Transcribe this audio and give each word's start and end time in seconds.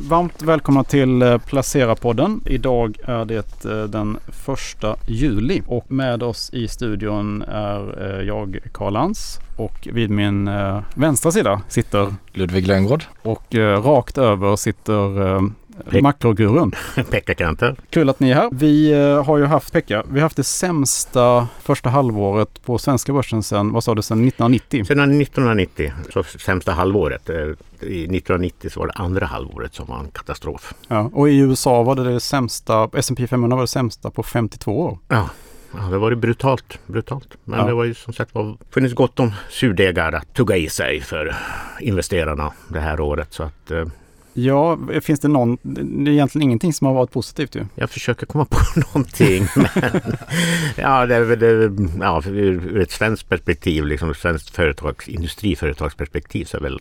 Varmt 0.00 0.42
välkomna 0.42 0.84
till 0.84 1.22
eh, 1.22 1.38
Placera-podden. 1.38 2.40
Idag 2.46 2.98
är 3.04 3.24
det 3.24 3.64
eh, 3.64 3.84
den 3.84 4.18
första 4.28 4.96
juli. 5.06 5.62
Och 5.66 5.92
med 5.92 6.22
oss 6.22 6.50
i 6.52 6.68
studion 6.68 7.42
är 7.42 8.02
eh, 8.02 8.26
jag 8.26 8.58
Karl 8.72 8.92
Lantz 8.92 9.38
och 9.56 9.88
vid 9.92 10.10
min 10.10 10.50
vänstra 10.94 11.32
sida 11.32 11.60
sitter 11.68 12.14
Ludvig 12.32 12.66
Lönngård 12.66 13.04
och 13.22 13.54
rakt 13.84 14.18
över 14.18 14.56
sitter 14.56 15.40
Pe 15.90 16.02
Makrogurun. 16.02 16.72
Pekka 17.10 17.34
Kanter. 17.34 17.76
Kul 17.90 18.08
att 18.08 18.20
ni 18.20 18.30
är 18.30 18.34
här. 18.34 18.48
Vi 18.52 18.94
uh, 18.94 19.24
har 19.24 19.38
ju 19.38 19.44
haft 19.44 19.72
Pekka. 19.72 20.04
Vi 20.08 20.20
har 20.20 20.22
haft 20.22 20.36
det 20.36 20.44
sämsta 20.44 21.48
första 21.62 21.90
halvåret 21.90 22.62
på 22.64 22.78
svenska 22.78 23.12
börsen 23.12 23.42
sedan, 23.42 23.72
vad 23.72 23.84
sa 23.84 23.94
du, 23.94 24.02
sedan 24.02 24.28
1990? 24.28 24.84
Sedan 24.84 25.20
1990, 25.20 25.92
så 26.12 26.22
sämsta 26.22 26.72
halvåret. 26.72 27.30
Eh, 27.30 27.36
I 27.36 28.04
1990 28.04 28.70
så 28.70 28.80
var 28.80 28.86
det 28.86 28.92
andra 28.92 29.26
halvåret 29.26 29.74
som 29.74 29.86
var 29.86 29.98
en 29.98 30.10
katastrof. 30.10 30.74
Ja, 30.88 31.10
och 31.12 31.28
i 31.28 31.38
USA 31.38 31.82
var 31.82 31.94
det 31.94 32.04
det 32.04 32.20
sämsta, 32.20 32.90
S&P 32.92 33.26
500 33.26 33.56
var 33.56 33.62
det 33.62 33.68
sämsta 33.68 34.10
på 34.10 34.22
52 34.22 34.80
år. 34.80 34.98
Ja. 35.08 35.30
Ja, 35.76 35.82
det 35.90 35.98
var 35.98 36.10
ju 36.10 36.16
brutalt, 36.16 36.78
brutalt. 36.86 37.28
Men 37.44 37.58
ja. 37.58 37.66
det 37.66 37.74
var 37.74 37.84
ju 37.84 37.94
som 37.94 38.12
sagt 38.12 38.34
var 38.34 38.56
funnits 38.70 38.94
gott 38.94 39.20
om 39.20 39.32
surdegar 39.50 40.12
att 40.12 40.34
tugga 40.34 40.56
i 40.56 40.68
sig 40.68 41.00
för 41.00 41.34
investerarna 41.80 42.52
det 42.68 42.80
här 42.80 43.00
året. 43.00 43.32
Så 43.32 43.42
att 43.42 43.70
eh, 43.70 43.84
Ja, 44.34 44.78
finns 45.02 45.20
det 45.20 45.28
någon, 45.28 45.58
det 45.62 46.10
är 46.10 46.12
egentligen 46.12 46.42
ingenting 46.42 46.72
som 46.72 46.86
har 46.86 46.94
varit 46.94 47.10
positivt 47.10 47.56
ju. 47.56 47.66
Jag 47.74 47.90
försöker 47.90 48.26
komma 48.26 48.44
på 48.44 48.58
någonting. 48.80 49.46
men, 49.56 49.66
ja, 50.76 51.06
det, 51.06 51.36
det, 51.36 51.70
ja, 52.00 52.22
ur 52.26 52.80
ett 52.80 52.90
svenskt 52.90 53.28
perspektiv, 53.28 53.86
liksom 53.86 54.14
svenskt 54.14 54.50
företags, 54.50 55.08
industriföretagsperspektiv 55.08 56.44
så 56.44 56.56
är 56.56 56.60
väl 56.60 56.80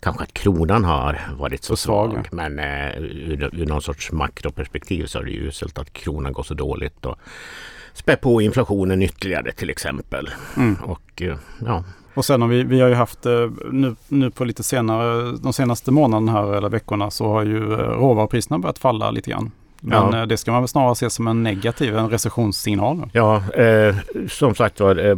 kanske 0.00 0.22
att 0.22 0.34
kronan 0.34 0.84
har 0.84 1.20
varit 1.38 1.64
så, 1.64 1.76
så 1.76 1.82
svag. 1.82 2.10
svag. 2.12 2.28
Men 2.32 2.58
eh, 2.58 2.98
ur, 2.98 3.50
ur 3.52 3.66
någon 3.66 3.82
sorts 3.82 4.12
makroperspektiv 4.12 5.06
så 5.06 5.18
är 5.18 5.24
det 5.24 5.30
ju 5.30 5.48
uselt 5.48 5.78
att 5.78 5.92
kronan 5.92 6.32
går 6.32 6.42
så 6.42 6.54
dåligt. 6.54 7.06
Och, 7.06 7.18
spä 7.92 8.16
på 8.16 8.42
inflationen 8.42 9.02
ytterligare 9.02 9.52
till 9.52 9.70
exempel. 9.70 10.30
Mm. 10.56 10.74
Och 10.74 11.22
eh, 11.22 11.36
ja, 11.66 11.84
och 12.14 12.24
sen 12.24 12.42
har 12.42 12.48
vi, 12.48 12.62
vi 12.62 12.80
har 12.80 12.88
ju 12.88 12.94
haft 12.94 13.26
eh, 13.26 13.50
nu, 13.70 13.96
nu 14.08 14.30
på 14.30 14.44
lite 14.44 14.62
senare, 14.62 15.36
de 15.42 15.52
senaste 15.52 15.90
månaderna 15.90 16.32
här 16.32 16.56
eller 16.56 16.68
veckorna 16.68 17.10
så 17.10 17.28
har 17.28 17.44
ju 17.44 17.72
eh, 17.72 17.78
råvarupriserna 17.78 18.58
börjat 18.58 18.78
falla 18.78 19.10
lite 19.10 19.30
grann. 19.30 19.50
Men 19.80 20.12
ja. 20.12 20.26
det 20.26 20.36
ska 20.36 20.52
man 20.52 20.62
väl 20.62 20.68
snarare 20.68 20.94
se 20.94 21.10
som 21.10 21.28
en 21.28 21.42
negativ, 21.42 21.96
en 21.96 22.10
recessionssignal. 22.10 23.10
Ja, 23.12 23.52
eh, 23.52 23.96
som 24.28 24.54
sagt 24.54 24.80
var, 24.80 25.08
eh, 25.10 25.16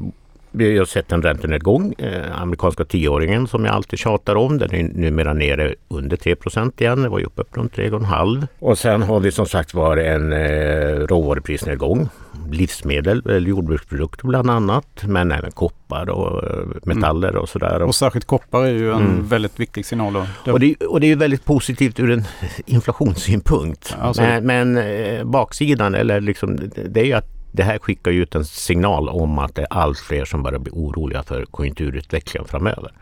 vi 0.53 0.79
har 0.79 0.85
sett 0.85 1.13
en 1.13 1.23
räntenedgång. 1.23 1.95
Eh, 1.99 2.41
amerikanska 2.43 2.85
tioåringen 2.85 3.47
som 3.47 3.65
jag 3.65 3.75
alltid 3.75 3.99
tjatar 3.99 4.35
om, 4.35 4.59
den 4.59 4.75
är 4.75 4.83
numera 4.83 5.33
nere 5.33 5.75
under 5.89 6.17
3% 6.17 6.83
igen. 6.83 7.03
Det 7.03 7.09
var 7.09 7.19
ju 7.19 7.25
uppe 7.25 7.43
runt 7.53 7.77
3,5. 7.77 8.47
Och 8.59 8.79
sen 8.79 9.03
har 9.03 9.21
vi 9.21 9.33
som 9.33 9.47
sagt 9.47 9.75
var 9.75 9.97
en 9.97 10.33
eh, 10.33 11.07
råvaruprisnedgång. 11.07 12.09
Livsmedel, 12.51 13.23
eller 13.27 13.49
jordbruksprodukter 13.49 14.27
bland 14.27 14.51
annat, 14.51 15.05
men 15.07 15.33
även 15.33 15.53
koppar 15.53 16.11
och 16.11 16.45
eh, 16.45 16.67
metaller 16.83 17.29
mm. 17.29 17.41
och 17.41 17.49
sådär. 17.49 17.83
Och 17.83 17.95
särskilt 17.95 18.25
koppar 18.25 18.65
är 18.65 18.73
ju 18.73 18.93
en 18.93 19.01
mm. 19.01 19.29
väldigt 19.29 19.61
viktig 19.61 19.87
signal. 19.87 20.13
Då. 20.13 20.53
Och, 20.53 20.61
det, 20.61 20.75
och 20.75 21.01
det 21.01 21.13
är 21.13 21.17
väldigt 21.17 21.45
positivt 21.45 22.01
ur 22.01 22.11
en 22.11 22.25
inflationssynpunkt. 22.67 23.97
Alltså. 24.01 24.23
Men, 24.23 24.47
men 24.47 24.79
eh, 24.79 25.25
baksidan, 25.25 25.95
eller 25.95 26.21
liksom, 26.21 26.59
det 26.89 27.01
är 27.01 27.05
ju 27.05 27.13
att 27.13 27.42
det 27.53 27.63
här 27.63 27.79
skickar 27.79 28.11
ut 28.11 28.35
en 28.35 28.45
signal 28.45 29.09
om 29.09 29.39
att 29.39 29.55
det 29.55 29.63
är 29.63 29.69
allt 29.71 29.99
fler 29.99 30.25
som 30.25 30.43
börjar 30.43 30.59
bli 30.59 30.73
oroliga 30.75 31.23
för 31.23 31.45
konjunkturutvecklingen 31.45 32.49
framöver. 32.49 32.93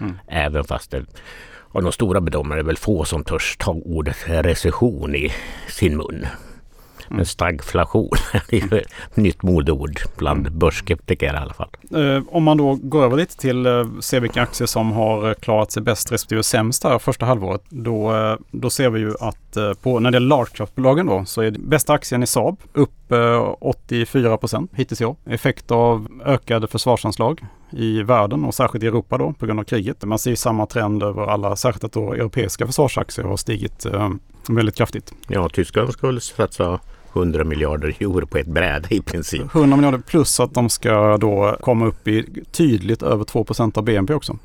Mm. 0.00 0.18
Även 0.26 0.64
fast 0.64 0.90
det 0.90 1.04
av 1.72 1.82
de 1.82 1.92
stora 1.92 2.20
bedömare 2.20 2.60
är 2.60 2.64
väl 2.64 2.76
få 2.76 3.04
som 3.04 3.24
törs 3.24 3.56
ta 3.58 3.72
ordet 3.72 4.16
recession 4.28 5.14
i 5.14 5.32
sin 5.68 5.96
mun. 5.96 6.26
Men 7.10 7.26
stagflation 7.26 8.10
är 8.48 8.74
ett 8.74 9.16
nytt 9.16 9.42
modeord 9.42 10.00
bland 10.16 10.46
mm. 10.46 10.58
börsskeptiker 10.58 11.34
i 11.34 11.36
alla 11.36 11.54
fall. 11.54 11.68
Eh, 11.94 12.22
om 12.28 12.42
man 12.42 12.56
då 12.56 12.78
går 12.82 13.04
över 13.04 13.16
lite 13.16 13.36
till 13.36 13.66
eh, 13.66 13.86
se 14.00 14.20
vilka 14.20 14.42
aktier 14.42 14.66
som 14.66 14.92
har 14.92 15.34
klarat 15.34 15.72
sig 15.72 15.82
bäst 15.82 16.12
respektive 16.12 16.42
sämst 16.42 16.84
här 16.84 16.98
första 16.98 17.26
halvåret. 17.26 17.62
Då, 17.68 18.16
eh, 18.16 18.36
då 18.50 18.70
ser 18.70 18.90
vi 18.90 19.00
ju 19.00 19.14
att 19.20 19.56
eh, 19.56 19.72
på, 19.72 20.00
när 20.00 20.10
det 20.10 20.18
är 20.18 20.20
large 20.20 20.50
cap-bolagen 20.54 21.06
då 21.06 21.24
så 21.24 21.42
är 21.42 21.50
bästa 21.50 21.92
aktien 21.92 22.22
i 22.22 22.26
Saab 22.26 22.56
upp 22.72 22.92
84 23.60 24.36
procent 24.36 24.70
hittills 24.74 25.00
i 25.00 25.04
år. 25.04 25.16
Effekt 25.26 25.70
av 25.70 26.08
ökade 26.24 26.66
försvarsanslag 26.66 27.40
i 27.70 28.02
världen 28.02 28.44
och 28.44 28.54
särskilt 28.54 28.84
i 28.84 28.86
Europa 28.86 29.18
då 29.18 29.32
på 29.32 29.46
grund 29.46 29.60
av 29.60 29.64
kriget. 29.64 30.04
Man 30.04 30.18
ser 30.18 30.34
samma 30.34 30.66
trend 30.66 31.02
över 31.02 31.26
alla, 31.26 31.56
särskilt 31.56 31.84
att 31.84 31.92
då 31.92 32.12
europeiska 32.12 32.66
försvarsaktier 32.66 33.24
har 33.24 33.36
stigit 33.36 33.86
eh, 33.86 34.10
väldigt 34.48 34.74
kraftigt. 34.74 35.12
Ja, 35.28 35.48
Tyskland 35.48 35.92
skulle 35.92 36.20
satsa 36.20 36.80
100 37.12 37.44
miljarder 37.44 37.96
euro 38.00 38.26
på 38.26 38.38
ett 38.38 38.46
bräde 38.46 38.94
i 38.94 39.00
princip. 39.00 39.54
100 39.54 39.76
miljarder 39.76 39.98
plus 39.98 40.40
att 40.40 40.54
de 40.54 40.68
ska 40.68 41.16
då 41.16 41.56
komma 41.60 41.86
upp 41.86 42.08
i 42.08 42.44
tydligt 42.52 43.02
över 43.02 43.24
2% 43.24 43.78
av 43.78 43.84
BNP 43.84 44.14
också. 44.14 44.38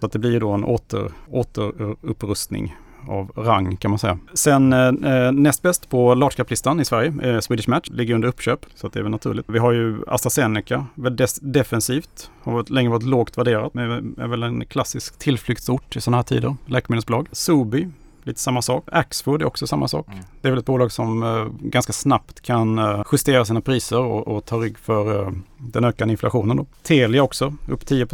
Så 0.00 0.06
att 0.06 0.12
det 0.12 0.18
blir 0.18 0.40
då 0.40 0.50
en 0.50 0.64
åter, 0.64 1.12
återupprustning 1.30 2.76
av 3.08 3.32
rang 3.36 3.76
kan 3.76 3.90
man 3.90 3.98
säga. 3.98 4.18
Sen 4.34 4.72
eh, 4.72 4.88
eh 4.88 5.32
näst 5.32 5.62
bäst 5.62 5.90
på 5.90 6.14
large 6.14 6.36
cap-listan 6.36 6.80
i 6.80 6.84
Sverige, 6.84 7.14
eh, 7.22 7.40
Swedish 7.40 7.68
Match, 7.68 7.88
ligger 7.90 8.14
under 8.14 8.28
uppköp. 8.28 8.66
Så 8.74 8.86
att 8.86 8.92
det 8.92 8.98
är 8.98 9.02
väl 9.02 9.10
naturligt. 9.10 9.46
Vi 9.48 9.58
har 9.58 9.72
ju 9.72 9.98
AstraZeneca, 10.06 10.86
väldigt 10.94 11.38
defensivt. 11.40 12.30
Har 12.42 12.52
varit, 12.52 12.70
länge 12.70 12.88
varit 12.88 13.02
lågt 13.02 13.38
värderat, 13.38 13.74
men 13.74 14.14
är 14.18 14.26
väl 14.26 14.42
en 14.42 14.64
klassisk 14.64 15.18
tillflyktsort 15.18 15.96
i 15.96 16.00
sådana 16.00 16.16
här 16.16 16.22
tider. 16.22 16.56
Läkemedelsbolag. 16.66 17.28
Sobi, 17.32 17.88
lite 18.28 18.40
samma 18.40 18.62
sak. 18.62 18.84
Axfood 18.92 19.42
är 19.42 19.46
också 19.46 19.66
samma 19.66 19.88
sak. 19.88 20.06
Mm. 20.08 20.24
Det 20.40 20.48
är 20.48 20.52
väl 20.52 20.58
ett 20.58 20.66
bolag 20.66 20.92
som 20.92 21.22
uh, 21.22 21.48
ganska 21.60 21.92
snabbt 21.92 22.40
kan 22.40 22.78
uh, 22.78 23.02
justera 23.12 23.44
sina 23.44 23.60
priser 23.60 23.98
och, 23.98 24.28
och 24.28 24.44
ta 24.44 24.56
rygg 24.56 24.78
för 24.78 25.20
uh, 25.20 25.32
den 25.58 25.84
ökande 25.84 26.12
inflationen. 26.12 26.56
Då. 26.56 26.66
Telia 26.82 27.22
också, 27.22 27.54
upp 27.68 27.86
10 27.86 28.06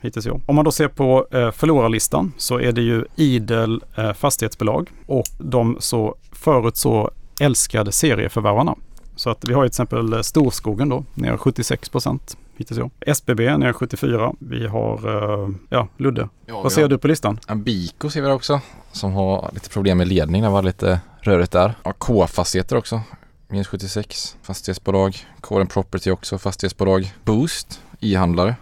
hittills 0.00 0.26
i 0.26 0.30
år. 0.30 0.40
Om 0.46 0.56
man 0.56 0.64
då 0.64 0.72
ser 0.72 0.88
på 0.88 1.26
eh, 1.30 1.50
förlorarlistan 1.50 2.32
så 2.36 2.60
är 2.60 2.72
det 2.72 2.82
ju 2.82 3.04
idel 3.16 3.82
eh, 3.96 4.12
fastighetsbolag 4.12 4.90
och 5.06 5.24
de 5.38 5.76
så 5.80 6.14
förut 6.32 6.76
så 6.76 7.10
älskade 7.40 7.92
serieförvärvarna. 7.92 8.74
Så 9.16 9.30
att 9.30 9.44
vi 9.48 9.54
har 9.54 9.62
ju 9.62 9.68
till 9.68 9.72
exempel 9.72 10.12
eh, 10.12 10.20
Storskogen 10.20 10.88
då, 10.88 11.04
ner 11.14 11.36
76 11.36 11.88
procent 11.88 12.36
hittills 12.58 12.78
i 12.78 12.82
år. 12.82 12.90
SBB 13.00 13.56
ner 13.58 13.72
74. 13.72 14.32
Vi 14.38 14.66
har, 14.66 15.06
uh, 15.06 15.54
ja, 15.68 15.88
Ludde. 15.96 16.28
Ja, 16.46 16.62
Vad 16.62 16.72
ser 16.72 16.88
du 16.88 16.98
på 16.98 17.08
listan? 17.08 17.38
Ambiko 17.46 18.10
ser 18.10 18.22
vi 18.22 18.28
också, 18.28 18.60
som 18.92 19.12
har 19.12 19.50
lite 19.54 19.70
problem 19.70 19.98
med 19.98 20.08
ledning. 20.08 20.42
Det 20.42 20.48
var 20.48 20.62
lite 20.62 21.00
rörigt 21.20 21.52
där. 21.52 21.74
Ja, 21.84 21.92
K-fastigheter 21.98 22.76
också. 22.76 23.00
Minus 23.48 23.66
76. 23.66 24.36
Fastighetsbolag. 24.42 25.16
Coren 25.40 25.66
Property 25.66 26.10
också. 26.10 26.38
Fastighetsbolag. 26.38 27.12
Boost. 27.24 27.80
E-handlare. 28.00 28.56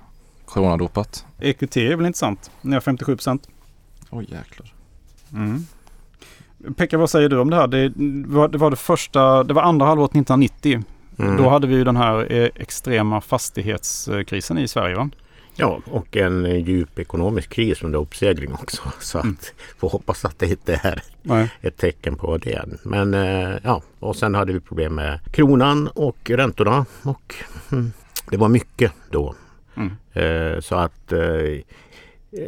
Coronadopat. 0.45 1.27
EQT 1.41 1.77
är 1.77 1.97
väl 1.97 2.07
intressant. 2.07 2.51
Ner 2.63 2.81
57 2.81 3.17
procent. 3.17 3.49
Oj 4.11 4.27
jäklar. 4.31 4.73
Mm. 5.33 5.67
Pekka, 6.77 6.99
vad 6.99 7.11
säger 7.11 7.29
du 7.29 7.39
om 7.39 7.51
det 7.51 7.57
här? 7.57 7.67
Det 7.67 7.93
var, 8.27 8.49
det 8.49 8.59
var 8.59 8.71
det 8.71 8.77
första, 8.77 9.45
det 9.45 9.55
var 9.55 9.63
andra 9.63 9.87
halvåret 9.87 10.11
1990. 10.11 10.83
Mm. 11.19 11.37
Då 11.37 11.49
hade 11.49 11.67
vi 11.67 11.75
ju 11.75 11.85
den 11.85 11.97
här 11.97 12.33
eh, 12.33 12.49
extrema 12.55 13.21
fastighetskrisen 13.21 14.59
i 14.59 14.69
Sverige 14.69 14.97
va? 14.97 15.11
Ja, 15.59 15.81
och 15.91 16.17
en 16.17 16.61
djup 16.61 16.99
ekonomisk 16.99 17.51
kris 17.51 17.83
under 17.83 17.99
uppsegling 17.99 18.53
också. 18.53 18.83
Så 19.01 19.19
mm. 19.19 19.37
att 19.41 19.53
får 19.79 19.89
hoppas 19.89 20.25
att 20.25 20.39
det 20.39 20.47
inte 20.47 20.81
är 20.83 21.03
Nej. 21.23 21.51
ett 21.61 21.77
tecken 21.77 22.17
på 22.17 22.39
det. 22.39 22.65
Men 22.83 23.15
eh, 23.15 23.59
ja, 23.65 23.83
och 23.99 24.17
sen 24.17 24.35
hade 24.35 24.53
vi 24.53 24.61
problem 24.61 24.95
med 24.95 25.19
kronan 25.33 25.89
och 25.89 26.31
räntorna. 26.31 26.87
Och 27.03 27.35
mm, 27.73 27.93
det 28.31 28.37
var 28.37 28.49
mycket 28.49 28.93
då. 29.11 29.35
Mm. 29.77 29.93
Eh, 30.13 30.61
så 30.61 30.75
att 30.75 31.13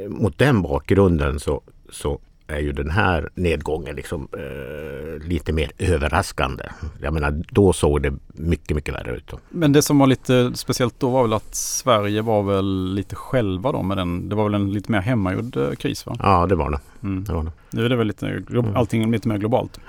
mot 0.08 0.38
den 0.38 0.62
bakgrunden 0.62 1.40
så, 1.40 1.60
så 1.90 2.20
är 2.48 2.58
ju 2.58 2.72
den 2.72 2.90
här 2.90 3.30
nedgången 3.34 3.96
liksom, 3.96 4.28
eh, 4.32 5.26
lite 5.28 5.52
mer 5.52 5.70
överraskande. 5.78 6.64
Jag 7.02 7.14
menar, 7.14 7.44
då 7.50 7.72
såg 7.72 8.02
det 8.02 8.14
mycket, 8.26 8.76
mycket 8.76 8.94
värre 8.94 9.16
ut. 9.16 9.32
Men 9.48 9.72
det 9.72 9.82
som 9.82 9.98
var 9.98 10.06
lite 10.06 10.52
speciellt 10.54 11.00
då 11.00 11.10
var 11.10 11.22
väl 11.22 11.32
att 11.32 11.54
Sverige 11.54 12.22
var 12.22 12.42
väl 12.42 12.94
lite 12.94 13.14
själva 13.16 13.72
då 13.72 13.82
med 13.82 13.96
den. 13.96 14.28
Det 14.28 14.36
var 14.36 14.44
väl 14.44 14.54
en 14.54 14.72
lite 14.72 14.92
mer 14.92 15.00
hemmagjord 15.00 15.56
eh, 15.56 15.70
kris 15.72 16.06
va? 16.06 16.16
Ja, 16.18 16.46
det 16.46 16.54
var 16.54 16.70
det. 16.70 16.80
Mm. 17.02 17.24
det, 17.24 17.32
var 17.32 17.44
det. 17.44 17.52
Nu 17.70 17.84
är 17.84 17.88
det 17.88 17.96
väl 17.96 18.06
lite, 18.06 18.26
mm. 18.26 18.76
allting 18.76 19.10
lite 19.10 19.28
mer 19.28 19.38
globalt. 19.38 19.80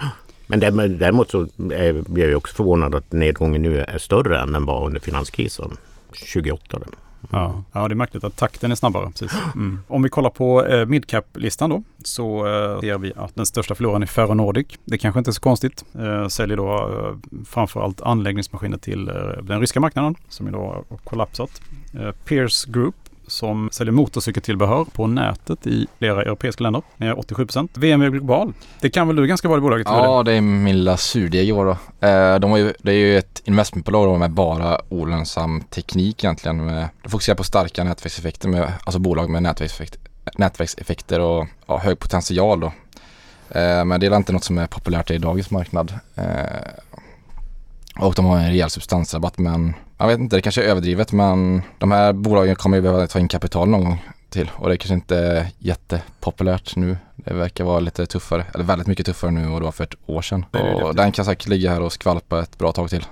Men 0.47 0.59
däremot 0.59 1.29
så 1.29 1.47
är 1.71 2.17
jag 2.17 2.37
också 2.37 2.55
förvånad 2.55 2.95
att 2.95 3.11
nedgången 3.11 3.61
nu 3.61 3.81
är 3.81 3.97
större 3.97 4.39
än 4.39 4.51
den 4.51 4.65
var 4.65 4.85
under 4.85 4.99
finanskrisen 4.99 5.77
28. 6.13 6.79
Ja. 7.29 7.63
ja, 7.71 7.87
det 7.87 7.93
är 7.93 7.95
märkligt 7.95 8.23
att 8.23 8.35
takten 8.35 8.71
är 8.71 8.75
snabbare. 8.75 9.11
Precis. 9.11 9.31
Mm. 9.55 9.79
Om 9.87 10.03
vi 10.03 10.09
kollar 10.09 10.29
på 10.29 10.65
eh, 10.65 10.85
midcap-listan 10.85 11.69
då 11.69 11.83
så 12.03 12.47
eh, 12.47 12.79
ser 12.79 12.97
vi 12.97 13.13
att 13.15 13.35
den 13.35 13.45
största 13.45 13.75
förloraren 13.75 14.01
är 14.01 14.07
Ferro 14.07 14.33
Nordic. 14.33 14.67
Det 14.85 14.97
kanske 14.97 15.19
inte 15.19 15.29
är 15.29 15.33
så 15.33 15.41
konstigt. 15.41 15.85
Eh, 15.99 16.27
säljer 16.27 16.57
då 16.57 16.71
eh, 16.71 17.43
framförallt 17.45 18.01
anläggningsmaskiner 18.01 18.77
till 18.77 19.07
eh, 19.07 19.15
den 19.43 19.59
ryska 19.59 19.79
marknaden 19.79 20.15
som 20.29 20.47
idag 20.47 20.85
har 20.89 20.97
kollapsat. 20.97 21.61
Eh, 21.93 22.11
Pierce 22.11 22.65
Group 22.65 22.95
som 23.29 23.69
säljer 23.71 23.91
motorcykeltillbehör 23.91 24.85
på 24.85 25.07
nätet 25.07 25.67
i 25.67 25.87
flera 25.97 26.21
europeiska 26.21 26.63
länder. 26.63 26.81
Ner 26.97 27.13
87% 27.13 27.69
VMW 27.73 28.09
Global. 28.09 28.53
Det 28.81 28.89
kan 28.89 29.07
väl 29.07 29.15
du 29.15 29.27
ganska 29.27 29.47
bra 29.47 29.57
i 29.57 29.61
bolaget? 29.61 29.87
Ja, 29.89 30.23
det 30.23 30.33
är 30.33 30.41
min 30.41 30.77
lilla 30.77 30.97
surdeg 30.97 31.49
i 31.49 31.51
år 31.51 31.65
då. 31.65 32.07
Eh, 32.07 32.39
de 32.39 32.57
ju, 32.57 32.73
det 32.79 32.91
är 32.91 32.95
ju 32.95 33.17
ett 33.17 33.41
investmentbolag 33.45 34.19
med 34.19 34.31
bara 34.31 34.81
olönsam 34.89 35.61
teknik 35.61 36.23
egentligen. 36.23 36.65
Med, 36.65 36.89
de 37.03 37.09
fokuserar 37.09 37.35
på 37.35 37.43
starka 37.43 37.83
nätverkseffekter, 37.83 38.49
med, 38.49 38.73
alltså 38.83 38.99
bolag 38.99 39.29
med 39.29 39.43
nätverkseffekter, 39.43 40.01
nätverkseffekter 40.37 41.19
och 41.19 41.47
ja, 41.67 41.77
hög 41.77 41.99
potential 41.99 42.59
då. 42.59 42.71
Eh, 43.49 43.85
men 43.85 43.99
det 43.99 44.05
är 44.05 44.15
inte 44.15 44.33
något 44.33 44.43
som 44.43 44.57
är 44.57 44.67
populärt 44.67 45.11
i 45.11 45.17
dagens 45.17 45.51
marknad. 45.51 45.93
Och 47.99 48.13
de 48.13 48.25
har 48.25 48.37
en 48.37 48.47
rejäl 48.49 48.69
substansrabatt 48.69 49.37
men 49.37 49.73
jag 49.97 50.07
vet 50.07 50.19
inte, 50.19 50.35
det 50.35 50.41
kanske 50.41 50.63
är 50.63 50.67
överdrivet 50.67 51.11
men 51.11 51.61
de 51.77 51.91
här 51.91 52.13
bolagen 52.13 52.55
kommer 52.55 52.77
ju 52.77 52.81
behöva 52.81 53.07
ta 53.07 53.19
in 53.19 53.27
kapital 53.27 53.69
någon 53.69 53.83
gång 53.83 54.03
till 54.29 54.51
och 54.55 54.67
det 54.67 54.75
är 54.75 54.77
kanske 54.77 54.93
inte 54.93 55.17
är 55.17 55.47
jättepopulärt 55.57 56.75
nu. 56.75 56.97
Det 57.15 57.33
verkar 57.33 57.63
vara 57.63 57.79
lite 57.79 58.05
tuffare, 58.05 58.45
eller 58.53 58.63
väldigt 58.63 58.87
mycket 58.87 59.05
tuffare 59.05 59.31
nu 59.31 59.47
och 59.47 59.59
det 59.59 59.65
var 59.65 59.71
för 59.71 59.83
ett 59.83 59.95
år 60.05 60.21
sedan. 60.21 60.45
Och 60.83 60.95
den 60.95 61.11
kan 61.11 61.25
säkert 61.25 61.47
ligga 61.47 61.71
här 61.71 61.81
och 61.81 61.93
skvalpa 61.93 62.39
ett 62.39 62.57
bra 62.57 62.71
tag 62.71 62.89
till. 62.89 63.05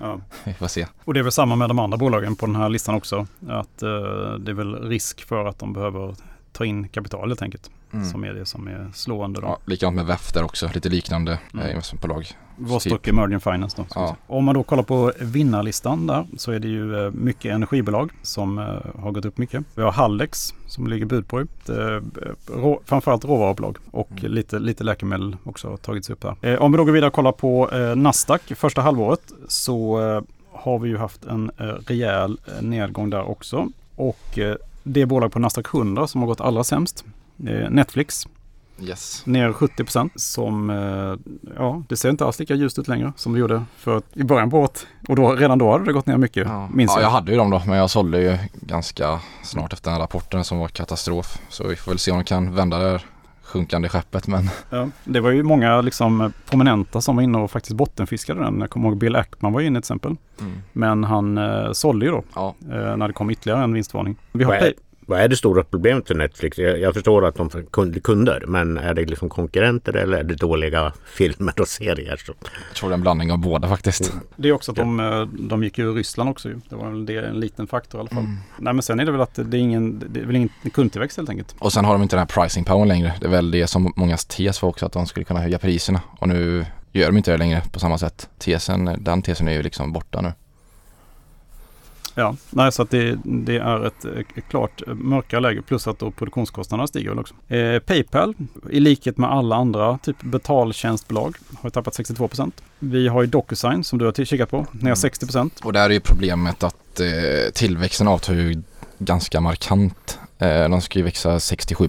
Ja. 0.00 0.20
Vi 0.44 0.52
får 0.52 0.68
se. 0.68 0.86
Och 1.04 1.14
det 1.14 1.20
är 1.20 1.24
väl 1.24 1.32
samma 1.32 1.56
med 1.56 1.70
de 1.70 1.78
andra 1.78 1.98
bolagen 1.98 2.36
på 2.36 2.46
den 2.46 2.56
här 2.56 2.68
listan 2.68 2.94
också. 2.94 3.26
Att 3.48 3.82
uh, 3.82 4.34
det 4.38 4.50
är 4.50 4.54
väl 4.54 4.74
risk 4.74 5.24
för 5.24 5.44
att 5.44 5.58
de 5.58 5.72
behöver 5.72 6.14
ta 6.54 6.64
in 6.64 6.88
kapital 6.88 7.28
helt 7.28 7.42
enkelt. 7.42 7.70
Mm. 7.92 8.04
Som 8.06 8.24
är 8.24 8.34
det 8.34 8.46
som 8.46 8.68
är 8.68 8.90
slående. 8.94 9.40
Då. 9.40 9.46
Ja, 9.46 9.58
likadant 9.64 9.96
med 9.96 10.06
VEF 10.06 10.32
där 10.32 10.42
också, 10.42 10.70
lite 10.74 10.88
liknande 10.88 11.38
mm. 11.54 11.70
investmentbolag. 11.70 12.26
Vostok 12.56 13.02
typ. 13.02 13.12
Emerging 13.12 13.40
Finance 13.40 13.76
då. 13.76 13.86
Ja. 13.94 14.16
Om 14.26 14.44
man 14.44 14.54
då 14.54 14.62
kollar 14.62 14.82
på 14.82 15.12
vinnarlistan 15.20 16.06
där 16.06 16.26
så 16.36 16.52
är 16.52 16.58
det 16.58 16.68
ju 16.68 17.04
eh, 17.04 17.10
mycket 17.10 17.52
energibolag 17.52 18.12
som 18.22 18.58
eh, 18.58 18.64
har 19.02 19.10
gått 19.10 19.24
upp 19.24 19.38
mycket. 19.38 19.64
Vi 19.74 19.82
har 19.82 19.92
Hallex 19.92 20.54
som 20.66 20.86
ligger 20.86 21.06
bud 21.06 21.28
på. 21.28 21.46
Rå, 22.46 22.80
framförallt 22.84 23.24
råvarubolag 23.24 23.76
och 23.90 24.10
mm. 24.10 24.32
lite, 24.32 24.58
lite 24.58 24.84
läkemedel 24.84 25.36
också 25.44 25.70
har 25.70 25.76
tagits 25.76 26.10
upp 26.10 26.24
här. 26.24 26.36
Eh, 26.42 26.62
om 26.62 26.72
vi 26.72 26.78
då 26.78 26.84
går 26.84 26.92
vidare 26.92 27.08
och 27.08 27.14
kollar 27.14 27.32
på 27.32 27.70
Nasdaq 27.96 28.52
första 28.56 28.80
halvåret 28.80 29.32
så 29.48 29.98
har 30.52 30.78
vi 30.78 30.88
ju 30.88 30.96
haft 30.96 31.24
en 31.24 31.50
rejäl 31.86 32.38
nedgång 32.60 33.10
där 33.10 33.22
också. 33.22 33.68
Och 33.96 34.38
det 34.84 35.06
bolag 35.06 35.32
på 35.32 35.38
Nasdaq 35.38 35.74
100 35.74 36.06
som 36.06 36.20
har 36.20 36.28
gått 36.28 36.40
allra 36.40 36.64
sämst, 36.64 37.04
Netflix, 37.70 38.26
Yes. 38.80 39.26
Ner 39.26 39.52
70 39.52 39.84
procent 39.84 40.12
som, 40.16 40.70
eh, 40.70 41.32
ja 41.56 41.82
det 41.88 41.96
ser 41.96 42.10
inte 42.10 42.24
alls 42.24 42.38
lika 42.38 42.54
ljust 42.54 42.78
ut 42.78 42.88
längre 42.88 43.12
som 43.16 43.32
det 43.32 43.38
gjorde 43.38 43.64
för 43.76 44.02
i 44.12 44.22
början 44.22 44.50
på 44.50 44.58
året. 44.58 44.86
Och 45.08 45.16
då, 45.16 45.32
redan 45.32 45.58
då 45.58 45.72
hade 45.72 45.84
det 45.84 45.92
gått 45.92 46.06
ner 46.06 46.16
mycket, 46.16 46.46
ja. 46.46 46.68
minns 46.72 46.90
jag. 46.90 46.98
Ja, 46.98 47.02
jag 47.02 47.10
hade 47.10 47.32
ju 47.32 47.38
dem 47.38 47.50
då, 47.50 47.62
men 47.66 47.78
jag 47.78 47.90
sålde 47.90 48.20
ju 48.20 48.38
ganska 48.52 49.20
snart 49.42 49.72
efter 49.72 49.90
den 49.90 50.00
rapporten 50.00 50.44
som 50.44 50.58
var 50.58 50.68
katastrof. 50.68 51.38
Så 51.48 51.68
vi 51.68 51.76
får 51.76 51.90
väl 51.90 51.98
se 51.98 52.10
om 52.10 52.18
de 52.18 52.24
kan 52.24 52.54
vända 52.54 52.78
det 52.78 52.90
här 52.90 53.06
sjunkande 53.54 53.88
skeppet. 53.88 54.26
Men... 54.26 54.50
Ja, 54.70 54.88
det 55.04 55.20
var 55.20 55.30
ju 55.30 55.42
många 55.42 55.80
liksom 55.80 56.32
prominenta 56.50 57.00
som 57.00 57.16
var 57.16 57.22
inne 57.22 57.38
och 57.38 57.50
faktiskt 57.50 57.76
bottenfiskade 57.76 58.40
den. 58.40 58.60
Jag 58.60 58.70
kommer 58.70 58.88
ihåg 58.88 58.98
Bill 58.98 59.16
Ackman 59.16 59.52
var 59.52 59.60
inne 59.60 59.78
till 59.78 59.78
exempel. 59.78 60.16
Mm. 60.40 60.52
Men 60.72 61.04
han 61.04 61.38
eh, 61.38 61.72
sålde 61.72 62.06
ju 62.06 62.12
då 62.12 62.22
ja. 62.34 62.54
eh, 62.60 62.96
när 62.96 63.08
det 63.08 63.14
kom 63.14 63.30
ytterligare 63.30 63.64
en 63.64 63.72
vinstvarning. 63.72 64.16
Vi 64.32 64.44
har 64.44 64.72
vad 65.06 65.20
är 65.20 65.28
det 65.28 65.36
stora 65.36 65.64
problemet 65.64 66.08
för 66.08 66.14
Netflix? 66.14 66.58
Jag, 66.58 66.80
jag 66.80 66.94
förstår 66.94 67.26
att 67.26 67.34
de 67.34 67.46
är 67.46 68.00
kunder, 68.00 68.44
men 68.46 68.78
är 68.78 68.94
det 68.94 69.04
liksom 69.04 69.28
konkurrenter 69.28 69.96
eller 69.96 70.18
är 70.18 70.24
det 70.24 70.34
dåliga 70.34 70.92
filmer 71.04 71.60
och 71.60 71.68
serier? 71.68 72.16
Så? 72.26 72.32
Jag 72.42 72.76
tror 72.76 72.88
det 72.88 72.92
är 72.92 72.94
en 72.94 73.02
blandning 73.02 73.32
av 73.32 73.38
båda 73.38 73.68
faktiskt. 73.68 74.12
Mm. 74.12 74.24
Det 74.36 74.48
är 74.48 74.52
också 74.52 74.72
att 74.72 74.76
de, 74.76 75.00
eh, 75.00 75.22
de 75.26 75.64
gick 75.64 75.78
ur 75.78 75.94
Ryssland 75.94 76.30
också. 76.30 76.48
Det 76.48 76.76
var 76.76 77.06
det, 77.06 77.26
en 77.26 77.40
liten 77.40 77.66
faktor 77.66 77.98
i 77.98 78.00
alla 78.00 78.08
fall. 78.08 78.24
Mm. 78.24 78.36
Nej 78.58 78.72
men 78.72 78.82
sen 78.82 79.00
är 79.00 79.04
det 79.04 79.12
väl 79.12 79.20
att 79.20 79.34
det 79.34 79.56
är 79.56 79.60
ingen, 79.60 80.04
det 80.08 80.20
är 80.20 80.26
väl 80.26 80.36
ingen 80.36 80.50
kundtillväxt 80.72 81.16
helt 81.16 81.30
enkelt. 81.30 81.54
Och 81.58 81.72
sen 81.72 81.84
har 81.84 81.92
de 81.92 82.02
inte 82.02 82.16
den 82.16 82.26
här 82.28 82.42
pricing 82.42 82.64
power 82.64 82.86
längre. 82.86 83.14
Det 83.20 83.26
är 83.26 83.30
väl 83.30 83.50
det 83.50 83.66
som 83.66 83.92
många 83.96 84.16
tes 84.16 84.62
var 84.62 84.68
också, 84.68 84.86
att 84.86 84.92
de 84.92 85.06
skulle 85.06 85.24
kunna 85.24 85.40
höja 85.40 85.58
priserna. 85.58 86.00
Och 86.18 86.28
nu 86.28 86.66
gör 86.92 87.06
de 87.06 87.16
inte 87.16 87.30
det 87.30 87.36
längre 87.36 87.62
på 87.72 87.78
samma 87.78 87.98
sätt. 87.98 88.28
Tesen, 88.38 88.96
den 88.98 89.22
tesen 89.22 89.48
är 89.48 89.52
ju 89.52 89.62
liksom 89.62 89.92
borta 89.92 90.20
nu. 90.20 90.32
Ja, 92.14 92.36
nej, 92.50 92.72
så 92.72 92.82
att 92.82 92.90
det, 92.90 93.18
det 93.24 93.56
är 93.56 93.86
ett, 93.86 94.04
ett 94.04 94.48
klart 94.48 94.82
mörkare 94.86 95.40
läge 95.40 95.62
plus 95.62 95.86
att 95.86 95.98
då 95.98 96.10
produktionskostnaderna 96.10 96.86
stiger 96.86 97.18
också. 97.18 97.34
Eh, 97.48 97.78
Paypal, 97.78 98.34
i 98.70 98.80
likhet 98.80 99.18
med 99.18 99.30
alla 99.30 99.56
andra 99.56 99.98
typ 99.98 100.22
betaltjänstbolag, 100.22 101.36
har 101.62 101.70
tappat 101.70 101.98
62% 101.98 102.52
Vi 102.78 103.08
har 103.08 103.22
ju 103.22 103.26
DocuSign 103.26 103.84
som 103.84 103.98
du 103.98 104.04
har 104.04 104.24
kikat 104.24 104.50
på, 104.50 104.66
ner 104.72 104.94
60 104.94 105.26
mm. 105.34 105.50
Och 105.62 105.72
där 105.72 105.84
är 105.84 105.94
ju 105.94 106.00
problemet 106.00 106.62
att 106.62 107.00
eh, 107.00 107.52
tillväxten 107.54 108.08
avtar 108.08 108.34
ju 108.34 108.62
ganska 108.98 109.40
markant. 109.40 110.18
Eh, 110.38 110.68
de 110.68 110.80
ska 110.80 110.98
ju 110.98 111.04
växa 111.04 111.40
67 111.40 111.88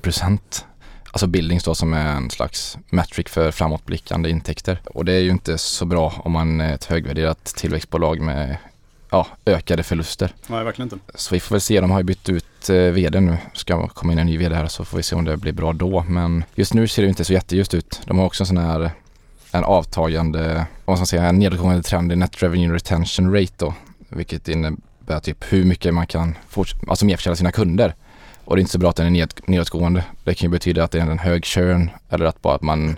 Alltså 1.16 1.28
Billings 1.28 1.64
då 1.64 1.76
som 1.76 1.94
är 1.94 2.08
en 2.08 2.30
slags 2.30 2.78
metric 2.90 3.28
för 3.30 3.52
framåtblickande 3.52 4.30
intäkter. 4.30 4.82
Och 4.86 5.06
det 5.06 5.14
är 5.14 5.20
ju 5.20 5.30
inte 5.30 5.58
så 5.58 5.86
bra 5.86 6.14
om 6.18 6.32
man 6.32 6.62
är 6.62 6.74
ett 6.74 6.86
högvärderat 6.86 7.46
tillväxtbolag 7.46 8.22
med 8.22 8.58
ja, 9.10 9.28
ökade 9.46 9.84
förluster. 9.84 10.34
Nej, 10.48 10.64
verkligen 10.64 10.94
inte. 10.94 10.98
Så 11.16 11.36
vi 11.36 11.40
får 11.40 11.56
väl 11.56 11.62
se, 11.62 11.82
de 11.82 11.92
har 11.92 12.00
ju 12.00 12.04
bytt 12.04 12.30
ut 12.30 12.70
eh, 12.70 12.76
vd 12.76 13.20
nu. 13.20 13.38
Ska 13.54 13.88
komma 13.88 14.14
in 14.14 14.20
en 14.20 14.28
ny 14.28 14.38
vd 14.38 14.56
här 14.56 14.68
så 14.68 14.86
får 14.86 14.98
vi 14.98 15.04
se 15.04 15.16
om 15.16 15.26
det 15.26 15.38
blir 15.38 15.54
bra 15.54 15.74
då. 15.74 16.06
Men 16.08 16.44
just 16.56 16.74
nu 16.74 16.88
ser 16.88 17.02
det 17.02 17.10
inte 17.10 17.26
så 17.26 17.34
jätteljust 17.34 17.74
ut. 17.74 18.02
De 18.06 18.20
har 18.20 18.26
också 18.26 18.44
en 18.44 18.48
sån 18.48 18.58
här 18.58 18.92
en 19.52 19.64
avtagande, 19.64 20.66
vad 20.86 20.98
ska 20.98 21.00
man 21.00 21.08
säga, 21.08 21.26
en 21.26 21.40
nedåtgående 21.40 21.84
trend 21.84 22.12
i 22.12 22.16
net 22.16 22.44
revenue 22.44 22.76
retention 22.76 23.34
rate 23.34 23.54
då. 23.58 23.74
Vilket 24.10 24.48
innebär 24.48 25.20
typ 25.20 25.54
hur 25.54 25.66
mycket 25.66 25.94
man 25.94 26.08
kan 26.08 26.36
alltså 26.88 27.06
merförtjäna 27.06 27.36
sina 27.36 27.52
kunder. 27.52 27.96
Och 28.46 28.56
det 28.56 28.60
är 28.60 28.62
inte 28.62 28.72
så 28.72 28.80
bra 28.80 28.90
att 28.90 28.96
den 28.96 29.06
är 29.06 29.10
ned, 29.10 29.34
nedåtgående. 29.46 30.04
Det 30.24 30.34
kan 30.34 30.48
ju 30.48 30.52
betyda 30.52 30.84
att 30.84 30.92
det 30.92 31.00
är 31.00 31.08
en 31.08 31.20
hög 31.20 31.46
churn 31.46 31.90
eller 32.10 32.26
att 32.26 32.42
bara 32.42 32.56
att 32.56 32.62
man 32.62 32.98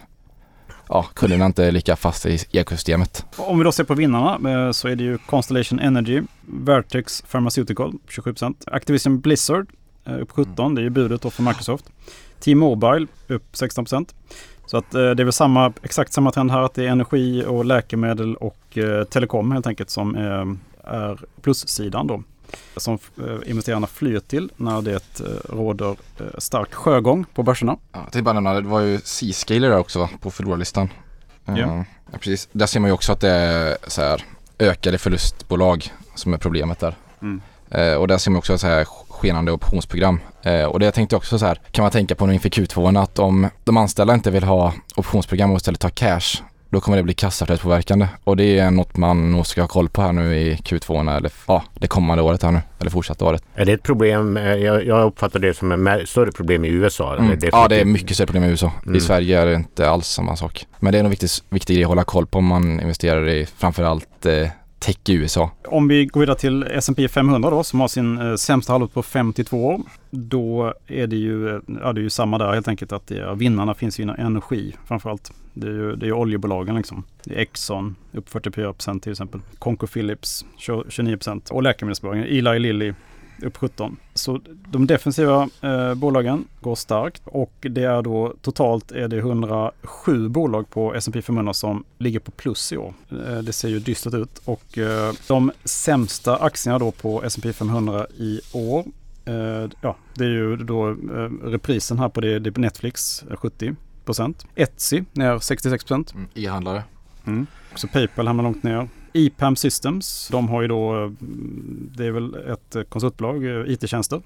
ja, 0.89 1.05
kunderna 1.13 1.45
inte 1.45 1.65
är 1.65 1.71
lika 1.71 1.95
fast 1.95 2.25
i 2.25 2.39
ekosystemet. 2.51 3.25
Om 3.37 3.57
vi 3.57 3.63
då 3.63 3.71
ser 3.71 3.83
på 3.83 3.93
vinnarna 3.93 4.51
eh, 4.51 4.71
så 4.71 4.87
är 4.87 4.95
det 4.95 5.03
ju 5.03 5.17
Constellation 5.17 5.79
Energy, 5.79 6.21
Vertex 6.45 7.21
Pharmaceutical 7.21 7.93
27%, 8.09 8.55
Activision 8.67 9.19
Blizzard 9.19 9.67
eh, 10.05 10.21
upp 10.21 10.31
17, 10.31 10.53
mm. 10.59 10.75
det 10.75 10.81
är 10.81 10.83
ju 10.83 10.89
budet 10.89 11.21
då 11.21 11.29
för 11.29 11.43
Microsoft. 11.43 11.85
T-Mobile 12.39 13.07
upp 13.27 13.53
16%. 13.53 14.09
Så 14.65 14.77
att 14.77 14.93
eh, 14.93 15.01
det 15.01 15.23
är 15.23 15.23
väl 15.23 15.33
samma, 15.33 15.73
exakt 15.81 16.13
samma 16.13 16.31
trend 16.31 16.51
här 16.51 16.61
att 16.61 16.73
det 16.73 16.85
är 16.85 16.89
energi 16.89 17.45
och 17.47 17.65
läkemedel 17.65 18.35
och 18.35 18.77
telekom 19.09 19.51
helt 19.51 19.67
enkelt 19.67 19.89
som 19.89 20.15
är 20.83 21.19
plussidan 21.41 22.07
då 22.07 22.23
som 22.77 22.99
eh, 23.17 23.49
investerarna 23.49 23.87
flyr 23.87 24.19
till 24.19 24.51
när 24.55 24.81
det 24.81 25.19
eh, 25.19 25.55
råder 25.55 25.89
eh, 26.19 26.25
stark 26.37 26.73
sjögång 26.73 27.25
på 27.33 27.43
börserna. 27.43 27.77
Ja, 27.91 28.21
bara 28.21 28.33
nämna, 28.33 28.53
det 28.53 28.67
var 28.67 28.79
ju 28.79 28.99
C-scaler 29.03 29.69
där 29.69 29.77
också 29.77 30.09
på 30.21 30.31
förlorarlistan. 30.31 30.89
Ja. 31.45 31.57
ja. 31.57 31.83
precis. 32.19 32.49
Där 32.51 32.65
ser 32.65 32.79
man 32.79 32.89
ju 32.89 32.93
också 32.93 33.11
att 33.11 33.19
det 33.19 33.29
är 33.29 33.77
så 33.87 34.01
här, 34.01 34.23
ökade 34.59 34.97
förlustbolag 34.97 35.93
som 36.15 36.33
är 36.33 36.37
problemet 36.37 36.79
där. 36.79 36.95
Mm. 37.21 37.41
Eh, 37.69 37.93
och 37.93 38.07
där 38.07 38.17
ser 38.17 38.31
man 38.31 38.37
också 38.37 38.57
så 38.57 38.67
här 38.67 38.85
skenande 38.85 39.51
optionsprogram. 39.51 40.19
Eh, 40.41 40.63
och 40.63 40.79
det 40.79 40.91
tänkte 40.91 41.13
jag 41.13 41.17
också 41.17 41.39
så 41.39 41.45
här, 41.45 41.61
kan 41.71 41.83
man 41.83 41.91
tänka 41.91 42.15
på 42.15 42.25
nu 42.25 42.33
inför 42.33 42.49
Q2 42.49 43.03
att 43.03 43.19
om 43.19 43.49
de 43.63 43.77
anställda 43.77 44.13
inte 44.13 44.31
vill 44.31 44.43
ha 44.43 44.73
optionsprogram 44.95 45.51
och 45.51 45.57
istället 45.57 45.79
ta 45.79 45.89
cash 45.89 46.43
då 46.69 46.79
kommer 46.79 46.97
det 46.97 47.03
bli 47.03 47.13
kassaflödespåverkande 47.13 48.07
och 48.23 48.37
det 48.37 48.59
är 48.59 48.71
något 48.71 48.97
man 48.97 49.31
nog 49.31 49.47
ska 49.47 49.61
ha 49.61 49.67
koll 49.67 49.89
på 49.89 50.01
här 50.01 50.11
nu 50.11 50.35
i 50.35 50.55
Q2 50.55 51.17
eller 51.17 51.31
ja, 51.47 51.63
det 51.73 51.87
kommande 51.87 52.23
året 52.23 52.43
här 52.43 52.51
nu 52.51 52.59
eller 52.79 52.91
fortsatta 52.91 53.25
året. 53.25 53.43
Är 53.55 53.65
det 53.65 53.73
ett 53.73 53.83
problem? 53.83 54.37
Eh, 54.37 54.43
jag, 54.43 54.85
jag 54.85 55.05
uppfattar 55.05 55.39
det 55.39 55.53
som 55.53 55.87
ett 55.87 56.09
större 56.09 56.31
problem 56.31 56.65
i 56.65 56.67
USA. 56.67 57.15
Mm. 57.15 57.39
Det 57.39 57.49
ja, 57.51 57.67
det 57.67 57.81
är 57.81 57.85
mycket 57.85 58.15
större 58.15 58.27
problem 58.27 58.43
i 58.43 58.47
USA. 58.47 58.71
Mm. 58.85 58.95
I 58.95 59.01
Sverige 59.01 59.41
är 59.41 59.45
det 59.45 59.53
inte 59.53 59.89
alls 59.89 60.07
samma 60.07 60.35
sak. 60.35 60.65
Men 60.79 60.91
det 60.91 60.99
är 60.99 61.03
nog 61.03 61.09
viktigt, 61.09 61.43
viktig 61.49 61.75
grej 61.75 61.83
att 61.83 61.89
hålla 61.89 62.03
koll 62.03 62.27
på 62.27 62.37
om 62.37 62.45
man 62.45 62.79
investerar 62.79 63.29
i 63.29 63.45
framförallt 63.57 64.25
eh, 64.25 64.47
tech 64.79 64.97
i 65.07 65.13
USA. 65.13 65.51
Om 65.65 65.87
vi 65.87 66.05
går 66.05 66.19
vidare 66.19 66.37
till 66.37 66.63
S&P 66.63 67.07
500 67.07 67.49
då 67.49 67.63
som 67.63 67.79
har 67.79 67.87
sin 67.87 68.21
eh, 68.21 68.35
sämsta 68.35 68.73
halvår 68.73 68.87
på 68.87 69.03
52 69.03 69.65
år. 69.65 69.81
Då 70.09 70.73
är 70.87 71.07
det 71.07 71.15
ju, 71.15 71.49
eh, 71.49 71.61
ja, 71.81 71.93
det 71.93 72.01
är 72.01 72.03
ju 72.03 72.09
samma 72.09 72.37
där 72.37 72.53
helt 72.53 72.67
enkelt 72.67 72.91
att 72.91 73.07
det, 73.07 73.35
vinnarna 73.35 73.73
finns 73.73 73.99
inom 73.99 74.15
energi 74.19 74.75
framförallt. 74.87 75.31
Det 75.53 75.67
är 75.67 75.71
ju 75.71 75.95
det 75.95 76.07
är 76.07 76.13
oljebolagen 76.13 76.75
liksom. 76.75 77.03
Det 77.23 77.35
är 77.35 77.39
Exxon 77.39 77.95
upp 78.13 78.29
44% 78.29 78.99
till 78.99 79.11
exempel. 79.11 79.41
Conco 79.59 79.87
Phillips 79.87 80.45
29 80.57 81.17
och 81.49 81.63
läkemedelsbolagen 81.63 82.23
Eli 82.23 82.59
Lilly 82.59 82.93
upp 83.43 83.57
17. 83.57 83.97
Så 84.13 84.41
de 84.67 84.87
defensiva 84.87 85.49
eh, 85.61 85.93
bolagen 85.93 86.45
går 86.61 86.75
starkt 86.75 87.21
och 87.25 87.53
det 87.59 87.83
är 87.83 88.01
då 88.01 88.33
totalt 88.41 88.91
är 88.91 89.07
det 89.07 89.17
107 89.17 90.29
bolag 90.29 90.69
på 90.69 90.93
S&P 90.93 91.21
500 91.21 91.53
som 91.53 91.83
ligger 91.97 92.19
på 92.19 92.31
plus 92.31 92.73
i 92.73 92.77
år. 92.77 92.93
Eh, 93.11 93.37
det 93.37 93.53
ser 93.53 93.69
ju 93.69 93.79
dystert 93.79 94.13
ut 94.13 94.41
och 94.45 94.77
eh, 94.77 95.13
de 95.27 95.51
sämsta 95.63 96.37
aktierna 96.37 96.79
då 96.79 96.91
på 96.91 97.23
S&P 97.23 97.53
500 97.53 98.07
i 98.17 98.41
år 98.53 98.85
eh, 99.25 99.69
Ja, 99.81 99.95
det 100.13 100.23
är 100.23 100.29
ju 100.29 100.55
då 100.55 100.89
eh, 100.89 100.95
reprisen 101.43 101.99
här 101.99 102.09
på 102.09 102.21
det, 102.21 102.39
det 102.39 102.57
Netflix 102.57 103.23
70% 103.29 103.75
Etsy 104.55 105.03
ner 105.13 105.39
66 105.39 105.91
Mm, 105.91 106.27
E-handlare. 106.33 106.83
Mm. 107.25 107.47
Så 107.75 107.87
Paypal 107.87 108.27
hamnar 108.27 108.43
långt 108.43 108.63
ner. 108.63 108.87
EPAM 109.17 109.55
Systems, 109.55 110.27
de 110.31 110.49
har 110.49 110.61
ju 110.61 110.67
då, 110.67 111.11
det 111.97 112.05
är 112.05 112.11
väl 112.11 112.35
ett 112.35 112.89
konsultbolag, 112.89 113.67
IT-tjänster, 113.67 114.21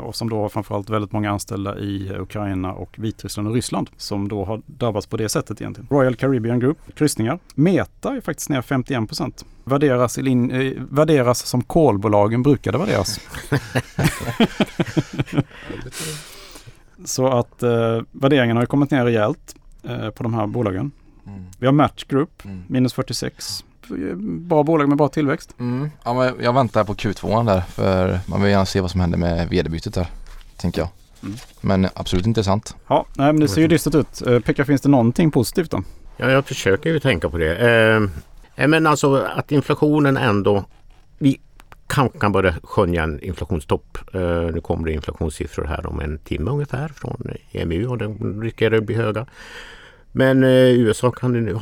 och 0.00 0.16
som 0.16 0.30
då 0.30 0.36
har 0.40 0.48
framförallt 0.48 0.90
väldigt 0.90 1.12
många 1.12 1.30
anställda 1.30 1.78
i 1.78 2.12
Ukraina 2.18 2.72
och 2.72 2.98
Vitryssland 2.98 3.48
och 3.48 3.54
Ryssland 3.54 3.90
som 3.96 4.28
då 4.28 4.44
har 4.44 4.62
drabbats 4.66 5.06
på 5.06 5.16
det 5.16 5.28
sättet 5.28 5.60
egentligen. 5.60 5.88
Royal 5.90 6.16
Caribbean 6.16 6.60
Group, 6.60 6.78
kryssningar. 6.94 7.38
Meta 7.54 8.16
är 8.16 8.20
faktiskt 8.20 8.48
ner 8.48 8.62
51 8.62 9.08
procent. 9.08 9.44
Värderas, 9.64 10.18
i 10.18 10.78
värderas 10.90 11.46
som 11.46 11.62
kolbolagen 11.62 12.42
brukade 12.42 12.78
värderas. 12.78 13.20
Så 17.04 17.26
att 17.26 17.62
eh, 17.62 18.00
värderingen 18.12 18.56
har 18.56 18.66
kommit 18.66 18.90
ner 18.90 19.04
rejält 19.04 19.56
eh, 19.82 20.10
på 20.10 20.22
de 20.22 20.34
här 20.34 20.46
bolagen. 20.46 20.90
Mm. 21.26 21.44
Vi 21.58 21.66
har 21.66 21.72
Match 21.72 22.04
Group, 22.04 22.44
mm. 22.44 22.62
minus 22.66 22.92
46. 22.92 23.64
Bra 24.20 24.62
bolag 24.62 24.88
med 24.88 24.98
bra 24.98 25.08
tillväxt. 25.08 25.54
Mm. 25.58 25.90
Ja, 26.04 26.14
men 26.14 26.34
jag 26.44 26.52
väntar 26.52 26.84
på 26.84 26.94
Q2 26.94 27.46
där 27.46 27.60
för 27.60 28.20
man 28.26 28.42
vill 28.42 28.50
gärna 28.50 28.66
se 28.66 28.80
vad 28.80 28.90
som 28.90 29.00
händer 29.00 29.18
med 29.18 29.48
vd-bytet 29.48 29.94
där. 29.94 30.06
Tänker 30.56 30.80
jag. 30.80 30.88
Mm. 31.22 31.34
Men 31.60 31.88
absolut 31.94 32.26
intressant. 32.26 32.76
Ja, 32.88 33.06
nej, 33.16 33.32
men 33.32 33.40
det 33.40 33.48
ser 33.48 33.60
ju 33.60 33.68
dystert 33.68 33.94
ut. 33.94 34.26
Eh, 34.26 34.40
Pekka, 34.40 34.64
finns 34.64 34.80
det 34.80 34.88
någonting 34.88 35.30
positivt 35.30 35.70
då? 35.70 35.82
Ja, 36.16 36.30
jag 36.30 36.46
försöker 36.46 36.90
ju 36.90 37.00
tänka 37.00 37.30
på 37.30 37.38
det. 37.38 37.56
Eh, 38.56 38.68
men 38.68 38.86
alltså 38.86 39.14
att 39.36 39.52
inflationen 39.52 40.16
ändå... 40.16 40.64
Vi 41.18 41.40
kanske 41.86 42.18
kan 42.18 42.32
börja 42.32 42.54
skönja 42.62 43.02
en 43.02 43.20
inflationstopp. 43.20 43.98
Uh, 44.14 44.52
nu 44.52 44.60
kommer 44.60 44.86
det 44.86 44.92
inflationssiffror 44.92 45.64
här 45.64 45.86
om 45.86 46.00
en 46.00 46.18
timme 46.18 46.50
ungefär 46.50 46.88
från 46.88 47.30
EMU 47.52 47.86
och 47.86 47.98
de 47.98 48.42
riskerar 48.42 48.76
att 48.76 48.84
bli 48.84 48.94
höga. 48.94 49.26
Men 50.12 50.44
uh, 50.44 50.50
USA 50.50 51.10
kan, 51.10 51.58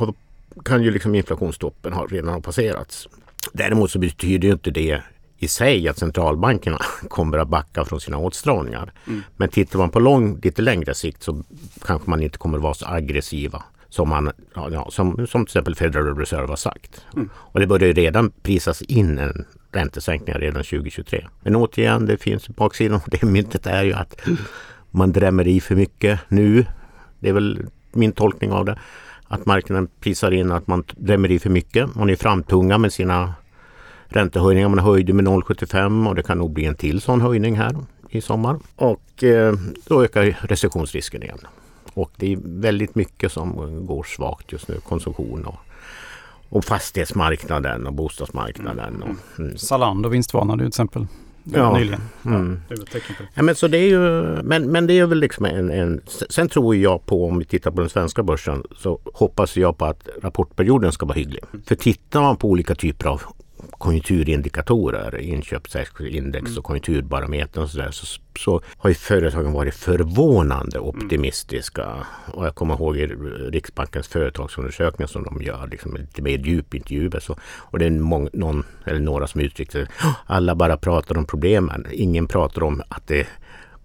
kan 0.65 0.83
ju 0.83 0.91
liksom 0.91 1.15
inflationstoppen 1.15 1.93
ha, 1.93 2.05
redan 2.05 2.33
ha 2.33 2.41
passerats. 2.41 3.07
Däremot 3.53 3.91
så 3.91 3.99
betyder 3.99 4.47
ju 4.47 4.53
inte 4.53 4.71
det 4.71 5.01
i 5.37 5.47
sig 5.47 5.87
att 5.87 5.97
centralbankerna 5.97 6.77
kommer 7.09 7.37
att 7.37 7.47
backa 7.47 7.85
från 7.85 8.01
sina 8.01 8.17
åtstramningar. 8.17 8.93
Mm. 9.07 9.23
Men 9.37 9.49
tittar 9.49 9.79
man 9.79 9.89
på 9.89 9.99
lång, 9.99 10.39
lite 10.43 10.61
längre 10.61 10.93
sikt 10.93 11.23
så 11.23 11.43
kanske 11.85 12.09
man 12.09 12.23
inte 12.23 12.37
kommer 12.37 12.57
att 12.57 12.63
vara 12.63 12.73
så 12.73 12.85
aggressiva 12.85 13.63
som, 13.89 14.09
man, 14.09 14.31
ja, 14.53 14.87
som, 14.91 15.27
som 15.27 15.45
till 15.45 15.49
exempel 15.51 15.75
Federal 15.75 16.17
Reserve 16.17 16.47
har 16.47 16.55
sagt. 16.55 17.05
Mm. 17.15 17.29
Och 17.35 17.59
det 17.59 17.67
börjar 17.67 17.87
ju 17.87 17.93
redan 17.93 18.31
prisas 18.41 18.81
in 18.81 19.17
en 19.17 19.45
räntesänkningar 19.71 20.39
redan 20.39 20.63
2023. 20.63 21.27
Men 21.43 21.55
återigen, 21.55 22.05
det 22.05 22.17
finns 22.17 22.49
baksidan 22.49 22.95
av 22.95 23.03
det 23.07 23.23
myntet 23.23 23.67
är 23.67 23.83
ju 23.83 23.93
att 23.93 24.21
man 24.91 25.11
drämmer 25.11 25.47
i 25.47 25.61
för 25.61 25.75
mycket 25.75 26.19
nu. 26.27 26.65
Det 27.19 27.29
är 27.29 27.33
väl 27.33 27.65
min 27.91 28.11
tolkning 28.11 28.51
av 28.51 28.65
det. 28.65 28.79
Att 29.27 29.45
marknaden 29.45 29.87
prisar 29.99 30.31
in 30.31 30.51
att 30.51 30.67
man 30.67 30.83
drämmer 30.97 31.31
i 31.31 31.39
för 31.39 31.49
mycket. 31.49 31.95
Man 31.95 32.09
är 32.09 32.15
framtunga 32.15 32.77
med 32.77 32.93
sina 32.93 33.33
räntehöjningar. 34.05 34.69
Man 34.69 34.79
höjde 34.79 35.13
med 35.13 35.25
0,75 35.25 36.09
och 36.09 36.15
det 36.15 36.23
kan 36.23 36.37
nog 36.37 36.51
bli 36.51 36.65
en 36.65 36.75
till 36.75 37.01
sån 37.01 37.21
höjning 37.21 37.55
här 37.55 37.75
i 38.09 38.21
sommar. 38.21 38.59
Och 38.75 39.23
eh, 39.23 39.53
då 39.85 40.03
ökar 40.03 40.37
recessionsrisken 40.41 41.23
igen. 41.23 41.39
Och 41.93 42.11
det 42.15 42.33
är 42.33 42.37
väldigt 42.43 42.95
mycket 42.95 43.31
som 43.31 43.85
går 43.85 44.03
svagt 44.03 44.51
just 44.51 44.67
nu. 44.67 44.79
Konsumtion 44.79 45.45
och 45.45 45.55
och 46.49 46.65
fastighetsmarknaden 46.65 47.87
och 47.87 47.93
bostadsmarknaden. 47.93 49.01
Och, 49.01 49.09
mm. 49.09 49.19
mm. 49.37 49.57
Zalando 49.57 50.09
vinstvarnade 50.09 50.59
till 50.59 50.67
exempel 50.67 51.07
ja. 51.53 51.77
nyligen. 51.77 52.01
Mm. 52.25 52.59
Ja, 52.69 52.75
det 52.75 53.01
ja, 53.33 53.43
men, 53.43 53.55
så 53.55 53.67
det 53.67 53.77
är 53.77 53.87
ju, 53.87 53.99
men, 54.43 54.71
men 54.71 54.87
det 54.87 54.99
är 54.99 55.05
väl 55.05 55.19
liksom 55.19 55.45
en, 55.45 55.71
en... 55.71 56.01
Sen 56.29 56.49
tror 56.49 56.75
jag 56.75 57.05
på, 57.05 57.25
om 57.25 57.39
vi 57.39 57.45
tittar 57.45 57.71
på 57.71 57.81
den 57.81 57.89
svenska 57.89 58.23
börsen, 58.23 58.63
så 58.77 58.99
hoppas 59.13 59.57
jag 59.57 59.77
på 59.77 59.85
att 59.85 60.09
rapportperioden 60.21 60.91
ska 60.91 61.05
vara 61.05 61.15
hygglig. 61.15 61.43
Mm. 61.53 61.63
För 61.65 61.75
tittar 61.75 62.21
man 62.21 62.37
på 62.37 62.49
olika 62.49 62.75
typer 62.75 63.09
av 63.09 63.21
konjunkturindikatorer, 63.71 65.19
inköpsindex 65.19 66.45
mm. 66.47 66.57
och 66.57 66.63
konjunkturbarometern 66.63 67.63
och 67.63 67.69
sådär 67.69 67.91
så, 67.91 68.19
så 68.39 68.61
har 68.77 68.89
ju 68.89 68.93
företagen 68.93 69.53
varit 69.53 69.75
förvånande 69.75 70.77
mm. 70.77 70.89
optimistiska. 70.89 72.05
Och 72.33 72.45
jag 72.45 72.55
kommer 72.55 72.73
ihåg 72.73 72.97
i 72.97 73.07
Riksbankens 73.51 74.07
företagsundersökningar 74.07 75.07
som 75.07 75.23
de 75.23 75.41
gör, 75.41 75.67
liksom 75.67 75.95
lite 75.95 76.21
mer 76.21 76.37
djupintervjuer. 76.37 77.19
Så, 77.19 77.35
och 77.43 77.79
det 77.79 77.85
är 77.85 77.89
mång, 77.89 78.29
någon 78.33 78.63
eller 78.85 78.99
några 78.99 79.27
som 79.27 79.41
uttryckte 79.41 79.87
alla 80.25 80.55
bara 80.55 80.77
pratar 80.77 81.17
om 81.17 81.25
problemen. 81.25 81.85
Ingen 81.91 82.27
pratar 82.27 82.63
om 82.63 82.81
att 82.89 83.07
det 83.07 83.27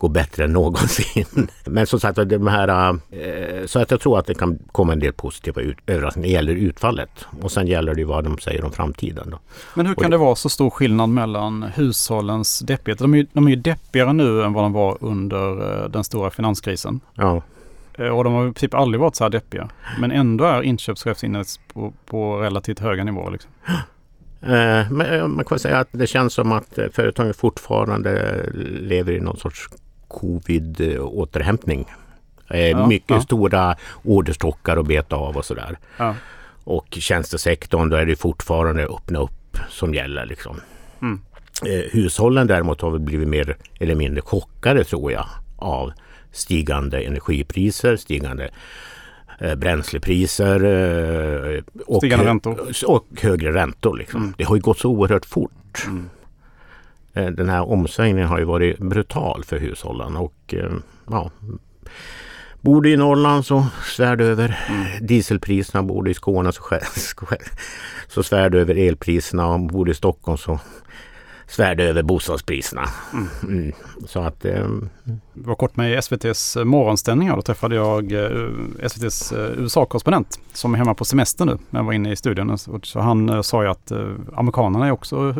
gå 0.02 0.08
bättre 0.08 0.44
än 0.44 0.52
någonsin. 0.52 1.24
Men 1.64 1.86
som 1.86 2.00
sagt, 2.00 2.18
de 2.28 2.46
här, 2.46 2.98
eh, 3.10 3.66
så 3.66 3.78
att 3.78 3.90
jag 3.90 4.00
tror 4.00 4.18
att 4.18 4.26
det 4.26 4.34
kan 4.34 4.58
komma 4.72 4.92
en 4.92 4.98
del 4.98 5.12
positiva 5.12 5.62
överraskningar 5.86 6.26
när 6.26 6.28
det 6.28 6.32
gäller 6.32 6.68
utfallet. 6.68 7.26
Och 7.40 7.52
sen 7.52 7.66
gäller 7.66 7.94
det 7.94 8.04
vad 8.04 8.24
de 8.24 8.38
säger 8.38 8.64
om 8.64 8.72
framtiden. 8.72 9.30
Då. 9.30 9.38
Men 9.74 9.86
hur 9.86 9.94
kan 9.94 10.10
det, 10.10 10.16
det 10.16 10.18
vara 10.18 10.34
så 10.34 10.48
stor 10.48 10.70
skillnad 10.70 11.08
mellan 11.08 11.62
hushållens 11.62 12.58
deppighet? 12.58 12.98
De 12.98 13.14
är, 13.14 13.18
ju, 13.18 13.26
de 13.32 13.46
är 13.46 13.50
ju 13.50 13.56
deppigare 13.56 14.12
nu 14.12 14.42
än 14.42 14.52
vad 14.52 14.64
de 14.64 14.72
var 14.72 14.98
under 15.00 15.82
eh, 15.82 15.88
den 15.88 16.04
stora 16.04 16.30
finanskrisen. 16.30 17.00
Ja. 17.14 17.42
Eh, 17.94 18.08
och 18.08 18.24
de 18.24 18.32
har 18.32 18.44
princip 18.44 18.74
aldrig 18.74 19.00
varit 19.00 19.16
så 19.16 19.24
här 19.24 19.30
deppiga. 19.30 19.68
Men 20.00 20.12
ändå 20.12 20.44
är 20.44 20.62
inköpschefsindex 20.62 21.60
på, 21.72 21.92
på 22.06 22.36
relativt 22.40 22.78
höga 22.78 23.04
nivåer. 23.04 23.30
Liksom. 23.30 23.50
Men 24.90 25.30
man 25.30 25.44
kan 25.44 25.58
säga 25.58 25.78
att 25.78 25.88
det 25.90 26.06
känns 26.06 26.34
som 26.34 26.52
att 26.52 26.78
företagen 26.92 27.34
fortfarande 27.34 28.42
lever 28.80 29.12
i 29.12 29.20
någon 29.20 29.36
sorts 29.36 29.68
covid-återhämtning. 30.12 31.84
Eh, 32.50 32.68
ja, 32.68 32.86
mycket 32.86 33.10
ja. 33.10 33.20
stora 33.20 33.76
orderstockar 34.04 34.76
att 34.76 34.86
beta 34.86 35.16
av 35.16 35.36
och 35.36 35.44
sådär. 35.44 35.78
Ja. 35.96 36.14
Och 36.64 36.86
tjänstesektorn, 36.90 37.88
då 37.88 37.96
är 37.96 38.06
det 38.06 38.16
fortfarande 38.16 38.86
öppna 38.86 39.18
upp 39.18 39.58
som 39.68 39.94
gäller. 39.94 40.26
Liksom. 40.26 40.60
Mm. 41.02 41.20
Eh, 41.66 41.90
hushållen 41.92 42.46
däremot 42.46 42.80
har 42.80 42.90
väl 42.90 43.00
blivit 43.00 43.28
mer 43.28 43.56
eller 43.80 43.94
mindre 43.94 44.22
chockade 44.22 44.84
tror 44.84 45.12
jag 45.12 45.26
av 45.56 45.92
stigande 46.32 47.00
energipriser, 47.00 47.96
stigande 47.96 48.50
eh, 49.40 49.54
bränslepriser 49.54 50.64
eh, 50.64 51.62
och, 51.86 51.96
stigande 51.96 52.24
räntor. 52.26 52.60
och 52.86 53.06
högre 53.20 53.52
räntor. 53.52 53.96
Liksom. 53.96 54.20
Mm. 54.22 54.34
Det 54.38 54.44
har 54.44 54.56
ju 54.56 54.62
gått 54.62 54.78
så 54.78 54.90
oerhört 54.90 55.26
fort. 55.26 55.84
Mm. 55.86 56.10
Eh, 57.14 57.26
den 57.26 57.48
här 57.48 57.62
omsvängningen 57.70 58.28
har 58.28 58.38
ju 58.38 58.44
varit 58.44 58.78
brutal 58.78 59.44
för 59.44 59.58
hushållen 59.58 60.16
och 60.16 60.54
eh, 60.54 60.72
ja, 61.10 61.30
Bor 62.62 62.82
du 62.82 62.92
i 62.92 62.96
Norrland 62.96 63.46
så 63.46 63.66
svär 63.82 64.16
du 64.16 64.24
över 64.24 64.60
mm. 64.68 65.06
dieselpriserna. 65.06 65.82
Bor 65.82 66.02
du 66.02 66.10
i 66.10 66.14
Skåne 66.14 66.52
så, 66.52 66.62
så 68.08 68.22
svär 68.22 68.50
du 68.50 68.60
över 68.60 68.74
elpriserna. 68.74 69.46
Och 69.46 69.60
bor 69.60 69.84
du 69.84 69.92
i 69.92 69.94
Stockholm 69.94 70.38
så 70.38 70.60
svär 71.46 71.74
du 71.74 71.82
över 71.84 72.02
bostadspriserna. 72.02 72.84
Mm. 73.12 73.28
Mm. 73.42 73.72
Så 74.06 74.20
att... 74.20 74.44
Eh, 74.44 74.66
var 75.32 75.54
kort 75.54 75.76
med 75.76 75.92
i 75.92 75.94
SVTs 75.94 76.56
morgonställningar. 76.64 77.36
Då 77.36 77.42
träffade 77.42 77.74
jag 77.74 78.12
eh, 78.12 78.48
SVTs 78.82 79.32
eh, 79.32 79.50
USA-korrespondent 79.58 80.40
som 80.52 80.74
är 80.74 80.78
hemma 80.78 80.94
på 80.94 81.04
semester 81.04 81.44
nu. 81.44 81.58
Jag 81.70 81.84
var 81.84 81.92
inne 81.92 82.12
i 82.12 82.16
studion. 82.16 82.58
Så 82.82 83.00
han 83.00 83.28
eh, 83.28 83.40
sa 83.40 83.62
ju 83.62 83.68
att 83.68 83.90
eh, 83.90 84.08
amerikanerna 84.34 84.86
är 84.86 84.90
också 84.90 85.34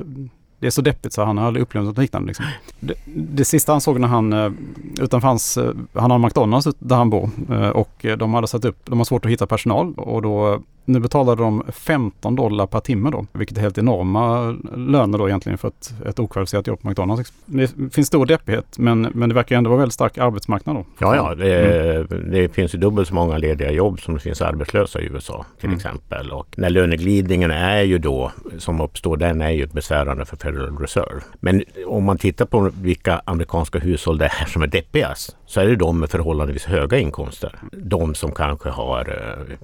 det 0.62 0.68
är 0.68 0.70
så 0.70 0.82
deppigt 0.82 1.14
så 1.14 1.24
han 1.24 1.38
har 1.38 1.46
aldrig 1.46 1.62
upplevt 1.62 1.84
något 1.84 1.98
liknande. 1.98 2.26
Liksom. 2.26 2.44
Det, 2.80 2.94
det, 3.06 3.44
sista 3.44 3.72
han 3.72 3.80
såg 3.80 4.00
när 4.00 4.08
han, 4.08 4.32
eh, 4.32 4.52
utanför 5.00 5.28
hans, 5.28 5.56
eh, 5.58 5.72
han 5.92 6.10
har 6.10 6.18
McDonalds 6.18 6.68
där 6.78 6.96
han 6.96 7.10
bor 7.10 7.30
eh, 7.50 7.68
och 7.68 8.06
de 8.18 8.34
hade 8.34 8.46
satt 8.46 8.64
upp, 8.64 8.76
de 8.84 8.98
har 8.98 9.04
svårt 9.04 9.24
att 9.24 9.30
hitta 9.30 9.46
personal 9.46 9.94
och 9.96 10.22
då 10.22 10.62
nu 10.84 11.00
betalade 11.00 11.42
de 11.42 11.62
15 11.72 12.36
dollar 12.36 12.66
per 12.66 12.80
timme 12.80 13.10
då, 13.10 13.26
vilket 13.32 13.56
är 13.56 13.60
helt 13.60 13.78
enorma 13.78 14.50
löner 14.76 15.18
då 15.18 15.28
egentligen 15.28 15.58
för 15.58 15.68
ett, 15.68 15.94
ett 16.06 16.18
okvalificerat 16.18 16.66
jobb 16.66 16.80
på 16.80 16.88
McDonalds. 16.88 17.32
Det 17.46 17.70
finns 17.92 18.06
stor 18.06 18.26
deppighet 18.26 18.78
men, 18.78 19.00
men 19.00 19.28
det 19.28 19.34
verkar 19.34 19.56
ändå 19.56 19.70
vara 19.70 19.78
väldigt 19.78 19.94
stark 19.94 20.18
arbetsmarknad 20.18 20.76
då. 20.76 20.84
Ja, 20.98 21.16
ja, 21.16 21.34
det, 21.34 21.96
mm. 21.96 22.30
det 22.30 22.48
finns 22.48 22.74
ju 22.74 22.78
dubbelt 22.78 23.08
så 23.08 23.14
många 23.14 23.38
lediga 23.38 23.70
jobb 23.70 24.00
som 24.00 24.14
det 24.14 24.20
finns 24.20 24.42
arbetslösa 24.42 25.00
i 25.00 25.04
USA 25.04 25.46
till 25.60 25.66
mm. 25.66 25.76
exempel. 25.76 26.30
Och 26.30 26.54
när 26.56 26.70
löneglidningen 26.70 27.50
är 27.50 27.82
ju 27.82 27.98
då, 27.98 28.32
som 28.58 28.80
uppstår, 28.80 29.16
den 29.16 29.40
är 29.40 29.50
ju 29.50 29.66
besvärande 29.66 30.24
för 30.24 30.36
Federal 30.52 30.78
Reserve. 30.78 31.20
Men 31.40 31.64
om 31.86 32.04
man 32.04 32.18
tittar 32.18 32.44
på 32.44 32.70
vilka 32.80 33.22
amerikanska 33.24 33.78
hushåll 33.78 34.18
det 34.18 34.26
är 34.40 34.46
som 34.46 34.62
är 34.62 34.66
deppigast 34.66 35.36
så 35.46 35.60
är 35.60 35.66
det 35.66 35.76
de 35.76 36.00
med 36.00 36.10
förhållandevis 36.10 36.64
höga 36.64 36.98
inkomster. 36.98 37.58
De 37.72 38.14
som 38.14 38.32
kanske 38.32 38.68
har 38.68 39.00
eh, 39.00 39.56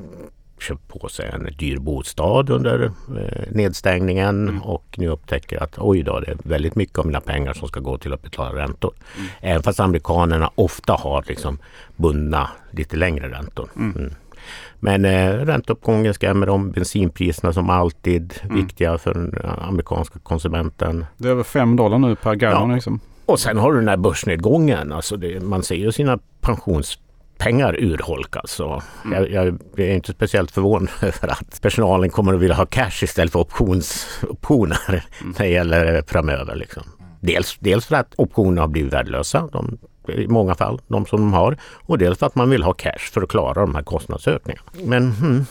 köpt 0.60 0.88
på 0.88 1.08
sig 1.08 1.30
en 1.32 1.48
dyr 1.58 1.78
bostad 1.78 2.50
under 2.50 2.84
eh, 2.84 3.52
nedstängningen 3.52 4.48
mm. 4.48 4.62
och 4.62 4.84
nu 4.96 5.08
upptäcker 5.08 5.62
att 5.62 5.78
oj 5.78 6.02
då, 6.02 6.20
det 6.20 6.30
är 6.30 6.36
väldigt 6.42 6.74
mycket 6.74 6.98
av 6.98 7.06
mina 7.06 7.20
pengar 7.20 7.52
som 7.52 7.68
ska 7.68 7.80
gå 7.80 7.98
till 7.98 8.12
att 8.12 8.22
betala 8.22 8.58
räntor. 8.58 8.92
Mm. 9.16 9.28
Även 9.40 9.62
fast 9.62 9.80
amerikanerna 9.80 10.50
ofta 10.54 10.92
har 10.92 11.24
liksom 11.28 11.58
bundna 11.96 12.50
lite 12.70 12.96
längre 12.96 13.28
räntor. 13.28 13.70
Mm. 13.76 14.10
Men 14.80 15.04
eh, 15.04 15.30
ränteuppgången 15.30 16.14
skrämmer 16.14 16.46
dem. 16.46 16.70
Bensinpriserna 16.70 17.52
som 17.52 17.70
alltid 17.70 18.34
mm. 18.42 18.56
viktiga 18.56 18.98
för 18.98 19.14
den 19.14 19.34
amerikanska 19.58 20.18
konsumenten. 20.18 21.06
Det 21.16 21.28
är 21.28 21.32
över 21.32 21.42
5 21.42 21.76
dollar 21.76 21.98
nu 21.98 22.16
per 22.16 22.34
gallon. 22.34 22.70
Ja. 22.70 22.74
Liksom. 22.74 23.00
Och 23.26 23.40
sen 23.40 23.58
har 23.58 23.72
du 23.72 23.78
den 23.78 23.88
här 23.88 23.96
börsnedgången. 23.96 24.92
Alltså 24.92 25.16
det, 25.16 25.40
man 25.42 25.62
ser 25.62 25.74
ju 25.74 25.92
sina 25.92 26.18
pensions 26.40 26.98
pengar 27.38 27.76
urholkas. 27.78 28.50
Så 28.50 28.82
mm. 29.04 29.24
jag, 29.24 29.30
jag 29.30 29.80
är 29.86 29.94
inte 29.94 30.12
speciellt 30.12 30.50
förvånad 30.50 30.88
över 31.02 31.28
att 31.28 31.62
personalen 31.62 32.10
kommer 32.10 32.34
att 32.34 32.40
vilja 32.40 32.54
ha 32.54 32.66
cash 32.66 33.02
istället 33.04 33.32
för 33.32 33.40
options, 33.40 34.20
optioner 34.28 34.78
mm. 34.88 35.34
när 35.38 35.44
det 35.44 35.50
gäller 35.50 36.02
framöver. 36.06 36.54
Liksom. 36.54 36.82
Dels, 37.20 37.56
dels 37.60 37.86
för 37.86 37.96
att 37.96 38.14
optionerna 38.16 38.60
har 38.60 38.68
blivit 38.68 38.92
värdelösa. 38.92 39.48
De, 39.52 39.78
i 40.10 40.28
många 40.28 40.54
fall, 40.54 40.80
de 40.86 41.06
som 41.06 41.20
de 41.20 41.32
har. 41.32 41.56
Och 41.86 41.98
dels 41.98 42.18
för 42.18 42.26
att 42.26 42.34
man 42.34 42.50
vill 42.50 42.62
ha 42.62 42.72
cash 42.72 43.12
för 43.12 43.22
att 43.22 43.28
klara 43.28 43.60
de 43.60 43.74
här 43.74 43.82
kostnadsökningarna. 43.82 44.62
Men 44.84 45.12
hmm, 45.12 45.46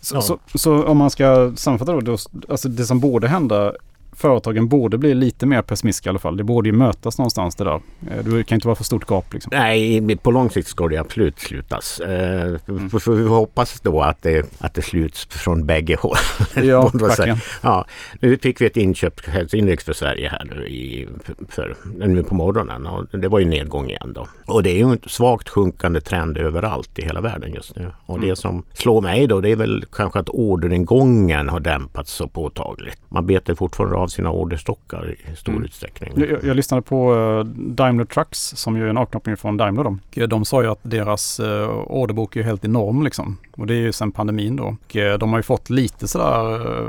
så, 0.00 0.16
ja. 0.16 0.20
så, 0.20 0.38
så, 0.54 0.84
om 0.84 0.96
man 0.96 1.10
ska 1.10 1.52
sammanfatta 1.56 1.92
då, 1.92 2.00
då, 2.00 2.16
alltså 2.48 2.68
det 2.68 2.84
som 2.84 3.00
borde 3.00 3.28
hända 3.28 3.72
företagen 4.16 4.68
borde 4.68 4.98
bli 4.98 5.14
lite 5.14 5.46
mer 5.46 5.62
pessimistiska 5.62 6.08
i 6.08 6.10
alla 6.10 6.18
fall. 6.18 6.36
Det 6.36 6.44
borde 6.44 6.68
ju 6.68 6.72
mötas 6.72 7.18
någonstans 7.18 7.56
det 7.56 7.64
där. 7.64 7.80
Eh, 8.10 8.24
det 8.24 8.44
kan 8.44 8.56
inte 8.56 8.68
vara 8.68 8.76
för 8.76 8.84
stort 8.84 9.10
gap. 9.10 9.34
Liksom. 9.34 9.50
Nej, 9.54 10.16
på 10.16 10.30
lång 10.30 10.50
sikt 10.50 10.68
ska 10.68 10.88
det 10.88 10.96
absolut 10.96 11.38
slutas. 11.38 12.00
Eh, 12.00 12.56
mm. 12.68 12.90
Får 12.90 13.12
vi 13.12 13.28
hoppas 13.28 13.80
då 13.80 14.00
att 14.00 14.22
det, 14.22 14.54
att 14.58 14.74
det 14.74 14.82
sluts 14.82 15.26
från 15.26 15.66
bägge 15.66 15.96
håll. 15.96 16.16
Ja, 16.66 16.90
verkligen. 16.94 17.38
Ja, 17.62 17.84
nu 18.20 18.38
fick 18.38 18.60
vi 18.60 18.66
ett 18.66 18.76
inköpsindex 18.76 19.84
för 19.84 19.92
Sverige 19.92 20.28
här 20.28 20.44
nu, 20.44 20.68
i, 20.68 21.08
för, 21.48 21.76
nu 22.06 22.22
på 22.22 22.34
morgonen 22.34 22.86
och 22.86 23.18
det 23.18 23.28
var 23.28 23.38
ju 23.38 23.44
nedgång 23.44 23.88
igen 23.88 24.12
då. 24.14 24.26
Och 24.46 24.62
det 24.62 24.70
är 24.70 24.76
ju 24.76 24.90
en 24.90 24.98
svagt 25.06 25.48
sjunkande 25.48 26.00
trend 26.00 26.38
överallt 26.38 26.98
i 26.98 27.02
hela 27.02 27.20
världen 27.20 27.54
just 27.54 27.76
nu. 27.76 27.90
Och 28.06 28.16
mm. 28.16 28.28
det 28.28 28.36
som 28.36 28.64
slår 28.72 29.00
mig 29.00 29.26
då 29.26 29.40
det 29.40 29.50
är 29.50 29.56
väl 29.56 29.84
kanske 29.92 30.18
att 30.18 30.28
orderingången 30.28 31.48
har 31.48 31.60
dämpats 31.60 32.12
så 32.12 32.28
påtagligt. 32.28 33.00
Man 33.08 33.26
betar 33.26 33.54
fortfarande 33.54 33.96
av 33.96 34.05
sina 34.08 34.30
orderstockar 34.30 35.10
i 35.32 35.36
stor 35.36 35.52
mm. 35.52 35.64
utsträckning. 35.64 36.12
Jag, 36.16 36.44
jag, 36.44 36.56
lyssnade 36.56 36.82
på 36.82 37.14
uh, 37.14 37.44
Daimler 37.54 38.04
Trucks 38.04 38.38
som 38.38 38.76
ju 38.76 38.84
är 38.84 38.88
en 38.88 38.96
avknoppning 38.96 39.36
från 39.36 39.56
Daimler. 39.56 39.84
De, 39.84 40.00
de 40.26 40.44
sa 40.44 40.62
ju 40.62 40.70
att 40.70 40.80
deras 40.82 41.40
uh, 41.40 41.68
orderbok 41.86 42.36
är 42.36 42.42
helt 42.42 42.64
enorm 42.64 43.02
liksom. 43.02 43.38
Och 43.56 43.66
det 43.66 43.74
är 43.74 43.80
ju 43.80 43.92
sedan 43.92 44.12
pandemin 44.12 44.56
då. 44.56 44.64
Och, 44.64 44.96
uh, 44.96 45.18
de 45.18 45.30
har 45.30 45.38
ju 45.38 45.42
fått 45.42 45.70
lite 45.70 46.08
sådär 46.08 46.26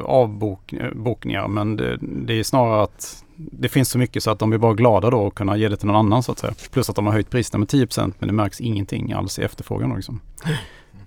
avbokningar 0.05 1.47
men 1.47 1.77
det, 1.77 1.97
det 2.01 2.39
är 2.39 2.43
snarare 2.43 2.83
att 2.83 3.23
det 3.37 3.69
finns 3.69 3.89
så 3.89 3.97
mycket 3.97 4.23
så 4.23 4.31
att 4.31 4.39
de 4.39 4.53
är 4.53 4.57
bara 4.57 4.73
glada 4.73 5.09
då 5.09 5.27
att 5.27 5.35
kunna 5.35 5.57
ge 5.57 5.69
det 5.69 5.77
till 5.77 5.87
någon 5.87 5.95
annan 5.95 6.23
så 6.23 6.31
att 6.31 6.39
säga. 6.39 6.53
Plus 6.71 6.89
att 6.89 6.95
de 6.95 7.05
har 7.05 7.13
höjt 7.13 7.29
priserna 7.29 7.59
med 7.59 7.67
10% 7.67 8.13
men 8.19 8.27
det 8.27 8.33
märks 8.33 8.61
ingenting 8.61 9.13
alls 9.13 9.39
i 9.39 9.43
efterfrågan. 9.43 9.95
Liksom. 9.95 10.21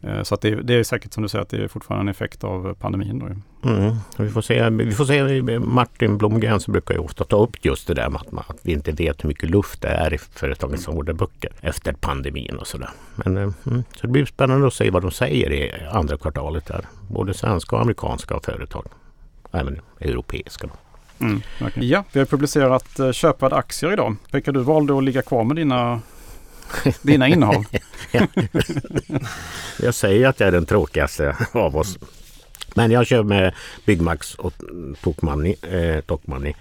Eh, 0.02 0.22
så 0.22 0.34
att 0.34 0.40
det, 0.40 0.54
det, 0.54 0.74
är 0.74 0.82
säkert 0.82 1.12
som 1.12 1.22
du 1.22 1.28
säger 1.28 1.42
att 1.42 1.48
det 1.48 1.64
är 1.64 1.68
fortfarande 1.68 2.02
en 2.02 2.08
effekt 2.08 2.44
av 2.44 2.74
pandemin. 2.74 3.18
Då. 3.18 3.26
Mm. 3.70 3.96
Vi, 4.18 4.28
får 4.28 4.42
se, 4.42 4.70
vi 4.70 4.92
får 4.92 5.04
se, 5.04 5.58
Martin 5.58 6.18
Blomgren 6.18 6.60
som 6.60 6.72
brukar 6.72 6.94
ju 6.94 7.00
ofta 7.00 7.24
ta 7.24 7.36
upp 7.36 7.64
just 7.64 7.86
det 7.86 7.94
där 7.94 8.10
med 8.10 8.20
att, 8.20 8.32
man, 8.32 8.44
att 8.46 8.58
vi 8.62 8.72
inte 8.72 8.92
vet 8.92 9.24
hur 9.24 9.28
mycket 9.28 9.50
luft 9.50 9.82
det 9.82 9.88
är 9.88 10.14
i 10.14 10.18
företagens 10.18 10.88
mm. 10.88 10.98
orderböcker 10.98 11.52
efter 11.60 11.92
pandemin 11.92 12.56
och 12.56 12.66
sådär. 12.66 12.90
Men 13.14 13.36
eh, 13.36 13.42
mm, 13.42 13.82
så 13.96 14.02
det 14.02 14.08
blir 14.08 14.26
spännande 14.26 14.66
att 14.66 14.74
se 14.74 14.90
vad 14.90 15.02
de 15.02 15.10
säger 15.10 15.52
i 15.52 15.72
andra 15.92 16.16
kvartalet 16.16 16.66
där. 16.66 16.84
Både 17.08 17.34
svenska 17.34 17.76
och 17.76 17.82
amerikanska 17.82 18.40
företag. 18.44 18.86
Även 19.52 19.80
europeiska. 20.00 20.66
Då. 20.66 20.72
Mm, 21.24 21.42
ja, 21.74 22.04
vi 22.12 22.18
har 22.18 22.26
publicerat 22.26 23.00
uh, 23.00 23.12
köpvärda 23.12 23.56
aktier 23.56 23.92
idag. 23.92 24.16
Pekka, 24.30 24.52
du 24.52 24.60
valde 24.60 24.98
att 24.98 25.04
ligga 25.04 25.22
kvar 25.22 25.44
med 25.44 25.56
dina 25.56 26.00
dina 27.02 27.28
innehav. 27.28 27.64
jag 29.82 29.94
säger 29.94 30.28
att 30.28 30.40
jag 30.40 30.46
är 30.46 30.52
den 30.52 30.66
tråkigaste 30.66 31.36
av 31.52 31.76
oss. 31.76 31.98
Men 32.74 32.90
jag 32.90 33.06
kör 33.06 33.22
med 33.22 33.54
Byggmax 33.84 34.34
och 34.34 34.52
Tokmanni. 35.02 35.56
Eh, 35.62 36.00
Tokmanni. 36.00 36.54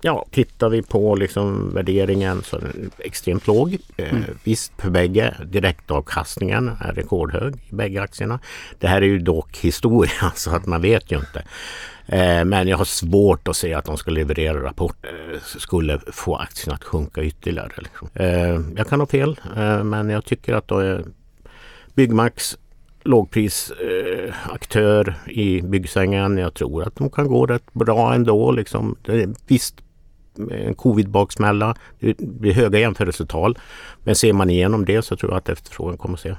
Ja, 0.00 0.26
tittar 0.30 0.68
vi 0.68 0.82
på 0.82 1.14
liksom 1.14 1.74
värderingen 1.74 2.42
så 2.42 2.56
är 2.56 2.60
den 2.60 2.90
extremt 2.98 3.46
låg. 3.46 3.76
Eh, 3.96 4.10
mm. 4.10 4.24
Visst 4.44 4.72
för 4.78 4.90
bägge. 4.90 5.34
Direktavkastningen 5.44 6.70
är 6.80 6.92
rekordhög 6.92 7.54
i 7.70 7.74
bägge 7.74 8.02
aktierna. 8.02 8.38
Det 8.78 8.88
här 8.88 9.02
är 9.02 9.06
ju 9.06 9.18
dock 9.18 9.56
historia 9.56 10.32
så 10.34 10.50
att 10.50 10.66
man 10.66 10.82
vet 10.82 11.12
ju 11.12 11.16
inte. 11.16 11.44
Eh, 12.06 12.44
men 12.44 12.68
jag 12.68 12.76
har 12.76 12.84
svårt 12.84 13.48
att 13.48 13.56
se 13.56 13.74
att 13.74 13.84
de 13.84 13.96
ska 13.96 14.10
leverera 14.10 14.62
rapport 14.62 14.96
eh, 15.04 15.40
skulle 15.42 16.00
få 16.12 16.36
aktien 16.36 16.74
att 16.74 16.84
sjunka 16.84 17.22
ytterligare. 17.22 17.72
Liksom. 17.76 18.08
Eh, 18.14 18.60
jag 18.76 18.88
kan 18.88 19.00
ha 19.00 19.06
fel 19.06 19.40
men 19.84 20.10
jag 20.10 20.24
tycker 20.24 20.54
att 20.54 20.68
då 20.68 20.78
är 20.78 21.04
Byggmax 21.94 22.58
lågprisaktör 23.04 25.14
i 25.26 25.62
byggsängen. 25.62 26.38
Jag 26.38 26.54
tror 26.54 26.82
att 26.82 26.96
de 26.96 27.10
kan 27.10 27.28
gå 27.28 27.46
rätt 27.46 27.72
bra 27.72 28.14
ändå. 28.14 28.50
Liksom. 28.50 28.96
Visst, 29.46 29.74
en 30.50 30.74
covid-baksmälla. 30.74 31.76
Det 32.00 32.18
blir 32.18 32.52
höga 32.52 32.78
jämförelsetal. 32.78 33.58
Men 34.04 34.14
ser 34.14 34.32
man 34.32 34.50
igenom 34.50 34.84
det 34.84 35.02
så 35.02 35.16
tror 35.16 35.32
jag 35.32 35.38
att 35.38 35.48
efterfrågan 35.48 35.98
kommer 35.98 36.14
att 36.14 36.20
se 36.20 36.34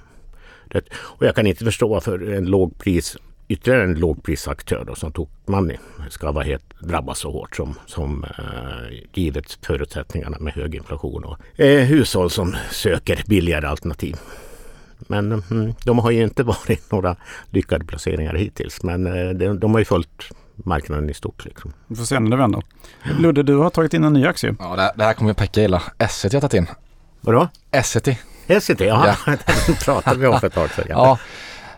rätt. 0.65 0.85
Och 0.93 1.25
jag 1.25 1.35
kan 1.35 1.47
inte 1.47 1.65
förstå 1.65 1.87
varför 1.87 2.33
en 2.33 2.45
lågpris 2.45 3.17
ytterligare 3.47 3.83
en 3.83 3.99
lågprisaktör 3.99 4.83
då, 4.87 4.95
som 4.95 5.11
Tokmanni 5.11 5.77
ska 6.09 6.31
vara 6.31 6.43
helt, 6.43 6.79
drabbas 6.79 7.19
så 7.19 7.31
hårt 7.31 7.55
som, 7.55 7.75
som 7.85 8.23
eh, 8.23 8.97
givet 9.13 9.59
förutsättningarna 9.61 10.37
med 10.39 10.53
hög 10.53 10.75
inflation 10.75 11.23
och 11.23 11.59
eh, 11.59 11.85
hushåll 11.85 12.29
som 12.29 12.55
söker 12.71 13.23
billigare 13.27 13.67
alternativ. 13.67 14.15
Men 14.97 15.43
mm, 15.51 15.73
de 15.83 15.99
har 15.99 16.11
ju 16.11 16.23
inte 16.23 16.43
varit 16.67 16.91
några 16.91 17.15
lyckade 17.49 17.85
placeringar 17.85 18.33
hittills 18.33 18.83
men 18.83 19.07
eh, 19.07 19.29
de, 19.29 19.59
de 19.59 19.71
har 19.71 19.79
ju 19.79 19.85
följt 19.85 20.31
marknaden 20.55 21.09
i 21.09 21.13
stort. 21.13 21.45
Liksom. 21.45 21.73
Vi 21.87 21.95
får 21.95 22.05
se 22.05 22.19
när 22.19 22.31
det 22.31 22.37
vänder. 22.37 22.63
Ludde, 23.19 23.43
du 23.43 23.55
har 23.55 23.69
tagit 23.69 23.93
in 23.93 24.03
en 24.03 24.13
ny 24.13 24.25
aktie. 24.25 24.55
Ja, 24.59 24.75
det, 24.75 24.81
här, 24.81 24.91
det 24.95 25.03
här 25.03 25.13
kommer 25.13 25.33
Pekka 25.33 25.61
gilla. 25.61 25.81
Esset 25.97 26.33
jag 26.33 26.41
har 26.41 26.49
tagit 26.49 26.69
in. 26.69 26.75
Vadå? 27.21 27.47
Essity. 27.71 28.17
Essity, 28.47 28.85
ja. 28.85 29.15
det 29.67 29.85
pratade 29.85 30.19
vi 30.19 30.27
om 30.27 30.39
för 30.39 30.47
ett 30.47 30.53
tag 30.53 30.69
sedan. 30.69 30.85
Ja. 30.89 31.17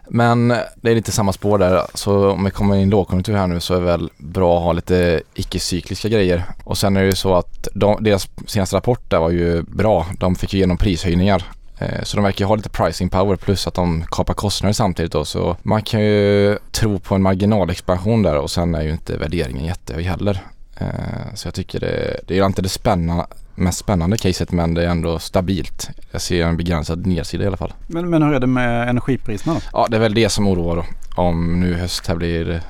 Men 0.10 0.48
det 0.48 0.92
är 0.92 0.96
lite 0.96 1.12
samma 1.12 1.34
spår 1.34 1.58
där. 1.58 1.84
Så 1.94 2.30
om 2.32 2.44
vi 2.44 2.52
kommer 2.52 2.76
in 2.76 2.88
i 2.88 2.92
lågkonjunktur 2.92 3.36
här 3.36 3.48
nu 3.48 3.60
så 3.60 3.74
är 3.74 3.80
det 3.80 3.86
väl 3.86 4.10
bra 4.18 4.58
att 4.58 4.64
ha 4.64 4.74
lite 4.74 5.22
icke-cykliska 5.34 6.10
grejer. 6.10 6.44
Och 6.64 6.78
sen 6.78 6.98
är 6.98 7.02
det 7.02 7.06
ju 7.06 7.16
så 7.16 7.36
att 7.36 7.68
de, 7.74 8.04
deras 8.04 8.30
senaste 8.48 8.76
rapport 8.76 9.10
där 9.10 9.20
var 9.20 9.30
ju 9.30 9.62
bra. 9.62 10.06
De 10.20 10.36
fick 10.36 10.54
ju 10.54 10.58
igenom 10.58 10.78
prishöjningar. 10.78 11.44
Eh, 11.80 12.04
så 12.04 12.18
de 12.18 12.24
verkar 12.24 12.46
ju 12.46 12.48
ha 12.48 12.56
lite 12.56 12.70
pricing 12.70 13.10
power 13.10 13.36
plus 13.36 13.68
att 13.68 13.74
de 13.74 14.06
kapar 14.12 14.34
kostnader 14.34 14.74
samtidigt 14.74 15.12
då. 15.12 15.26
Så 15.26 15.58
man 15.64 15.82
kan 15.82 16.02
ju 16.02 16.58
tro 16.72 17.00
på 17.00 17.16
en 17.16 17.22
marginalexpansion 17.22 18.24
där 18.24 18.38
och 18.38 18.52
sen 18.52 18.76
är 18.76 18.82
ju 18.82 18.92
inte 18.92 19.18
värderingen 19.18 19.66
jättehög 19.66 20.06
heller. 20.06 20.44
Eh, 20.78 21.34
så 21.34 21.48
jag 21.48 21.54
tycker 21.54 21.80
det, 21.80 22.20
det 22.28 22.40
är 22.40 22.46
inte 22.46 22.62
det 22.62 22.70
spännande, 22.70 23.26
mest 23.56 23.78
spännande 23.78 24.18
caset 24.18 24.52
men 24.52 24.74
det 24.74 24.84
är 24.84 24.90
ändå 24.90 25.20
stabilt. 25.20 25.90
Jag 26.12 26.22
ser 26.22 26.46
en 26.46 26.58
begränsad 26.58 27.06
nedsida 27.06 27.44
i 27.44 27.48
alla 27.48 27.58
fall. 27.58 27.74
Men, 27.88 28.10
men 28.10 28.24
hur 28.24 28.34
är 28.34 28.40
det 28.40 28.48
med 28.48 28.90
energipriserna 28.90 29.54
då? 29.54 29.62
Ja 29.74 29.88
det 29.90 29.98
är 29.98 30.02
väl 30.02 30.14
det 30.14 30.30
som 30.30 30.48
oroar 30.48 30.76
då. 30.76 30.86
Om 31.22 31.60
nu 31.60 31.74
höst 31.74 32.08
här 32.08 32.16
blir 32.16 32.62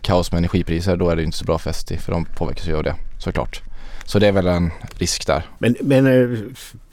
kaos 0.00 0.32
med 0.32 0.38
energipriser 0.38 0.96
då 0.96 1.10
är 1.10 1.16
det 1.16 1.22
inte 1.22 1.38
så 1.38 1.44
bra 1.44 1.58
för 1.58 1.70
ST 1.70 1.98
för 1.98 2.12
de 2.12 2.24
påverkas 2.24 2.68
ju 2.68 2.76
av 2.76 2.82
det 2.82 2.94
såklart. 3.18 3.62
Så 4.04 4.18
det 4.18 4.28
är 4.28 4.32
väl 4.32 4.46
en 4.46 4.70
risk 4.98 5.26
där. 5.26 5.46
Men, 5.58 5.76
men 5.80 6.06
eh, 6.06 6.38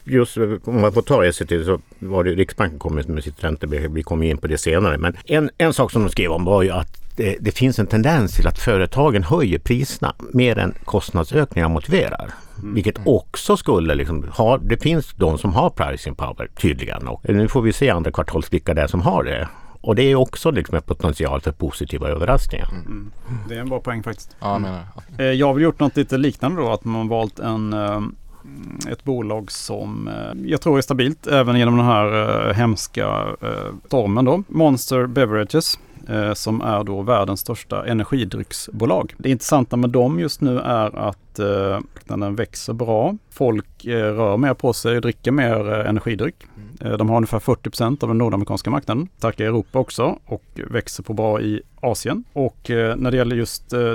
just 0.04 0.38
om 0.38 0.82
man 0.82 0.94
får 0.94 1.02
ta 1.02 1.26
ECT 1.26 1.66
så 1.66 1.80
var 2.00 2.24
det 2.24 2.32
Riksbanken 2.32 2.80
kommit 2.80 3.08
med 3.08 3.24
sitt 3.24 3.44
räntebesked. 3.44 3.94
Vi 3.94 4.04
kommer 4.04 4.26
in 4.26 4.38
på 4.38 4.48
det 4.48 4.58
senare. 4.58 4.98
Men 4.98 5.18
en, 5.26 5.50
en 5.58 5.74
sak 5.74 5.92
som 5.92 6.04
de 6.04 6.10
skrev 6.10 6.32
om 6.32 6.46
var 6.46 6.64
ju 6.64 6.70
att 6.70 7.02
det, 7.16 7.38
det, 7.40 7.52
finns 7.52 7.80
en 7.80 7.88
tendens 7.88 8.36
till 8.36 8.48
att 8.48 8.60
företagen 8.60 9.24
höjer 9.24 9.60
priserna 9.60 10.16
mer 10.34 10.58
än 10.58 10.74
kostnadsökningar 10.86 11.70
motiverar. 11.70 12.32
Mm. 12.62 12.74
Vilket 12.74 12.96
också 13.06 13.58
skulle 13.58 13.96
liksom 13.96 14.26
ha, 14.38 14.58
det 14.58 14.78
finns 14.78 15.14
de 15.14 15.38
som 15.38 15.54
har 15.54 15.70
pricing 15.70 16.16
power 16.16 16.50
tydligen. 16.56 17.08
Och 17.08 17.30
nu 17.30 17.48
får 17.48 17.62
vi 17.62 17.74
se 17.74 17.90
andra 17.90 18.12
kvartals 18.12 18.54
vilka 18.54 18.74
det 18.74 18.82
är 18.82 18.88
som 18.88 19.02
har 19.02 19.24
det. 19.24 19.48
Och 19.82 19.96
det 19.96 20.04
är 20.04 20.16
också 20.16 20.52
liksom 20.52 20.76
en 20.76 20.82
potential 20.82 21.42
för 21.42 21.52
positiva 21.52 22.10
överraskningar. 22.10 22.70
Mm. 22.72 22.86
mm. 22.88 23.12
Det 23.50 23.56
är 23.56 23.60
en 23.60 23.70
bra 23.70 23.80
poäng 23.80 24.04
faktiskt. 24.04 24.36
Ja, 24.40 24.52
jag, 24.52 24.62
menar. 24.62 24.84
Eh, 25.18 25.26
jag 25.26 25.48
har 25.48 25.54
väl 25.54 25.64
gjort 25.64 25.80
något 25.80 25.98
lite 25.98 26.18
liknande 26.18 26.62
då. 26.62 26.72
Att 26.72 26.86
man 26.86 27.08
valt 27.08 27.40
en, 27.40 27.74
eh, 27.74 28.02
Mm, 28.46 28.80
ett 28.92 29.04
bolag 29.04 29.52
som 29.52 30.08
eh, 30.08 30.50
jag 30.52 30.62
tror 30.62 30.78
är 30.78 30.82
stabilt 30.82 31.28
även 31.28 31.60
genom 31.60 31.78
den 31.78 31.86
här 31.86 32.48
eh, 32.50 32.54
hemska 32.54 33.08
eh, 33.42 33.74
stormen 33.86 34.26
då. 34.26 34.44
Monster 34.48 35.06
Beverages 35.06 35.80
eh, 36.10 36.34
som 36.34 36.62
är 36.62 36.84
då 36.84 37.02
världens 37.02 37.40
största 37.40 37.86
energidrycksbolag. 37.86 39.14
Det 39.18 39.30
intressanta 39.30 39.78
med 39.78 39.90
dem 39.90 40.20
just 40.20 40.42
nu 40.42 40.60
är 40.60 41.00
att 41.00 41.40
eh, 41.40 41.80
den 42.04 42.36
växer 42.36 42.74
bra. 42.74 43.18
Folk 43.30 43.86
eh, 43.86 44.14
rör 44.16 44.38
mer 44.38 44.54
på 44.54 44.74
sig 44.74 44.96
och 44.96 45.02
dricker 45.02 45.32
mer 45.32 45.74
eh, 45.74 45.90
energidryck. 45.90 46.36
Mm. 46.56 46.92
Eh, 46.92 46.98
de 46.98 47.10
har 47.10 47.18
ungefär 47.18 47.40
40% 47.40 48.04
av 48.04 48.10
den 48.10 48.18
nordamerikanska 48.18 48.70
marknaden. 48.70 49.08
Starka 49.18 49.44
i 49.44 49.48
Europa 49.48 49.80
också 49.80 50.20
och 50.26 50.44
växer 50.56 51.04
på 51.04 51.14
bra 51.14 51.42
i 51.42 51.62
Asien. 51.80 52.24
Och 52.34 52.70
eh, 52.70 52.96
när 52.96 53.12
det 53.12 53.18
gäller 53.18 53.36
just 53.36 53.74
eh, 53.74 53.94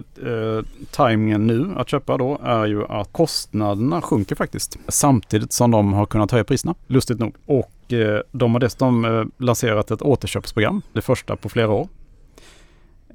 tajmingen 0.90 1.46
nu 1.46 1.74
att 1.76 1.88
köpa 1.88 2.16
då 2.16 2.38
är 2.42 2.66
ju 2.66 2.84
att 2.84 3.12
kostnaderna 3.12 4.02
sjunker 4.02 4.34
faktiskt. 4.34 4.78
Samtidigt 4.88 5.52
som 5.52 5.70
de 5.70 5.92
har 5.92 6.06
kunnat 6.06 6.30
höja 6.30 6.44
priserna, 6.44 6.74
lustigt 6.86 7.18
nog. 7.18 7.34
Och 7.46 7.70
de 8.32 8.52
har 8.52 8.58
dessutom 8.58 9.30
lanserat 9.38 9.90
ett 9.90 10.02
återköpsprogram, 10.02 10.82
det 10.92 11.02
första 11.02 11.36
på 11.36 11.48
flera 11.48 11.70
år. 11.70 11.88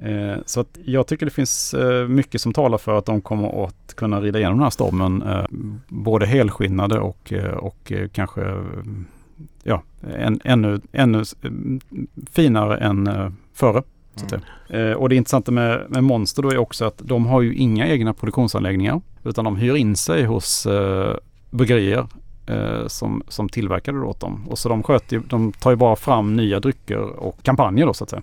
Eh, 0.02 0.38
så 0.46 0.60
att 0.60 0.78
jag 0.86 1.08
tycker 1.08 1.26
det 1.26 1.32
finns 1.32 1.74
eh, 1.74 2.08
mycket 2.08 2.42
som 2.42 2.54
talar 2.54 2.78
för 2.78 2.98
att 2.98 3.06
de 3.06 3.22
kommer 3.22 3.66
att 3.66 3.94
kunna 3.96 4.22
rida 4.22 4.40
igenom 4.40 4.58
den 4.58 4.64
här 4.64 4.70
stormen. 4.70 5.22
Eh, 5.22 5.46
både 5.88 6.26
helskinnade 6.26 7.00
och, 7.00 7.34
och 7.56 7.92
kanske 8.12 8.64
ja, 9.64 9.84
en, 10.18 10.40
ännu, 10.44 10.82
ännu 10.92 11.24
finare 12.32 12.78
än 12.78 13.10
före. 13.54 13.84
Mm. 14.70 14.98
och 14.98 15.10
det 15.10 15.16
intressanta 15.16 15.52
med, 15.52 15.86
med 15.90 16.04
Monster 16.04 16.42
då 16.42 16.50
är 16.50 16.58
också 16.58 16.86
att 16.86 17.02
de 17.04 17.26
har 17.26 17.42
ju 17.42 17.56
inga 17.56 17.88
egna 17.88 18.14
produktionsanläggningar 18.14 19.02
utan 19.24 19.46
de 19.46 19.56
hyr 19.56 19.76
in 19.76 19.96
sig 19.96 20.24
hos 20.24 20.66
eh, 20.66 21.16
bryggerier 21.50 22.08
eh, 22.46 22.88
som, 22.88 23.24
som 23.28 23.50
tillverkade 23.50 24.00
det 24.00 24.06
åt 24.06 24.20
dem. 24.20 24.48
Och 24.50 24.60
så 24.60 24.70
de, 24.70 24.84
sköter, 24.84 25.22
de 25.28 25.52
tar 25.52 25.70
ju 25.72 25.76
bara 25.76 25.96
fram 25.96 26.36
nya 26.36 26.60
drycker 26.60 26.98
och 27.00 27.44
kampanjer 27.44 27.86
då 27.86 27.94
så 27.94 28.04
att 28.04 28.10
säga. 28.10 28.22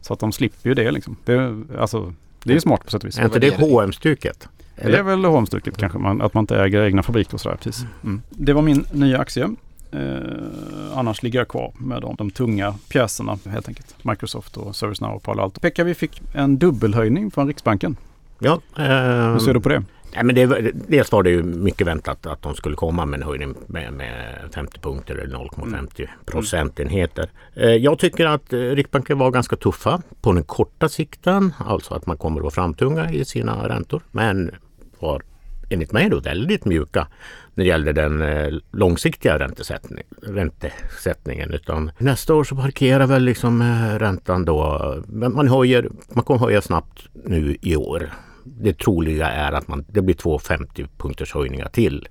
Så 0.00 0.12
att 0.12 0.20
de 0.20 0.32
slipper 0.32 0.68
ju 0.68 0.74
det 0.74 0.90
liksom. 0.90 1.16
Det, 1.24 1.62
alltså, 1.78 2.12
det 2.44 2.50
är 2.50 2.54
ju 2.54 2.60
smart 2.60 2.84
på 2.84 2.90
sätt 2.90 3.02
och 3.02 3.08
vis. 3.08 3.18
Är 3.18 3.24
inte 3.24 3.38
det 3.38 3.56
H&M-stuket? 3.56 4.48
Det 4.76 4.96
är 4.96 5.02
väl 5.02 5.24
H&M-stuket 5.24 5.76
kanske, 5.76 5.98
man, 5.98 6.22
att 6.22 6.34
man 6.34 6.42
inte 6.42 6.56
äger 6.62 6.82
egna 6.82 7.02
fabriker 7.02 7.34
och 7.34 7.40
sådär. 7.40 7.56
Precis. 7.56 7.86
Mm. 8.04 8.22
Det 8.30 8.52
var 8.52 8.62
min 8.62 8.84
nya 8.92 9.18
aktie. 9.18 9.48
Eh, 9.92 10.98
annars 10.98 11.22
ligger 11.22 11.38
jag 11.38 11.48
kvar 11.48 11.72
med 11.78 12.02
de, 12.02 12.14
de, 12.16 12.30
tunga 12.30 12.74
pjäserna 12.88 13.38
helt 13.50 13.68
enkelt. 13.68 14.04
Microsoft 14.04 14.56
och 14.56 14.76
ServiceNow 14.76 15.16
och 15.16 15.22
Palo 15.22 15.42
Alto. 15.42 15.60
Pekka, 15.60 15.84
vi 15.84 15.94
fick 15.94 16.22
en 16.34 16.58
dubbelhöjning 16.58 17.30
från 17.30 17.46
Riksbanken. 17.46 17.96
Ja. 18.38 18.60
Eh, 18.76 19.32
Hur 19.32 19.38
ser 19.38 19.54
du 19.54 19.60
på 19.60 19.68
det? 19.68 19.84
Nej, 20.14 20.24
men 20.24 20.34
det, 20.34 20.72
dels 20.88 21.12
var 21.12 21.22
det 21.22 21.30
ju 21.30 21.42
mycket 21.42 21.86
väntat 21.86 22.26
att 22.26 22.42
de 22.42 22.54
skulle 22.54 22.76
komma 22.76 23.06
med 23.06 23.20
en 23.20 23.26
höjning 23.26 23.54
med, 23.66 23.92
med 23.92 24.38
50 24.54 24.80
punkter 24.80 25.14
eller 25.14 25.36
0,50 25.36 25.68
mm. 25.68 26.10
procentenheter. 26.26 27.30
Eh, 27.54 27.68
jag 27.68 27.98
tycker 27.98 28.26
att 28.26 28.52
eh, 28.52 28.58
Riksbanken 28.58 29.18
var 29.18 29.30
ganska 29.30 29.56
tuffa 29.56 30.02
på 30.20 30.32
den 30.32 30.44
korta 30.44 30.88
sikten, 30.88 31.54
alltså 31.58 31.94
att 31.94 32.06
man 32.06 32.16
kommer 32.16 32.36
att 32.36 32.42
vara 32.42 32.50
framtunga 32.50 33.10
i 33.10 33.24
sina 33.24 33.68
räntor. 33.68 34.02
Men 34.10 34.50
var 34.98 35.22
enligt 35.70 35.92
mig 35.92 36.08
då 36.08 36.20
väldigt 36.20 36.64
mjuka 36.64 37.06
när 37.54 37.64
det 37.64 37.68
gäller 37.68 37.92
den 37.92 38.22
eh, 38.22 38.58
långsiktiga 38.72 39.38
räntesättning, 39.38 40.04
räntesättningen. 40.22 41.50
Utan 41.50 41.90
nästa 41.98 42.34
år 42.34 42.44
så 42.44 42.56
parkerar 42.56 43.06
väl 43.06 43.22
liksom 43.22 43.62
räntan 43.98 44.44
då. 44.44 45.02
Man, 45.08 45.48
höjer, 45.48 45.88
man 46.08 46.24
kommer 46.24 46.40
höja 46.40 46.62
snabbt 46.62 47.08
nu 47.24 47.56
i 47.60 47.76
år. 47.76 48.10
Det 48.60 48.78
troliga 48.78 49.26
är 49.26 49.52
att 49.52 49.68
man, 49.68 49.84
det 49.88 50.02
blir 50.02 50.14
två 50.14 50.38
50 50.38 50.86
punkters 50.98 51.34
höjningar 51.34 51.68
till 51.68 52.08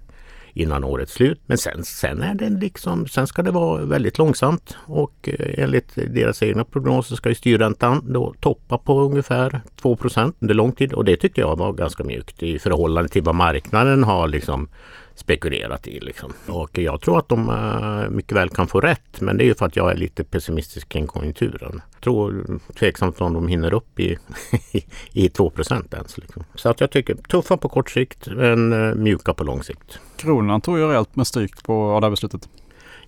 innan 0.58 0.84
årets 0.84 1.14
slut. 1.14 1.42
Men 1.46 1.58
sen, 1.58 1.84
sen, 1.84 2.22
är 2.22 2.36
det 2.36 2.50
liksom, 2.50 3.08
sen 3.08 3.28
ska 3.28 3.44
det 3.44 3.52
vara 3.52 3.86
väldigt 3.86 4.18
långsamt 4.18 4.78
och 4.86 5.30
eh, 5.30 5.64
enligt 5.64 5.96
deras 5.96 6.44
egna 6.44 6.64
prognoser 6.64 7.16
ska 7.16 7.30
ju 7.30 7.36
styrräntan 7.36 8.14
då 8.14 8.34
toppa 8.40 8.78
på 8.78 9.02
ungefär 9.02 9.62
2% 9.82 10.34
under 10.40 10.56
lång 10.56 10.72
tid 10.72 10.94
och 10.94 11.06
det 11.06 11.18
tyckte 11.18 11.42
jag 11.42 11.56
var 11.56 11.74
ganska 11.74 12.04
mjukt 12.04 12.44
i 12.44 12.60
förhållande 12.60 13.10
till 13.10 13.24
vad 13.24 13.36
marknaden 13.36 14.04
har 14.04 14.28
liksom 14.28 14.70
spekulerat 15.18 15.88
i. 15.88 16.00
Liksom. 16.00 16.34
Och 16.48 16.78
jag 16.78 17.02
tror 17.02 17.20
att 17.20 17.30
de 17.30 17.50
uh, 17.50 18.10
mycket 18.10 18.32
väl 18.32 18.50
kan 18.50 18.68
få 18.68 18.80
rätt. 18.80 19.22
Men 19.22 19.38
det 19.38 19.44
är 19.44 19.46
ju 19.46 19.56
för 19.56 19.66
att 19.66 19.76
jag 19.76 19.92
är 19.92 19.96
lite 19.96 20.24
pessimistisk 20.24 20.90
kring 20.90 21.08
konjunkturen. 21.08 21.82
Jag 21.94 22.02
tror 22.02 22.60
tveksamt 22.80 23.22
om 23.22 23.34
de 23.34 23.48
hinner 23.48 23.74
upp 23.74 24.00
i, 24.00 24.18
i 25.12 25.30
2 25.30 25.52
ens. 25.94 26.18
Liksom. 26.18 26.44
Så 26.56 26.70
att 26.70 26.82
jag 26.82 26.92
tycker 26.92 27.16
tuffa 27.16 27.58
på 27.58 27.70
kort 27.70 27.90
sikt 27.90 28.28
men 28.28 28.74
uh, 28.74 28.96
mjuka 28.96 29.34
på 29.34 29.44
lång 29.44 29.64
sikt. 29.64 30.00
Kronan 30.18 30.62
tog 30.62 30.78
ju 30.78 30.88
rejält 30.88 31.16
med 31.16 31.28
stryk 31.28 31.64
på 31.64 31.98
det 32.00 32.06
här 32.06 32.12
beslutet. 32.12 32.50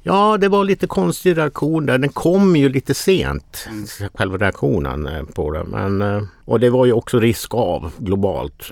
Ja, 0.02 0.38
det 0.38 0.48
var 0.48 0.64
lite 0.64 0.88
konstig 0.88 1.38
reaktion 1.38 1.86
där. 1.86 1.98
Den 1.98 2.10
kom 2.10 2.56
ju 2.56 2.70
lite 2.70 2.94
sent, 2.94 3.68
mm. 3.70 3.86
själva 4.14 4.38
reaktionen 4.38 5.08
eh, 5.08 5.24
på 5.24 5.52
det. 5.52 5.64
Men, 5.64 6.28
och 6.46 6.60
det 6.60 6.70
var 6.70 6.86
ju 6.86 6.94
också 6.94 7.20
risk 7.20 7.56
av 7.56 7.92
globalt. 7.98 8.72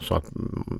Så 0.00 0.14
att 0.14 0.24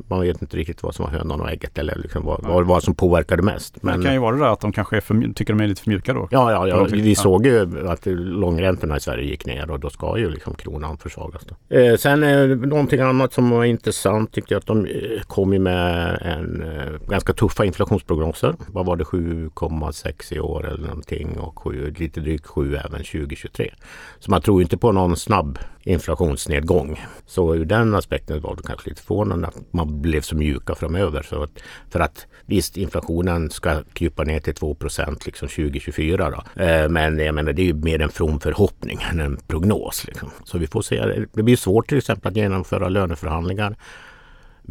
man 0.09 0.21
vet 0.21 0.43
inte 0.43 0.57
riktigt 0.57 0.83
vad 0.83 0.95
som 0.95 1.05
var 1.05 1.13
hönan 1.13 1.41
och 1.41 1.51
ägget 1.51 1.79
eller 1.79 1.95
liksom 1.95 2.25
vad, 2.25 2.43
vad, 2.43 2.67
vad 2.67 2.83
som 2.83 2.95
påverkade 2.95 3.43
mest. 3.43 3.83
Men, 3.83 3.99
det 3.99 4.05
kan 4.05 4.15
ju 4.15 4.21
vara 4.21 4.37
det 4.37 4.43
där 4.43 4.53
att 4.53 4.61
de 4.61 4.73
kanske 4.73 5.01
för, 5.01 5.35
tycker 5.35 5.53
de 5.53 5.65
är 5.65 5.69
lite 5.69 5.83
för 5.83 5.91
mjuka 5.91 6.13
då. 6.13 6.29
Ja, 6.31 6.53
ja, 6.53 6.69
ja 6.69 6.87
vi 6.93 7.15
såg 7.15 7.47
ju 7.47 7.89
att 7.89 8.07
långräntorna 8.07 8.97
i 8.97 9.01
Sverige 9.01 9.25
gick 9.25 9.47
ner 9.47 9.71
och 9.71 9.81
då 9.81 9.91
ska 9.91 10.19
ju 10.19 10.31
liksom 10.31 10.55
kronan 10.55 10.99
försvagas. 10.99 11.43
Eh, 11.69 11.97
sen 11.97 12.23
eh, 12.23 12.47
någonting 12.47 13.01
annat 13.01 13.33
som 13.33 13.51
var 13.51 13.65
intressant 13.65 14.33
tyckte 14.33 14.55
jag 14.55 14.59
att 14.59 14.67
de 14.67 14.87
eh, 14.87 15.21
kom 15.27 15.53
ju 15.53 15.59
med 15.59 16.19
en 16.23 16.63
eh, 16.63 17.09
ganska 17.09 17.33
tuffa 17.33 17.65
inflationsprognoser. 17.65 18.55
Vad 18.67 18.87
var 18.87 18.97
det 18.97 19.05
7,6 19.05 20.35
i 20.35 20.41
år 20.41 20.67
eller 20.67 20.89
någonting 20.89 21.39
och 21.39 21.59
7, 21.59 21.95
lite 21.99 22.21
drygt 22.21 22.47
7 22.47 22.77
även 22.77 23.05
2023. 23.05 23.75
Så 24.19 24.31
man 24.31 24.43
tror 24.43 24.63
inte 24.63 24.77
på 24.77 24.93
någon 24.93 25.17
snabb 25.17 25.59
inflationsnedgång. 25.89 27.01
Så 27.27 27.55
ur 27.55 27.65
den 27.65 27.95
aspekten 27.95 28.41
var 28.41 28.57
det 28.57 28.63
kanske 28.63 28.89
lite 28.89 29.03
förvånande 29.03 29.47
att 29.47 29.73
man 29.73 30.03
blev 30.03 30.21
så 30.21 30.37
mjuka 30.37 30.75
framöver. 30.75 31.23
Så 31.23 31.43
att, 31.43 31.51
för 31.91 32.01
att 32.01 32.27
visst, 32.47 32.77
inflationen 32.77 33.51
ska 33.51 33.83
krypa 33.93 34.25
ner 34.25 34.41
till 34.41 34.55
2 34.55 34.77
liksom 35.27 35.49
2024. 35.49 36.31
Då. 36.31 36.63
Eh, 36.63 36.89
men 36.89 37.19
jag 37.19 37.35
menar, 37.35 37.53
det 37.53 37.63
är 37.63 37.67
ju 37.67 37.75
mer 37.75 38.03
en 38.03 38.09
from 38.09 38.41
förhoppning 38.41 38.99
än 39.11 39.21
en 39.21 39.37
prognos. 39.37 40.05
Liksom. 40.07 40.31
Så 40.45 40.59
vi 40.59 40.67
får 40.67 40.83
se. 40.83 41.27
Det 41.33 41.43
blir 41.43 41.57
svårt 41.57 41.89
till 41.89 41.99
exempel 41.99 42.31
att 42.31 42.37
genomföra 42.37 42.89
löneförhandlingar 42.89 43.77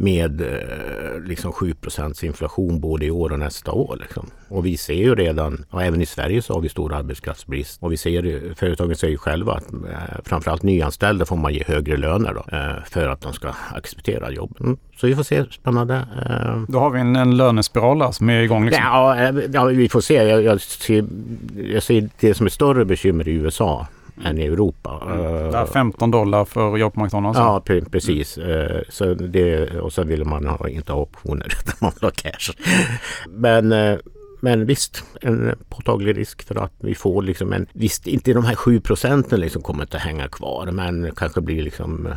med 0.00 0.40
eh, 0.40 1.20
liksom 1.24 1.52
7% 1.52 2.24
inflation 2.24 2.80
både 2.80 3.06
i 3.06 3.10
år 3.10 3.32
och 3.32 3.38
nästa 3.38 3.72
år. 3.72 3.98
Liksom. 4.00 4.30
Och 4.48 4.66
vi 4.66 4.76
ser 4.76 4.94
ju 4.94 5.14
redan, 5.14 5.64
och 5.70 5.82
även 5.82 6.00
i 6.00 6.06
Sverige 6.06 6.42
så 6.42 6.54
har 6.54 6.60
vi 6.60 6.68
stor 6.68 6.94
arbetskraftsbrist. 6.94 7.82
Och 7.82 7.92
vi 7.92 7.96
ser 7.96 8.54
företagen 8.54 8.96
säger 8.96 9.10
ju 9.10 9.18
själva 9.18 9.52
att 9.52 9.72
eh, 9.72 10.18
framförallt 10.24 10.62
nyanställda 10.62 11.24
får 11.24 11.36
man 11.36 11.54
ge 11.54 11.64
högre 11.66 11.96
löner 11.96 12.34
då, 12.34 12.56
eh, 12.56 12.84
för 12.90 13.08
att 13.08 13.20
de 13.20 13.32
ska 13.32 13.52
acceptera 13.74 14.30
jobb. 14.30 14.56
Mm. 14.60 14.76
Så 14.96 15.06
vi 15.06 15.14
får 15.14 15.22
se, 15.22 15.44
spännande. 15.50 15.94
Eh. 15.94 16.62
Då 16.68 16.78
har 16.78 16.90
vi 16.90 17.00
en, 17.00 17.16
en 17.16 17.36
lönespiral 17.36 17.98
där 17.98 18.10
som 18.10 18.30
är 18.30 18.40
igång? 18.40 18.64
Liksom. 18.64 18.84
Ja, 18.84 19.16
eh, 19.16 19.34
ja, 19.52 19.64
vi 19.64 19.88
får 19.88 20.00
se. 20.00 20.14
Jag, 20.14 20.42
jag, 20.42 20.60
ser, 20.60 21.04
jag 21.72 21.82
ser 21.82 22.08
det 22.20 22.34
som 22.34 22.46
är 22.46 22.50
större 22.50 22.84
bekymmer 22.84 23.28
i 23.28 23.32
USA 23.32 23.86
än 24.24 24.38
i 24.38 24.44
Europa. 24.44 25.02
Mm. 25.06 25.50
Det 25.50 25.58
är 25.58 25.66
15 25.66 26.10
dollar 26.10 26.44
för 26.44 26.76
jobb 26.76 26.94
på 26.94 27.00
McDonalds. 27.00 27.38
Ja, 27.38 27.62
precis. 27.90 28.38
Mm. 28.38 28.84
Så 28.88 29.14
det, 29.14 29.70
och 29.80 29.92
så 29.92 30.02
vill 30.04 30.24
man 30.24 30.46
ha, 30.46 30.68
inte 30.68 30.92
ha 30.92 31.00
optioner 31.00 31.46
utan 31.60 31.74
man 31.80 31.92
vill 32.00 32.04
ha 32.04 32.10
cash. 32.10 32.52
Men 33.28 33.72
eh, 33.72 33.98
men 34.40 34.66
visst, 34.66 35.04
en 35.20 35.54
påtaglig 35.68 36.18
risk 36.18 36.42
för 36.42 36.54
att 36.54 36.72
vi 36.78 36.94
får 36.94 37.22
liksom 37.22 37.52
en... 37.52 37.66
Visst, 37.72 38.06
inte 38.06 38.32
de 38.32 38.44
här 38.44 38.54
7 38.54 38.80
procenten 38.80 39.40
liksom 39.40 39.62
kommer 39.62 39.82
inte 39.82 39.98
hänga 39.98 40.28
kvar 40.28 40.70
men 40.72 41.10
kanske 41.16 41.40
blir 41.40 41.62
liksom 41.62 42.08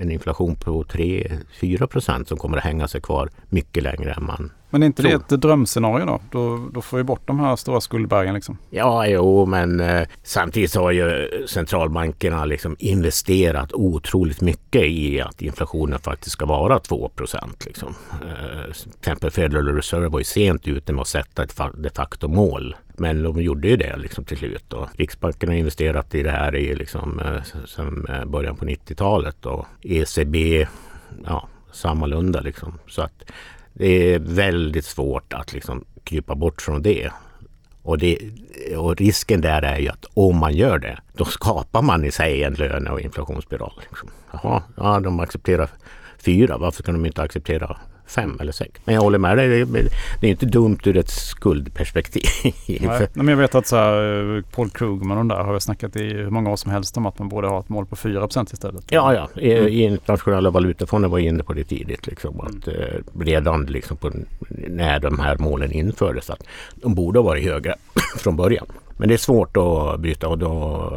en 0.00 0.10
inflation 0.10 0.56
på 0.56 0.84
3-4 0.84 1.86
procent 1.86 2.28
som 2.28 2.38
kommer 2.38 2.56
att 2.56 2.64
hänga 2.64 2.88
sig 2.88 3.00
kvar 3.00 3.30
mycket 3.48 3.82
längre 3.82 4.12
än 4.12 4.24
man 4.24 4.52
Men 4.70 4.82
är 4.82 4.86
inte 4.86 5.02
tror. 5.02 5.22
det 5.28 5.34
ett 5.34 5.40
drömscenario 5.40 6.06
då? 6.06 6.20
då? 6.30 6.68
Då 6.72 6.80
får 6.80 6.96
vi 6.96 7.02
bort 7.02 7.26
de 7.26 7.40
här 7.40 7.56
stora 7.56 7.80
skuldbergen 7.80 8.34
liksom. 8.34 8.58
Ja, 8.70 9.06
jo, 9.06 9.46
men 9.46 9.80
eh, 9.80 10.08
samtidigt 10.22 10.74
har 10.74 10.90
ju 10.90 11.28
centralbankerna 11.48 12.44
liksom 12.44 12.76
investerat 12.78 13.72
otroligt 13.72 14.40
mycket 14.40 14.82
i 14.82 15.20
att 15.20 15.42
inflationen 15.42 15.98
faktiskt 15.98 16.32
ska 16.32 16.46
vara 16.46 16.78
2 16.78 17.08
procent. 17.08 17.64
Liksom. 17.66 17.94
Eh, 18.10 18.70
exempel 18.98 19.30
Federal 19.30 19.74
Reserve 19.74 20.08
var 20.08 20.18
ju 20.18 20.24
sent 20.24 20.68
ute 20.68 20.92
med 20.92 21.00
att 21.00 21.08
sätta 21.08 21.42
ett 21.42 21.56
de 21.74 21.90
facto 21.90 22.28
mål 22.28 22.76
men 23.00 23.22
de 23.22 23.42
gjorde 23.42 23.68
ju 23.68 23.76
det 23.76 23.96
liksom 23.96 24.24
till 24.24 24.36
slut. 24.36 24.72
Och 24.72 24.88
Riksbanken 24.94 25.48
har 25.48 25.56
investerat 25.56 26.14
i 26.14 26.22
det 26.22 26.30
här 26.30 26.56
i 26.56 26.74
liksom, 26.74 27.20
eh, 27.20 27.42
sedan 27.66 28.06
eh, 28.08 28.24
början 28.24 28.56
på 28.56 28.64
90-talet 28.64 29.46
och 29.46 29.66
ECB 29.82 30.66
ja, 31.24 31.48
sammalunda 31.72 32.40
liksom. 32.40 32.78
Så 32.86 33.02
att 33.02 33.24
det 33.78 34.14
är 34.14 34.18
väldigt 34.18 34.84
svårt 34.84 35.32
att 35.32 35.52
liksom 35.52 35.84
krypa 36.04 36.34
bort 36.34 36.62
från 36.62 36.82
det. 36.82 37.10
Och, 37.82 37.98
det, 37.98 38.18
och 38.76 38.96
risken 38.96 39.40
där 39.40 39.62
är 39.62 39.78
ju 39.78 39.88
att 39.88 40.04
om 40.14 40.36
man 40.36 40.54
gör 40.54 40.78
det, 40.78 40.98
då 41.12 41.24
skapar 41.24 41.82
man 41.82 42.04
i 42.04 42.10
sig 42.10 42.44
en 42.44 42.54
löne 42.54 42.90
och 42.90 43.00
inflationsspiral. 43.00 43.72
Liksom. 43.88 44.08
Jaha, 44.32 44.62
ja, 44.76 45.00
de 45.00 45.20
accepterar 45.20 45.70
fyra, 46.18 46.58
varför 46.58 46.82
kan 46.82 46.94
de 46.94 47.06
inte 47.06 47.22
acceptera 47.22 47.76
fem 48.08 48.38
eller 48.40 48.52
sex. 48.52 48.80
Men 48.84 48.94
jag 48.94 49.02
håller 49.02 49.18
med 49.18 49.36
dig, 49.38 49.64
det 50.20 50.26
är 50.26 50.30
inte 50.30 50.46
dumt 50.46 50.78
ur 50.84 50.96
ett 50.96 51.10
skuldperspektiv. 51.10 52.22
Nej, 52.68 53.08
men 53.14 53.28
jag 53.28 53.36
vet 53.36 53.54
att 53.54 53.66
så 53.66 53.76
här, 53.76 54.36
eh, 54.36 54.42
Paul 54.42 54.70
Krugman 54.70 55.10
och 55.10 55.16
de 55.16 55.28
där 55.28 55.42
har 55.42 55.52
jag 55.52 55.62
snackat 55.62 55.96
i 55.96 56.04
hur 56.04 56.30
många 56.30 56.50
år 56.50 56.56
som 56.56 56.70
helst 56.70 56.96
om 56.96 57.06
att 57.06 57.18
man 57.18 57.28
borde 57.28 57.48
ha 57.48 57.60
ett 57.60 57.68
mål 57.68 57.86
på 57.86 57.96
4% 57.96 58.52
istället. 58.52 58.84
Ja, 58.88 59.14
ja. 59.14 59.40
I, 59.40 59.58
mm. 59.58 59.92
internationella 59.92 60.50
valutafonden 60.50 61.10
var 61.10 61.18
inne 61.18 61.42
på 61.42 61.52
det 61.52 61.64
tidigt. 61.64 62.06
Liksom, 62.06 62.40
att, 62.40 62.68
mm. 62.68 62.80
eh, 62.80 63.20
redan 63.20 63.66
liksom 63.66 63.96
på, 63.96 64.12
när 64.68 65.00
de 65.00 65.18
här 65.18 65.36
målen 65.38 65.72
infördes 65.72 66.30
att 66.30 66.42
de 66.74 66.94
borde 66.94 67.18
ha 67.18 67.24
varit 67.24 67.44
högre 67.44 67.74
från 68.18 68.36
början. 68.36 68.66
Men 68.98 69.08
det 69.08 69.14
är 69.14 69.18
svårt 69.18 69.56
att 69.56 70.00
bryta 70.00 70.28
och 70.28 70.38
då, 70.38 70.90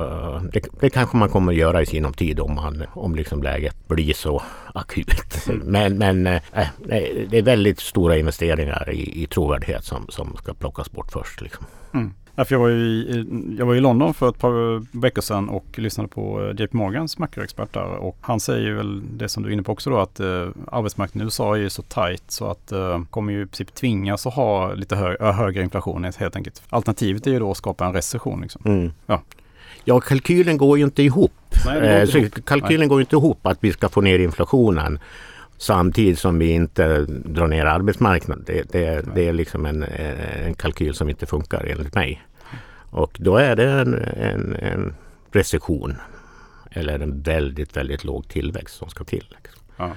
det, 0.53 0.65
det 0.79 0.89
kanske 0.89 1.17
man 1.17 1.29
kommer 1.29 1.51
att 1.51 1.57
göra 1.57 1.81
i 1.81 1.85
sinom 1.85 2.13
tid 2.13 2.39
om, 2.39 2.55
man, 2.55 2.83
om 2.93 3.15
liksom 3.15 3.43
läget 3.43 3.87
blir 3.87 4.13
så 4.13 4.41
akut. 4.73 5.47
Mm. 5.49 5.59
Men, 5.65 5.97
men 5.97 6.27
äh, 6.27 6.67
det 7.29 7.37
är 7.37 7.41
väldigt 7.41 7.79
stora 7.79 8.17
investeringar 8.17 8.89
i, 8.91 9.23
i 9.23 9.27
trovärdighet 9.27 9.85
som, 9.85 10.05
som 10.09 10.37
ska 10.37 10.53
plockas 10.53 10.91
bort 10.91 11.11
först. 11.11 11.41
Liksom. 11.41 11.65
Mm. 11.93 12.13
Jag, 12.49 12.59
var 12.59 12.69
i, 12.69 13.25
jag 13.57 13.65
var 13.65 13.75
i 13.75 13.79
London 13.79 14.13
för 14.13 14.29
ett 14.29 14.39
par 14.39 14.97
veckor 14.99 15.21
sedan 15.21 15.49
och 15.49 15.79
lyssnade 15.79 16.09
på 16.09 16.45
eh, 16.45 16.61
JP 16.61 16.77
Morgans 16.77 17.17
makroexpert 17.17 17.73
där 17.73 17.85
och 17.85 18.17
han 18.21 18.39
säger 18.39 18.71
väl 18.71 19.01
det 19.17 19.29
som 19.29 19.43
du 19.43 19.49
är 19.49 19.53
inne 19.53 19.63
på 19.63 19.71
också 19.71 19.89
då 19.89 19.99
att 19.99 20.19
eh, 20.19 20.47
arbetsmarknaden 20.71 21.21
i 21.21 21.25
USA 21.25 21.55
är 21.55 21.59
ju 21.59 21.69
så 21.69 21.81
tajt 21.81 22.23
så 22.27 22.47
att 22.47 22.71
eh, 22.71 23.01
kommer 23.09 23.33
ju 23.33 23.41
i 23.41 23.45
princip 23.45 23.73
tvingas 23.73 24.27
att 24.27 24.33
ha 24.33 24.73
lite 24.73 24.95
hö 24.95 25.31
högre 25.31 25.61
inflation 25.61 26.11
helt 26.17 26.35
enkelt. 26.35 26.63
Alternativet 26.69 27.27
är 27.27 27.31
ju 27.31 27.39
då 27.39 27.51
att 27.51 27.57
skapa 27.57 27.85
en 27.85 27.93
recession. 27.93 28.41
Liksom. 28.41 28.61
Mm. 28.65 28.91
Ja. 29.05 29.21
ja, 29.83 29.99
kalkylen 29.99 30.57
går 30.57 30.77
ju 30.77 30.83
inte 30.83 31.03
ihop. 31.03 31.31
Nej, 31.65 32.01
inte 32.01 32.17
ihop. 32.17 32.45
kalkylen 32.45 32.79
Nej. 32.79 32.87
går 32.87 33.01
inte 33.01 33.15
ihop 33.15 33.47
att 33.47 33.57
vi 33.61 33.73
ska 33.73 33.89
få 33.89 34.01
ner 34.01 34.19
inflationen 34.19 34.99
samtidigt 35.61 36.19
som 36.19 36.39
vi 36.39 36.51
inte 36.51 37.05
drar 37.05 37.47
ner 37.47 37.65
arbetsmarknaden. 37.65 38.43
Det, 38.47 38.71
det, 38.71 39.05
det 39.15 39.27
är 39.27 39.33
liksom 39.33 39.65
en, 39.65 39.83
en 39.83 40.53
kalkyl 40.53 40.93
som 40.93 41.09
inte 41.09 41.25
funkar 41.25 41.65
enligt 41.65 41.95
mig. 41.95 42.21
Och 42.91 43.17
då 43.19 43.37
är 43.37 43.55
det 43.55 43.71
en, 43.71 43.93
en, 44.03 44.55
en 44.55 44.93
recession 45.31 45.95
eller 46.71 46.99
en 46.99 47.21
väldigt, 47.21 47.77
väldigt 47.77 48.03
låg 48.03 48.27
tillväxt 48.27 48.75
som 48.75 48.89
ska 48.89 49.03
till. 49.03 49.25
Liksom. 49.29 49.63
Ja. 49.77 49.91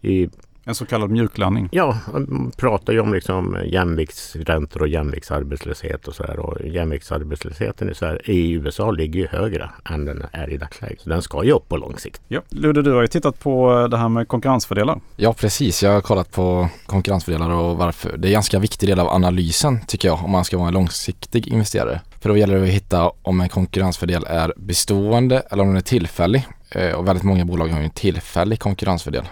I 0.00 0.28
en 0.66 0.74
så 0.74 0.86
kallad 0.86 1.10
mjuklandning? 1.10 1.68
Ja, 1.72 1.98
man 2.12 2.52
pratar 2.56 2.92
ju 2.92 3.00
om 3.00 3.14
liksom 3.14 3.58
jämviktsräntor 3.66 4.82
och 4.82 4.88
jämviktsarbetslöshet 4.88 6.08
och 6.08 6.14
så 6.14 6.24
här. 6.24 6.38
Och 6.38 6.66
jämviktsarbetslösheten 6.66 7.90
i, 7.90 7.94
Sverige, 7.94 8.20
i 8.24 8.50
USA 8.50 8.90
ligger 8.90 9.20
ju 9.20 9.26
högre 9.26 9.70
än 9.84 10.04
den 10.04 10.24
är 10.32 10.50
i 10.50 10.56
dagsläget. 10.56 11.00
Så 11.00 11.08
den 11.08 11.22
ska 11.22 11.44
ju 11.44 11.52
upp 11.52 11.68
på 11.68 11.76
lång 11.76 11.98
sikt. 11.98 12.22
Ja. 12.28 12.40
Ludde, 12.48 12.82
du 12.82 12.92
har 12.92 13.02
ju 13.02 13.08
tittat 13.08 13.40
på 13.40 13.86
det 13.90 13.96
här 13.96 14.08
med 14.08 14.28
konkurrensfördelar. 14.28 15.00
Ja, 15.16 15.32
precis. 15.32 15.82
Jag 15.82 15.92
har 15.92 16.00
kollat 16.00 16.32
på 16.32 16.68
konkurrensfördelar 16.86 17.50
och 17.50 17.76
varför. 17.76 18.16
Det 18.16 18.26
är 18.26 18.30
en 18.30 18.32
ganska 18.32 18.58
viktig 18.58 18.88
del 18.88 19.00
av 19.00 19.08
analysen 19.08 19.80
tycker 19.86 20.08
jag 20.08 20.24
om 20.24 20.30
man 20.30 20.44
ska 20.44 20.58
vara 20.58 20.68
en 20.68 20.74
långsiktig 20.74 21.48
investerare. 21.48 22.00
För 22.24 22.28
då 22.28 22.36
gäller 22.36 22.56
det 22.56 22.62
att 22.62 22.68
hitta 22.68 23.12
om 23.22 23.40
en 23.40 23.48
konkurrensfördel 23.48 24.24
är 24.28 24.52
bestående 24.56 25.42
eller 25.50 25.62
om 25.62 25.68
den 25.68 25.76
är 25.76 25.80
tillfällig. 25.80 26.46
Eh, 26.70 26.90
och 26.90 27.08
väldigt 27.08 27.24
många 27.24 27.44
bolag 27.44 27.68
har 27.68 27.78
ju 27.78 27.84
en 27.84 27.90
tillfällig 27.90 28.60
konkurrensfördel 28.60 29.28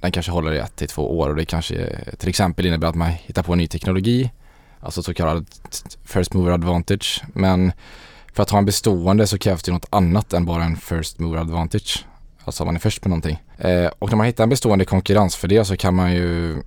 den 0.00 0.12
kanske 0.12 0.32
håller 0.32 0.52
i 0.52 0.58
ett 0.58 0.76
till 0.76 0.88
två 0.88 1.18
år 1.18 1.28
och 1.28 1.36
det 1.36 1.44
kanske 1.44 1.98
till 2.18 2.28
exempel 2.28 2.66
innebär 2.66 2.88
att 2.88 2.94
man 2.94 3.08
hittar 3.08 3.42
på 3.42 3.52
en 3.52 3.58
ny 3.58 3.66
teknologi, 3.66 4.30
alltså 4.80 5.02
så 5.02 5.14
kallad 5.14 5.46
first 6.04 6.34
mover 6.34 6.52
advantage. 6.52 7.22
Men 7.34 7.72
för 8.32 8.42
att 8.42 8.50
ha 8.50 8.58
en 8.58 8.64
bestående 8.64 9.26
så 9.26 9.38
krävs 9.38 9.62
det 9.62 9.72
något 9.72 9.88
annat 9.90 10.32
än 10.32 10.44
bara 10.44 10.64
en 10.64 10.76
first 10.76 11.18
mover 11.18 11.38
advantage. 11.38 12.04
Alltså 12.44 12.64
man 12.64 12.74
är 12.74 12.80
först 12.80 13.04
med 13.04 13.10
någonting. 13.10 13.42
Eh, 13.58 13.90
och 13.98 14.10
när 14.10 14.16
man 14.16 14.26
hittar 14.26 14.44
en 14.44 14.50
bestående 14.50 14.84
konkurrensfördel 14.84 15.64
så 15.64 15.76
kan 15.76 15.94
man 15.94 16.12
ju 16.12 16.62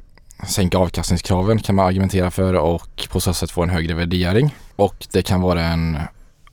sänka 0.47 0.77
avkastningskraven 0.77 1.59
kan 1.59 1.75
man 1.75 1.85
argumentera 1.85 2.31
för 2.31 2.53
och 2.53 3.07
på 3.09 3.19
så 3.19 3.33
sätt 3.33 3.51
få 3.51 3.63
en 3.63 3.69
högre 3.69 3.93
värdering. 3.93 4.55
Och 4.75 5.07
det 5.11 5.21
kan 5.21 5.41
vara 5.41 5.63
en 5.63 5.97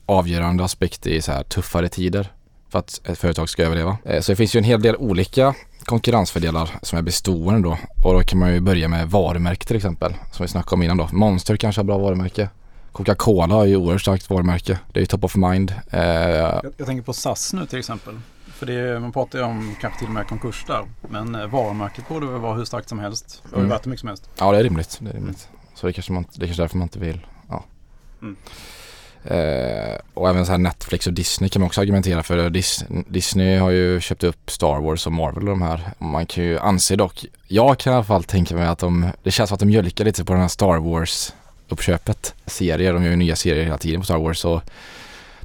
avgörande 0.05 0.63
aspekt 0.63 1.07
i 1.07 1.21
så 1.21 1.31
här 1.31 1.43
tuffare 1.43 1.89
tider 1.89 2.31
för 2.69 2.79
att 2.79 3.01
ett 3.07 3.17
företag 3.17 3.49
ska 3.49 3.63
överleva. 3.63 3.97
Eh, 4.05 4.21
så 4.21 4.31
det 4.31 4.35
finns 4.35 4.55
ju 4.55 4.57
en 4.57 4.63
hel 4.63 4.81
del 4.81 4.95
olika 4.95 5.55
konkurrensfördelar 5.83 6.69
som 6.81 6.97
är 6.97 7.01
bestående 7.01 7.69
då. 7.69 7.77
Och 8.03 8.13
då 8.13 8.21
kan 8.21 8.39
man 8.39 8.53
ju 8.53 8.59
börja 8.59 8.87
med 8.87 9.09
varumärke 9.09 9.65
till 9.65 9.75
exempel. 9.75 10.13
Som 10.31 10.43
vi 10.43 10.47
snackade 10.47 10.75
om 10.75 10.83
innan 10.83 10.97
då. 10.97 11.09
Monster 11.11 11.57
kanske 11.57 11.79
har 11.79 11.83
bra 11.83 11.97
varumärke. 11.97 12.49
Coca-Cola 12.91 13.55
har 13.55 13.65
ju 13.65 13.75
oerhört 13.75 14.01
starkt 14.01 14.29
varumärke. 14.29 14.79
Det 14.93 14.99
är 14.99 15.01
ju 15.01 15.05
top 15.05 15.23
of 15.23 15.35
mind. 15.35 15.73
Eh, 15.91 16.01
jag, 16.01 16.65
jag, 16.77 16.87
tänker 16.87 17.03
på 17.03 17.13
SAS 17.13 17.53
nu 17.53 17.65
till 17.65 17.79
exempel. 17.79 18.19
För 18.55 18.65
det, 18.65 18.99
man 18.99 19.11
pratar 19.11 19.39
ju 19.39 19.45
om 19.45 19.75
kanske 19.81 19.99
till 19.99 20.07
och 20.07 20.13
med 20.13 20.27
konkurs 20.27 20.63
där. 20.67 20.85
Men 21.09 21.35
eh, 21.35 21.47
varumärket 21.47 22.07
borde 22.07 22.25
väl 22.25 22.39
vara 22.41 22.53
hur 22.53 22.65
starkt 22.65 22.89
som 22.89 22.99
helst. 22.99 23.41
Det 23.43 23.49
har 23.49 23.57
ju 23.57 23.59
mm. 23.59 23.69
varit 23.69 23.85
hur 23.85 23.89
mycket 23.89 23.99
som 23.99 24.09
helst. 24.09 24.29
Ja 24.39 24.51
det 24.51 24.57
är 24.57 24.63
rimligt. 24.63 24.97
Det 25.01 25.09
är 25.09 25.13
rimligt. 25.13 25.49
Så 25.75 25.87
det 25.87 25.93
kanske, 25.93 26.13
man, 26.13 26.25
det 26.33 26.43
är 26.43 26.47
kanske 26.47 26.63
därför 26.63 26.77
man 26.77 26.85
inte 26.85 26.99
vill. 26.99 27.27
Ja. 27.49 27.63
Mm. 28.21 28.35
Eh, 29.23 29.97
och 30.13 30.29
även 30.29 30.45
så 30.45 30.51
här 30.51 30.59
Netflix 30.59 31.07
och 31.07 31.13
Disney 31.13 31.49
kan 31.49 31.59
man 31.59 31.67
också 31.67 31.81
argumentera 31.81 32.23
för. 32.23 32.49
Dis 32.49 32.85
Disney 33.07 33.57
har 33.57 33.69
ju 33.69 34.01
köpt 34.01 34.23
upp 34.23 34.51
Star 34.51 34.79
Wars 34.79 35.05
och 35.07 35.13
Marvel 35.13 35.43
och 35.43 35.49
de 35.49 35.61
här. 35.61 35.81
Man 35.97 36.25
kan 36.25 36.43
ju 36.43 36.59
anse 36.59 36.95
dock, 36.95 37.25
jag 37.47 37.79
kan 37.79 37.93
i 37.93 37.95
alla 37.95 38.05
fall 38.05 38.23
tänka 38.23 38.55
mig 38.55 38.67
att 38.67 38.79
de, 38.79 39.09
det 39.23 39.31
känns 39.31 39.49
som 39.49 39.53
att 39.55 39.59
de 39.59 39.65
mjölkar 39.65 40.05
lite 40.05 40.25
på 40.25 40.33
den 40.33 40.41
här 40.41 40.47
Star 40.47 40.77
Wars 40.77 41.33
uppköpet. 41.69 42.35
Serier, 42.45 42.93
de 42.93 43.03
gör 43.03 43.11
ju 43.11 43.17
nya 43.17 43.35
serier 43.35 43.63
hela 43.63 43.77
tiden 43.77 44.01
på 44.01 44.05
Star 44.05 44.17
Wars 44.17 44.45
och 44.45 44.61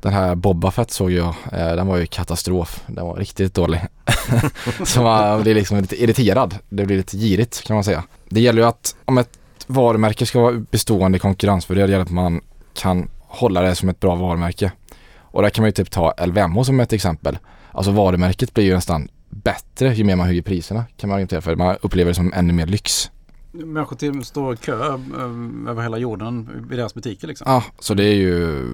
den 0.02 0.12
här 0.12 0.34
Boba 0.34 0.70
Fett 0.70 0.90
såg 0.90 1.10
jag, 1.10 1.34
eh, 1.52 1.74
den 1.76 1.86
var 1.86 1.96
ju 1.96 2.06
katastrof. 2.06 2.82
Den 2.86 3.06
var 3.06 3.16
riktigt 3.16 3.54
dålig. 3.54 3.80
så 4.84 5.02
man 5.02 5.42
blir 5.42 5.54
liksom 5.54 5.80
lite 5.80 6.02
irriterad. 6.02 6.58
Det 6.68 6.86
blir 6.86 6.96
lite 6.96 7.16
girigt 7.16 7.66
kan 7.66 7.74
man 7.74 7.84
säga. 7.84 8.04
Det 8.28 8.40
gäller 8.40 8.62
ju 8.62 8.68
att 8.68 8.96
om 9.04 9.18
ett 9.18 9.38
varumärke 9.66 10.26
ska 10.26 10.40
vara 10.40 10.64
bestående 10.70 11.18
konkurrensfördel, 11.18 11.86
det 11.86 11.92
gäller 11.92 12.04
att 12.04 12.10
man 12.10 12.40
kan 12.74 13.08
hålla 13.20 13.62
det 13.62 13.74
som 13.74 13.88
ett 13.88 14.00
bra 14.00 14.14
varumärke. 14.14 14.72
Och 15.18 15.42
där 15.42 15.50
kan 15.50 15.62
man 15.62 15.68
ju 15.68 15.72
typ 15.72 15.90
ta 15.90 16.14
LVMH 16.26 16.62
som 16.62 16.80
ett 16.80 16.92
exempel. 16.92 17.38
Alltså 17.72 17.90
varumärket 17.90 18.54
blir 18.54 18.64
ju 18.64 18.74
nästan 18.74 19.08
bättre 19.28 19.94
ju 19.94 20.04
mer 20.04 20.16
man 20.16 20.26
höjer 20.26 20.42
priserna 20.42 20.84
kan 20.96 21.08
man 21.08 21.14
argumentera 21.14 21.40
för. 21.40 21.56
Man 21.56 21.76
upplever 21.82 22.10
det 22.10 22.14
som 22.14 22.32
ännu 22.32 22.52
mer 22.52 22.66
lyx. 22.66 23.10
Människor 23.52 23.96
till 23.96 24.24
står 24.24 24.54
i 24.54 24.56
kö 24.56 24.88
eh, 24.88 25.70
över 25.70 25.82
hela 25.82 25.98
jorden 25.98 26.64
i 26.72 26.76
deras 26.76 26.94
butiker 26.94 27.28
liksom. 27.28 27.44
Ja, 27.48 27.64
så 27.78 27.94
det 27.94 28.04
är 28.04 28.14
ju 28.14 28.66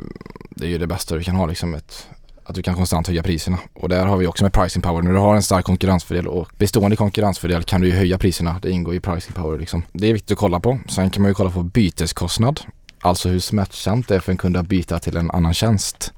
det, 0.50 0.66
är 0.66 0.70
ju 0.70 0.78
det 0.78 0.86
bästa 0.86 1.14
du 1.14 1.22
kan 1.22 1.36
ha 1.36 1.46
liksom. 1.46 1.74
Ett, 1.74 2.08
att 2.44 2.54
du 2.54 2.62
kan 2.62 2.74
konstant 2.74 3.08
höja 3.08 3.22
priserna. 3.22 3.58
Och 3.74 3.88
där 3.88 4.06
har 4.06 4.16
vi 4.16 4.26
också 4.26 4.44
med 4.44 4.52
pricing 4.52 4.82
power. 4.82 5.02
När 5.02 5.12
du 5.12 5.18
har 5.18 5.36
en 5.36 5.42
stark 5.42 5.64
konkurrensfördel 5.64 6.26
och 6.26 6.48
bestående 6.58 6.96
konkurrensfördel 6.96 7.62
kan 7.62 7.80
du 7.80 7.86
ju 7.86 7.94
höja 7.94 8.18
priserna. 8.18 8.58
Det 8.62 8.70
ingår 8.70 8.94
i 8.94 9.00
pricing 9.00 9.34
power 9.34 9.58
liksom. 9.58 9.82
Det 9.92 10.08
är 10.08 10.12
viktigt 10.12 10.30
att 10.30 10.38
kolla 10.38 10.60
på. 10.60 10.78
Sen 10.88 11.10
kan 11.10 11.22
man 11.22 11.30
ju 11.30 11.34
kolla 11.34 11.50
på 11.50 11.62
byteskostnad. 11.62 12.60
Alltså 13.00 13.28
hur 13.28 13.38
smärtsamt 13.38 14.08
det 14.08 14.14
är 14.14 14.20
för 14.20 14.32
en 14.32 14.38
kund 14.38 14.56
att 14.56 14.66
byta 14.66 14.98
till 14.98 15.16
en 15.16 15.30
annan 15.30 15.54
tjänst. 15.54 16.12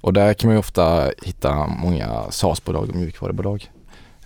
Och 0.00 0.12
där 0.12 0.34
kan 0.34 0.48
man 0.48 0.54
ju 0.54 0.58
ofta 0.58 1.10
hitta 1.22 1.66
många 1.66 2.30
SaaS-bolag 2.30 2.88
och 2.88 2.96
mjukvarubolag. 2.96 3.70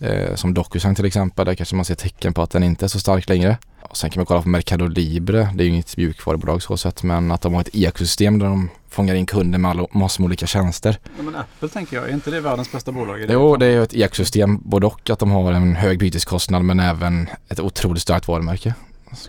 Eh, 0.01 0.35
som 0.35 0.55
DocuSign 0.55 0.95
till 0.95 1.05
exempel, 1.05 1.47
där 1.47 1.55
kanske 1.55 1.77
man 1.77 1.85
ser 1.85 1.95
tecken 1.95 2.35
på 2.35 2.43
att 2.43 2.51
den 2.51 2.63
inte 2.63 2.87
är 2.87 2.89
så 2.89 3.01
stark 3.01 3.29
längre. 3.29 3.59
Och 3.89 3.97
sen 3.97 4.11
kan 4.11 4.21
man 4.21 4.27
kolla 4.27 4.43
på 4.43 4.49
Mercado 4.49 4.87
Libre, 4.87 5.49
det 5.55 5.63
är 5.63 5.65
ju 5.65 5.73
inget 5.73 5.97
mjukvarubolag 5.97 6.63
så 6.63 6.77
sett, 6.77 7.03
men 7.03 7.31
att 7.31 7.41
de 7.41 7.55
har 7.55 7.61
ett 7.61 7.75
ekosystem 7.75 8.39
där 8.39 8.47
de 8.47 8.71
fångar 8.89 9.15
in 9.15 9.27
kunder 9.27 9.59
med 9.59 9.87
massor 9.93 10.23
med 10.23 10.27
olika 10.27 10.47
tjänster. 10.47 10.99
Ja, 11.17 11.23
men 11.23 11.37
Apple 11.37 11.69
tänker 11.69 11.97
jag, 11.97 12.09
är 12.09 12.13
inte 12.15 12.31
det 12.31 12.41
världens 12.41 12.73
bästa 12.73 12.93
bolag? 12.93 13.21
Det 13.29 13.33
jo, 13.33 13.57
det 13.57 13.67
är 13.67 13.71
ju 13.71 13.83
ett 13.83 13.95
ekosystem, 13.95 14.61
både 14.65 14.87
och 14.87 15.11
att 15.11 15.19
de 15.19 15.31
har 15.31 15.53
en 15.53 15.77
hög 15.77 15.99
byteskostnad 15.99 16.65
men 16.65 16.81
även 16.81 17.29
ett 17.49 17.61
otroligt 17.61 18.03
starkt 18.03 18.29
varumärke. 18.29 18.75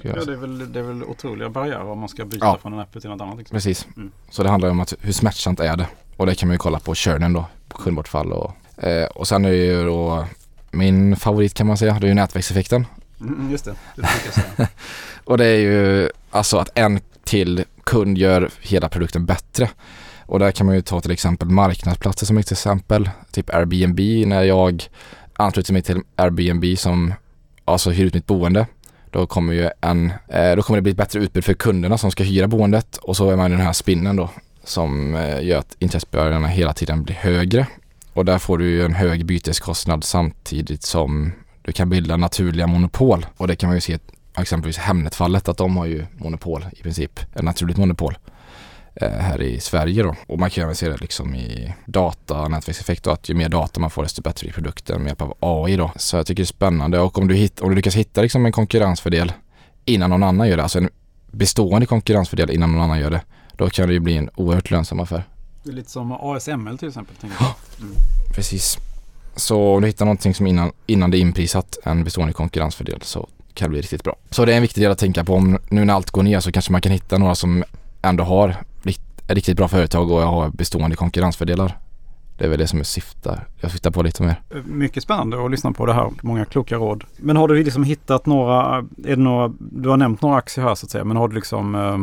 Ja, 0.02 0.26
det 0.26 0.34
är, 0.34 0.36
väl, 0.36 0.74
det 0.74 0.80
är 0.80 0.84
väl 0.84 1.04
otroliga 1.04 1.50
barriärer 1.50 1.89
om 1.89 2.00
man 2.00 2.10
ska 2.10 2.26
byta 2.26 2.45
ja. 2.45 2.58
från 2.62 2.74
en 2.74 2.80
app 2.80 3.02
till 3.02 3.10
något 3.10 3.22
annat. 3.22 3.38
Liksom. 3.38 3.56
Precis. 3.56 3.88
Mm. 3.98 4.12
Så 4.30 4.43
det 4.43 4.50
handlar 4.50 4.69
om 4.69 4.80
att 4.80 4.93
hur 5.00 5.13
smärtsamt 5.13 5.60
är 5.60 5.78
det? 5.78 5.88
Och 6.17 6.26
det 6.26 6.36
kan 6.36 6.48
man 6.48 6.54
ju 6.54 6.58
kolla 6.58 6.80
på 6.80 6.95
churnen 6.95 7.34
då, 7.34 7.45
på 7.67 7.78
kundbortfall 7.78 8.32
och, 8.32 8.84
eh, 8.84 9.08
och 9.08 9.28
sen 9.28 9.45
är 9.45 9.50
det 9.50 9.56
ju 9.56 9.86
då 9.86 10.26
min 10.72 11.15
favorit 11.15 11.54
kan 11.54 11.67
man 11.67 11.78
säga, 11.78 12.00
det 12.00 12.06
är 12.06 12.10
ju 12.10 12.13
nätverkseffekten. 12.13 12.86
Mm, 13.21 13.34
mm, 13.34 13.51
just 13.51 13.65
det, 13.65 13.75
det 13.95 14.08
jag 14.25 14.34
säga. 14.34 14.67
och 15.23 15.38
det 15.38 15.45
är 15.45 15.58
ju 15.58 16.10
alltså 16.32 16.58
att 16.58 16.77
en 16.77 16.99
till 17.23 17.63
kund 17.84 18.17
gör 18.17 18.49
hela 18.62 18.89
produkten 18.89 19.25
bättre. 19.25 19.69
Och 20.25 20.39
där 20.39 20.51
kan 20.51 20.65
man 20.65 20.75
ju 20.75 20.82
ta 20.82 21.01
till 21.01 21.12
exempel 21.12 21.49
marknadsplatser 21.49 22.25
som 22.25 22.38
ett 22.38 22.51
exempel. 22.51 23.10
Typ 23.32 23.53
Airbnb 23.53 24.27
när 24.27 24.43
jag 24.43 24.84
ansluter 25.34 25.73
mig 25.73 25.82
till 25.82 26.01
Airbnb 26.15 26.77
som 26.77 27.13
alltså 27.65 27.89
hyr 27.89 28.05
ut 28.05 28.13
mitt 28.13 28.25
boende 28.25 28.67
då 29.12 29.27
kommer 29.27 29.53
ju 29.53 29.69
en, 29.82 30.12
eh, 30.27 30.55
då 30.55 30.62
kommer 30.62 30.77
det 30.77 30.82
bli 30.82 30.91
ett 30.91 30.97
bättre 30.97 31.19
utbud 31.19 31.45
för 31.45 31.53
kunderna 31.53 31.97
som 31.97 32.12
ska 32.12 32.23
hyra 32.23 32.47
boendet 32.47 32.97
och 32.97 33.17
så 33.17 33.29
är 33.29 33.36
man 33.36 33.51
i 33.51 33.55
den 33.55 33.65
här 33.65 33.73
spinnen 33.73 34.15
då 34.15 34.29
som 34.63 35.15
eh, 35.15 35.43
gör 35.43 35.60
att 35.60 35.75
intressebörjorna 35.79 36.47
hela 36.47 36.73
tiden 36.73 37.03
blir 37.03 37.15
högre. 37.15 37.67
Och 38.13 38.25
där 38.25 38.38
får 38.38 38.58
du 38.58 38.69
ju 38.69 38.86
en 38.86 38.93
hög 38.93 39.25
byteskostnad 39.25 40.03
samtidigt 40.03 40.84
som 40.84 41.32
du 41.69 41.73
kan 41.73 41.89
bilda 41.89 42.17
naturliga 42.17 42.67
monopol. 42.67 43.25
Och 43.38 43.47
det 43.47 43.55
kan 43.55 43.69
man 43.69 43.77
ju 43.77 43.82
se 43.82 43.99
exempelvis 44.38 44.77
Hemnet-fallet 44.77 45.47
att 45.47 45.58
de 45.58 45.77
har 45.77 45.86
ju 45.86 46.05
monopol 46.17 46.65
i 46.71 46.84
princip, 46.84 47.19
ett 47.36 47.41
naturligt 47.41 47.77
monopol. 47.77 48.17
Eh, 48.95 49.10
här 49.10 49.41
i 49.41 49.60
Sverige 49.60 50.03
då. 50.03 50.15
Och 50.27 50.39
man 50.39 50.49
kan 50.49 50.63
även 50.63 50.75
se 50.75 50.89
det 50.89 50.97
liksom 50.97 51.36
i 51.36 51.73
data, 51.86 52.47
nätverkseffekt 52.47 53.08
och 53.08 53.13
att 53.13 53.29
ju 53.29 53.34
mer 53.34 53.49
data 53.49 53.79
man 53.79 53.89
får 53.89 54.03
desto 54.03 54.21
bättre 54.21 54.45
blir 54.45 54.53
produkten 54.53 55.01
med 55.01 55.08
hjälp 55.08 55.21
av 55.21 55.38
AI 55.39 55.75
då. 55.75 55.91
Så 55.95 56.17
jag 56.17 56.25
tycker 56.25 56.43
det 56.43 56.43
är 56.43 56.45
spännande 56.45 56.99
och 56.99 57.17
om 57.17 57.27
du, 57.27 57.36
hit, 57.36 57.60
om 57.60 57.69
du 57.69 57.75
lyckas 57.75 57.95
hitta 57.95 58.21
liksom 58.21 58.45
en 58.45 58.51
konkurrensfördel 58.51 59.32
innan 59.86 60.10
någon 60.10 60.23
annan 60.23 60.47
gör 60.47 60.58
det, 60.58 60.63
alltså 60.63 60.77
en 60.77 60.89
bestående 61.32 61.86
konkurrensfördel 61.86 62.51
innan 62.51 62.71
någon 62.71 62.82
annan 62.82 62.99
gör 62.99 63.12
det, 63.12 63.21
då 63.51 63.69
kan 63.69 63.88
det 63.88 63.93
ju 63.93 63.99
bli 63.99 64.17
en 64.17 64.29
oerhört 64.36 64.71
lönsam 64.71 64.99
affär. 64.99 65.23
Det 65.63 65.69
är 65.69 65.73
lite 65.73 65.91
som 65.91 66.12
ASML 66.12 66.77
till 66.77 66.88
exempel. 66.88 67.15
Ja, 67.39 67.55
mm. 67.79 67.93
precis. 68.36 68.77
Så 69.39 69.75
om 69.75 69.82
du 69.82 69.88
hittar 69.88 70.06
någonting 70.06 70.34
som 70.34 70.47
innan, 70.47 70.71
innan 70.86 71.12
det 71.12 71.17
är 71.17 71.19
inprisat 71.19 71.78
en 71.84 72.04
bestående 72.04 72.34
konkurrensfördel 72.34 73.02
så 73.02 73.28
kan 73.54 73.65
det 73.65 73.69
bli 73.69 73.82
riktigt 73.82 74.04
bra. 74.04 74.15
Så 74.30 74.45
det 74.45 74.52
är 74.54 74.56
en 74.56 74.62
viktig 74.62 74.84
del 74.84 74.91
att 74.91 74.97
tänka 74.97 75.23
på. 75.23 75.34
Om 75.34 75.58
nu 75.69 75.86
när 75.86 75.93
allt 75.93 76.12
går 76.12 76.23
ner 76.23 76.39
så 76.39 76.52
kanske 76.52 76.71
man 76.71 76.82
kan 76.82 76.91
hitta 76.91 77.17
några 77.17 77.36
som 77.36 77.63
ändå 78.02 78.23
har 78.23 78.56
riktigt 79.34 79.58
bra 79.58 79.67
företag 79.67 80.12
och 80.12 80.21
har 80.21 80.49
bestående 80.49 80.95
konkurrensfördelar. 80.95 81.78
Det 82.38 82.45
är 82.45 82.49
väl 82.49 82.60
det 82.60 82.67
som 82.67 82.80
jag 82.80 82.86
syftar, 82.86 83.47
jag 83.60 83.71
syftar 83.71 83.91
på 83.91 84.04
lite 84.04 84.23
mer. 84.23 84.41
Mycket 84.65 85.04
spännande 85.04 85.45
att 85.45 85.52
lyssna 85.52 85.71
på 85.71 85.86
det 85.86 85.93
här. 85.93 86.12
Många 86.21 86.45
kloka 86.45 86.75
råd. 86.75 87.04
Men 87.17 87.38
har 87.38 87.47
du 87.47 87.63
liksom 87.63 87.84
hittat 87.84 88.25
några, 88.25 88.78
är 88.78 88.86
det 88.97 89.15
några, 89.15 89.54
du 89.60 89.89
har 89.89 89.97
nämnt 89.97 90.21
några 90.21 90.38
aktier 90.38 90.65
här 90.65 90.75
så 90.75 90.86
att 90.86 90.91
säga, 90.91 91.04
men 91.04 91.17
har 91.17 91.28
du 91.28 91.36
liksom 91.36 91.75
eh, 91.75 91.97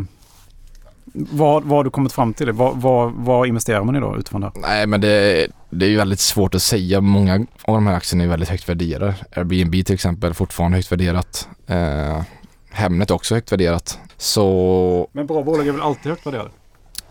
vad, 1.19 1.65
vad 1.65 1.77
har 1.79 1.85
du 1.85 1.91
kommit 1.91 2.13
fram 2.13 2.35
till? 2.35 2.53
Vad, 2.53 2.77
vad, 2.77 3.13
vad 3.13 3.49
investerar 3.49 3.85
man 3.85 3.97
i 3.97 4.01
då 4.01 4.17
utifrån 4.19 4.41
det? 4.41 4.53
Nej 4.55 4.87
men 4.87 5.01
det, 5.01 5.47
det 5.71 5.87
är 5.87 5.91
ju 5.91 5.97
väldigt 5.97 6.21
svårt 6.21 6.55
att 6.55 6.63
säga. 6.63 7.01
Många 7.01 7.35
av 7.63 7.75
de 7.75 7.87
här 7.87 7.95
aktierna 7.95 8.25
är 8.25 8.29
väldigt 8.29 8.49
högt 8.49 8.69
värderade. 8.69 9.15
Airbnb 9.37 9.73
till 9.73 9.95
exempel 9.95 10.35
fortfarande 10.35 10.77
högt 10.79 10.93
värderat. 10.93 11.49
Eh, 11.67 12.23
Hemnet 12.71 13.11
också 13.11 13.35
högt 13.35 13.53
värderat. 13.53 13.99
Så... 14.17 15.09
Men 15.13 15.27
bra 15.27 15.43
bolag 15.43 15.67
är 15.67 15.73
väl 15.73 15.81
alltid 15.81 16.11
högt 16.11 16.27
värderade? 16.27 16.51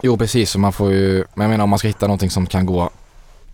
Jo 0.02 0.18
precis, 0.18 0.50
så 0.50 0.60
man 0.60 0.74
får 0.74 0.92
ju, 0.92 1.26
men 1.34 1.44
jag 1.44 1.50
menar 1.50 1.64
om 1.64 1.70
man 1.70 1.80
ska 1.80 1.88
hitta 1.88 2.08
någonting 2.08 2.30
som 2.30 2.46
kan 2.46 2.66
gå 2.66 2.90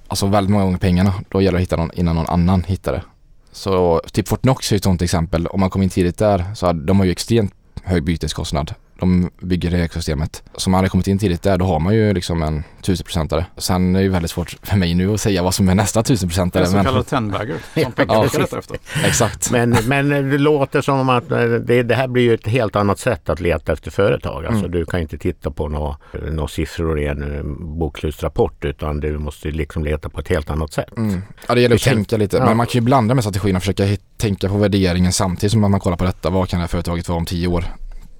alltså 0.07 0.25
väldigt 0.25 0.51
många 0.51 0.63
gånger 0.63 0.77
pengarna, 0.77 1.13
då 1.29 1.41
gäller 1.41 1.57
det 1.57 1.61
att 1.61 1.67
hitta 1.67 1.75
någon 1.75 1.91
innan 1.93 2.15
någon 2.15 2.27
annan 2.27 2.63
hittar 2.63 2.91
det. 2.91 3.03
Så 3.51 4.01
typ 4.11 4.27
Fortnox 4.27 4.71
är 4.71 4.75
ett 4.75 4.83
sånt 4.83 5.01
exempel. 5.01 5.47
Om 5.47 5.59
man 5.59 5.69
kom 5.69 5.81
in 5.83 5.89
tidigt 5.89 6.17
där 6.17 6.45
så 6.55 6.65
hade, 6.65 6.85
de 6.85 6.99
har 6.99 7.05
ju 7.05 7.11
extremt 7.11 7.53
hög 7.83 8.03
byteskostnad 8.03 8.73
de 9.01 9.29
bygger 9.39 9.71
det 9.71 9.93
systemet. 9.93 10.43
Så 10.57 10.69
man 10.69 10.77
hade 10.77 10.89
kommit 10.89 11.07
in 11.07 11.19
tidigt 11.19 11.41
där 11.41 11.57
då 11.57 11.65
har 11.65 11.79
man 11.79 11.93
ju 11.93 12.13
liksom 12.13 12.43
en 12.43 12.63
tusenprocentare. 12.81 13.45
Sen 13.57 13.95
är 13.95 13.99
det 13.99 14.03
ju 14.03 14.09
väldigt 14.09 14.31
svårt 14.31 14.55
för 14.63 14.77
mig 14.77 14.93
nu 14.93 15.13
att 15.13 15.21
säga 15.21 15.43
vad 15.43 15.53
som 15.53 15.69
är 15.69 15.75
nästa 15.75 16.03
tusenprocentare. 16.03 16.63
En 16.63 16.71
så 16.71 16.83
kallad 16.83 17.07
tenbagger 17.07 17.57
som 17.73 17.93
ja, 18.07 18.25
efter. 18.25 18.77
Exakt. 19.05 19.51
Men, 19.51 19.77
men 19.87 20.09
det 20.09 20.37
låter 20.37 20.81
som 20.81 21.09
att 21.09 21.29
det, 21.29 21.83
det, 21.83 21.95
här 21.95 22.07
blir 22.07 22.23
ju 22.23 22.33
ett 22.33 22.47
helt 22.47 22.75
annat 22.75 22.99
sätt 22.99 23.29
att 23.29 23.39
leta 23.39 23.73
efter 23.73 23.91
företag. 23.91 24.45
Alltså 24.45 24.65
mm. 24.65 24.71
du 24.71 24.85
kan 24.85 24.99
inte 24.99 25.17
titta 25.17 25.51
på 25.51 25.67
några, 25.67 25.97
några 26.31 26.47
siffror 26.47 26.99
i 26.99 27.07
en 27.07 27.35
eh, 27.35 27.43
bokslutsrapport 27.59 28.65
utan 28.65 28.99
du 28.99 29.17
måste 29.17 29.51
liksom 29.51 29.83
leta 29.83 30.09
på 30.09 30.19
ett 30.19 30.27
helt 30.27 30.49
annat 30.49 30.73
sätt. 30.73 30.97
Mm. 30.97 31.21
Ja 31.47 31.55
det 31.55 31.61
gäller 31.61 31.75
att 31.75 31.81
tänka 31.81 32.17
lite. 32.17 32.37
Ja. 32.37 32.45
Men 32.45 32.57
man 32.57 32.65
kan 32.65 32.79
ju 32.79 32.85
blanda 32.85 33.15
med 33.15 33.23
strategin 33.23 33.55
och 33.55 33.61
försöka 33.61 33.83
tänka 34.17 34.49
på 34.49 34.57
värderingen 34.57 35.11
samtidigt 35.11 35.51
som 35.51 35.61
man 35.61 35.79
kollar 35.79 35.97
på 35.97 36.03
detta. 36.03 36.29
Vad 36.29 36.49
kan 36.49 36.59
det 36.59 36.61
här 36.61 36.67
företaget 36.67 37.09
vara 37.09 37.17
om 37.17 37.25
tio 37.25 37.47
år? 37.47 37.65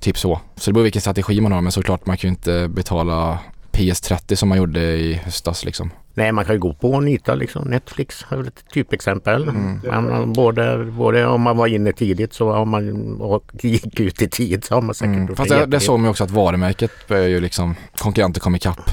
Typ 0.01 0.17
så. 0.17 0.39
Så 0.55 0.69
det 0.69 0.73
beror 0.73 0.83
vilken 0.83 1.01
strategi 1.01 1.41
man 1.41 1.51
har 1.51 1.61
men 1.61 1.71
såklart 1.71 2.05
man 2.05 2.17
kan 2.17 2.27
ju 2.27 2.31
inte 2.31 2.67
betala 2.67 3.39
PS30 3.71 4.35
som 4.35 4.49
man 4.49 4.57
gjorde 4.57 4.79
i 4.79 5.13
höstas 5.13 5.65
liksom. 5.65 5.91
Nej, 6.13 6.31
man 6.31 6.45
kan 6.45 6.55
ju 6.55 6.59
gå 6.59 6.73
på 6.73 6.91
och 6.91 7.03
nita 7.03 7.35
liksom. 7.35 7.67
Netflix 7.67 8.25
är 8.29 8.37
väl 8.37 8.47
ett 8.47 8.63
typexempel. 8.73 9.43
Mm. 9.43 9.79
Man, 9.83 10.33
både, 10.33 10.85
både 10.85 11.25
om 11.25 11.41
man 11.41 11.57
var 11.57 11.67
inne 11.67 11.93
tidigt 11.93 12.33
så 12.33 12.53
om 12.53 12.69
man 12.69 13.15
och 13.21 13.51
gick 13.53 13.99
ut 13.99 14.21
i 14.21 14.29
tid 14.29 14.63
så 14.63 14.75
har 14.75 14.81
man 14.81 14.95
säkert 14.95 15.15
mm. 15.15 15.35
Fast 15.35 15.49
det, 15.49 15.65
det 15.65 15.79
såg 15.79 15.99
man 15.99 16.05
ju 16.05 16.09
också 16.09 16.23
att 16.23 16.31
varumärket 16.31 16.91
börjar 17.07 17.27
ju 17.27 17.39
liksom 17.39 17.75
konkurrenter 17.97 18.41
kom 18.41 18.55
ikapp. 18.55 18.89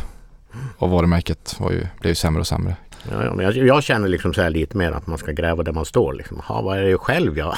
Och 0.79 0.90
varumärket 0.90 1.57
var 1.61 1.71
ju, 1.71 1.87
blev 2.01 2.11
ju 2.11 2.14
sämre 2.14 2.40
och 2.40 2.47
sämre. 2.47 2.77
Ja, 3.11 3.25
ja, 3.25 3.35
men 3.35 3.44
jag, 3.44 3.57
jag, 3.57 3.83
känner 3.83 4.09
liksom 4.09 4.35
så 4.35 4.42
här 4.42 4.51
lite 4.51 4.77
mer 4.77 4.92
att 4.92 5.07
man 5.07 5.18
ska 5.18 5.33
gräva 5.33 5.62
där 5.62 5.73
man 5.73 5.85
står. 5.85 6.12
Liksom. 6.12 6.40
Ha, 6.40 6.62
vad 6.62 6.79
är 6.79 6.83
det 6.83 6.99
själv 6.99 7.38
jag 7.38 7.57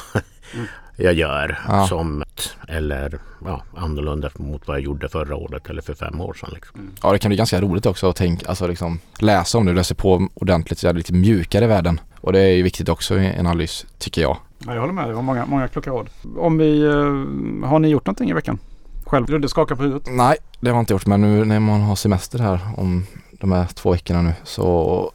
mm 0.55 0.67
jag 1.03 1.15
gör 1.15 1.59
ja. 1.69 1.87
som 1.87 2.25
eller 2.69 3.19
ja, 3.45 3.63
annorlunda 3.77 4.31
mot 4.37 4.69
vad 4.69 4.77
jag 4.77 4.85
gjorde 4.85 5.09
förra 5.09 5.37
året 5.37 5.71
eller 5.71 5.83
för 5.83 5.95
fem 5.95 6.21
år 6.21 6.35
sedan. 6.35 6.51
Liksom. 6.55 6.81
Mm. 6.81 6.93
Ja 7.03 7.13
det 7.13 7.19
kan 7.19 7.29
bli 7.29 7.37
ganska 7.37 7.61
roligt 7.61 7.87
också 7.87 8.09
att 8.09 8.17
tänka, 8.17 8.49
alltså 8.49 8.67
liksom, 8.67 8.99
läsa 9.19 9.59
om 9.59 9.67
det, 9.67 9.73
läsa 9.73 9.95
på 9.95 10.29
ordentligt 10.35 10.79
så 10.79 10.89
är 10.89 10.93
det 10.93 10.99
lite 10.99 11.13
mjukare 11.13 11.67
världen. 11.67 12.01
Och 12.21 12.33
det 12.33 12.41
är 12.41 12.57
ju 12.57 12.63
viktigt 12.63 12.89
också 12.89 13.19
i 13.19 13.27
en 13.27 13.47
analys 13.47 13.87
tycker 13.99 14.23
jag. 14.23 14.37
Ja, 14.59 14.75
jag 14.75 14.81
håller 14.81 14.93
med, 14.93 15.09
det 15.09 15.15
var 15.15 15.23
många, 15.23 15.47
många 15.47 15.69
kloka 15.69 15.91
råd. 15.91 16.09
Om 16.37 16.59
vi, 16.59 16.83
uh, 16.83 17.65
har 17.65 17.79
ni 17.79 17.89
gjort 17.89 18.07
någonting 18.07 18.31
i 18.31 18.33
veckan? 18.33 18.59
Själv? 19.07 19.41
Du 19.41 19.49
skakar 19.49 19.75
på 19.75 19.83
huvudet? 19.83 20.09
Nej, 20.11 20.37
det 20.61 20.71
har 20.71 20.77
jag 20.77 20.83
inte 20.83 20.93
gjort 20.93 21.07
men 21.07 21.21
nu 21.21 21.45
när 21.45 21.61
man 21.61 21.81
har 21.81 21.97
semester 21.97 22.39
här 22.39 22.59
om 22.77 23.07
de 23.33 23.53
här 23.53 23.67
två 23.67 23.93
veckorna 23.93 24.23
nu 24.23 24.33
så 24.45 25.13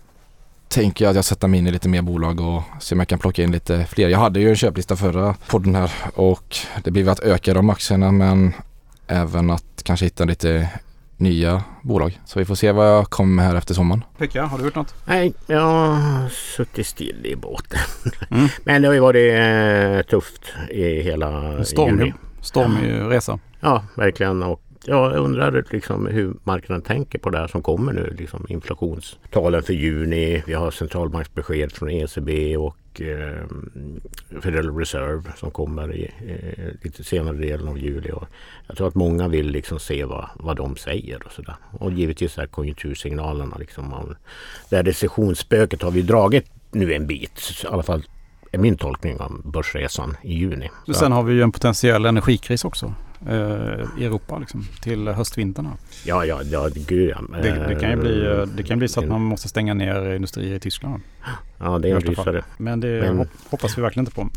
tänker 0.76 1.06
jag 1.06 1.10
att 1.10 1.16
jag 1.16 1.26
sätter 1.26 1.48
mig 1.48 1.60
in 1.60 1.68
i 1.68 1.72
lite 1.72 1.90
mer 1.90 2.02
bolag 2.02 2.42
och 2.42 2.64
se 2.80 2.96
om 2.96 3.00
jag 3.00 3.08
kan 3.08 3.20
plocka 3.20 3.44
in 3.44 3.52
lite 3.52 3.86
fler. 3.86 4.10
Jag 4.10 4.20
hade 4.20 4.40
ju 4.40 4.50
en 4.50 4.56
köplista 4.56 4.96
förra 4.96 5.36
podden 5.48 5.76
här 5.76 5.92
och 6.14 6.58
det 6.84 6.92
blir 6.92 7.10
att 7.10 7.20
öka 7.20 7.54
de 7.54 7.70
aktierna 7.70 8.12
men 8.12 8.54
även 9.08 9.50
att 9.50 9.84
kanske 9.84 10.06
hitta 10.06 10.26
lite 10.26 10.70
nya 11.18 11.64
bolag. 11.82 12.20
Så 12.26 12.40
vi 12.40 12.46
får 12.46 12.56
se 12.56 12.72
vad 12.72 12.88
jag 12.88 13.10
kommer 13.10 13.36
med 13.36 13.46
här 13.46 13.56
efter 13.56 13.74
sommaren. 13.74 14.04
Pekka, 14.18 14.46
har 14.46 14.58
du 14.58 14.64
gjort 14.64 14.76
något? 14.76 14.96
Nej, 15.06 15.34
jag 15.48 15.62
har 15.62 16.30
suttit 16.30 16.88
still 16.88 17.26
i 17.26 17.36
båten. 17.36 17.80
Mm. 18.30 18.48
Men 18.64 18.82
det 18.82 18.88
har 18.88 18.94
ju 18.94 19.00
varit 19.00 19.34
eh, 19.34 20.10
tufft 20.10 20.42
i 20.70 21.02
hela 21.02 21.64
stormig, 21.64 22.14
stormig 22.42 23.14
resa. 23.14 23.40
Ja, 23.60 23.84
verkligen. 23.96 24.44
Och 24.44 24.62
jag 24.88 25.16
undrar 25.16 25.66
liksom 25.72 26.08
hur 26.08 26.34
marknaden 26.44 26.82
tänker 26.82 27.20
på 27.20 27.30
det 27.30 27.38
här 27.38 27.48
som 27.48 27.62
kommer 27.62 27.94
nu. 27.94 28.16
Liksom 28.18 28.46
inflationstalen 28.50 29.64
för 29.64 29.74
juni. 29.74 30.44
Vi 30.48 30.54
har 30.54 30.72
centralbanksbesked 30.72 31.72
från 31.72 31.90
ECB 31.90 32.58
och 32.58 33.02
eh, 33.02 33.46
Federal 34.42 34.78
Reserve 34.78 35.24
som 35.38 35.52
kommer 35.52 35.94
i 35.96 36.12
eh, 36.28 36.74
lite 36.82 37.04
senare 37.04 37.38
delen 37.38 37.68
av 37.68 37.78
juli. 37.78 38.12
Och 38.12 38.28
jag 38.68 38.78
tror 38.78 38.88
att 38.88 38.96
många 38.96 39.28
vill 39.28 39.50
liksom 39.50 39.80
se 39.80 40.06
vad, 40.06 40.30
vad 40.36 40.58
de 40.58 40.76
säger 40.76 41.26
och 41.26 41.32
sådär. 41.32 41.56
Och 41.72 41.92
givetvis 41.92 42.38
är 42.38 42.48
konjunktursignalerna 42.48 43.58
liksom. 43.58 43.90
Man, 43.90 44.16
det 44.70 44.76
här 44.76 44.84
recessionsspöket 44.84 45.82
har 45.82 45.92
vi 45.92 46.02
dragit 46.02 46.46
nu 46.72 46.94
en 46.94 47.08
bit. 47.08 47.42
I 47.64 47.68
alla 47.68 47.84
fall 47.84 48.04
är 48.56 48.60
min 48.60 48.78
tolkning 48.78 49.20
av 49.20 49.42
börsresan 49.44 50.18
i 50.22 50.34
juni. 50.34 50.70
Sen 50.96 51.12
har 51.12 51.24
vi 51.24 51.34
ju 51.34 51.42
en 51.42 51.52
potentiell 51.52 52.06
energikris 52.06 52.66
också 52.66 52.94
eh, 53.28 53.34
i 54.00 54.06
Europa 54.06 54.38
liksom, 54.38 54.66
till 54.82 55.08
höstvinterna. 55.08 55.72
Ja, 56.06 56.26
ja, 56.26 56.42
ja, 56.44 56.70
gud 56.74 57.10
ja. 57.10 57.22
Det, 57.42 57.66
det, 57.68 57.76
kan 57.76 57.90
ju 57.90 57.96
bli, 57.96 58.26
eh, 58.26 58.42
det 58.42 58.64
kan 58.64 58.80
bli 58.80 58.88
så 58.88 59.00
att 59.00 59.08
man 59.08 59.22
måste 59.22 59.50
stänga 59.50 59.74
ner 59.74 60.14
industrier 60.16 60.56
i 60.56 60.60
Tyskland. 60.60 61.04
Ja, 61.58 61.80
det 61.80 61.90
är 61.90 61.96
en 61.96 62.02
rysare. 62.02 62.44
Men 62.58 62.80
det 62.80 62.88
Men... 62.88 63.28
hoppas 63.50 63.78
vi 63.78 63.82
verkligen 63.82 64.06
inte 64.08 64.16
på. 64.16 64.30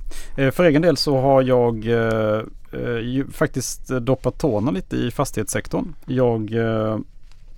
Eh, 0.43 0.51
för 0.51 0.65
egen 0.65 0.83
del 0.83 0.97
så 0.97 1.21
har 1.21 1.43
jag 1.43 1.87
eh, 1.87 2.43
eh 2.73 3.27
faktiskt 3.33 3.89
doppat 3.89 4.39
tårna 4.39 4.71
lite 4.71 4.97
i 4.97 5.11
fastighetssektorn. 5.11 5.95
Jag 6.07 6.53
eh, 6.53 6.99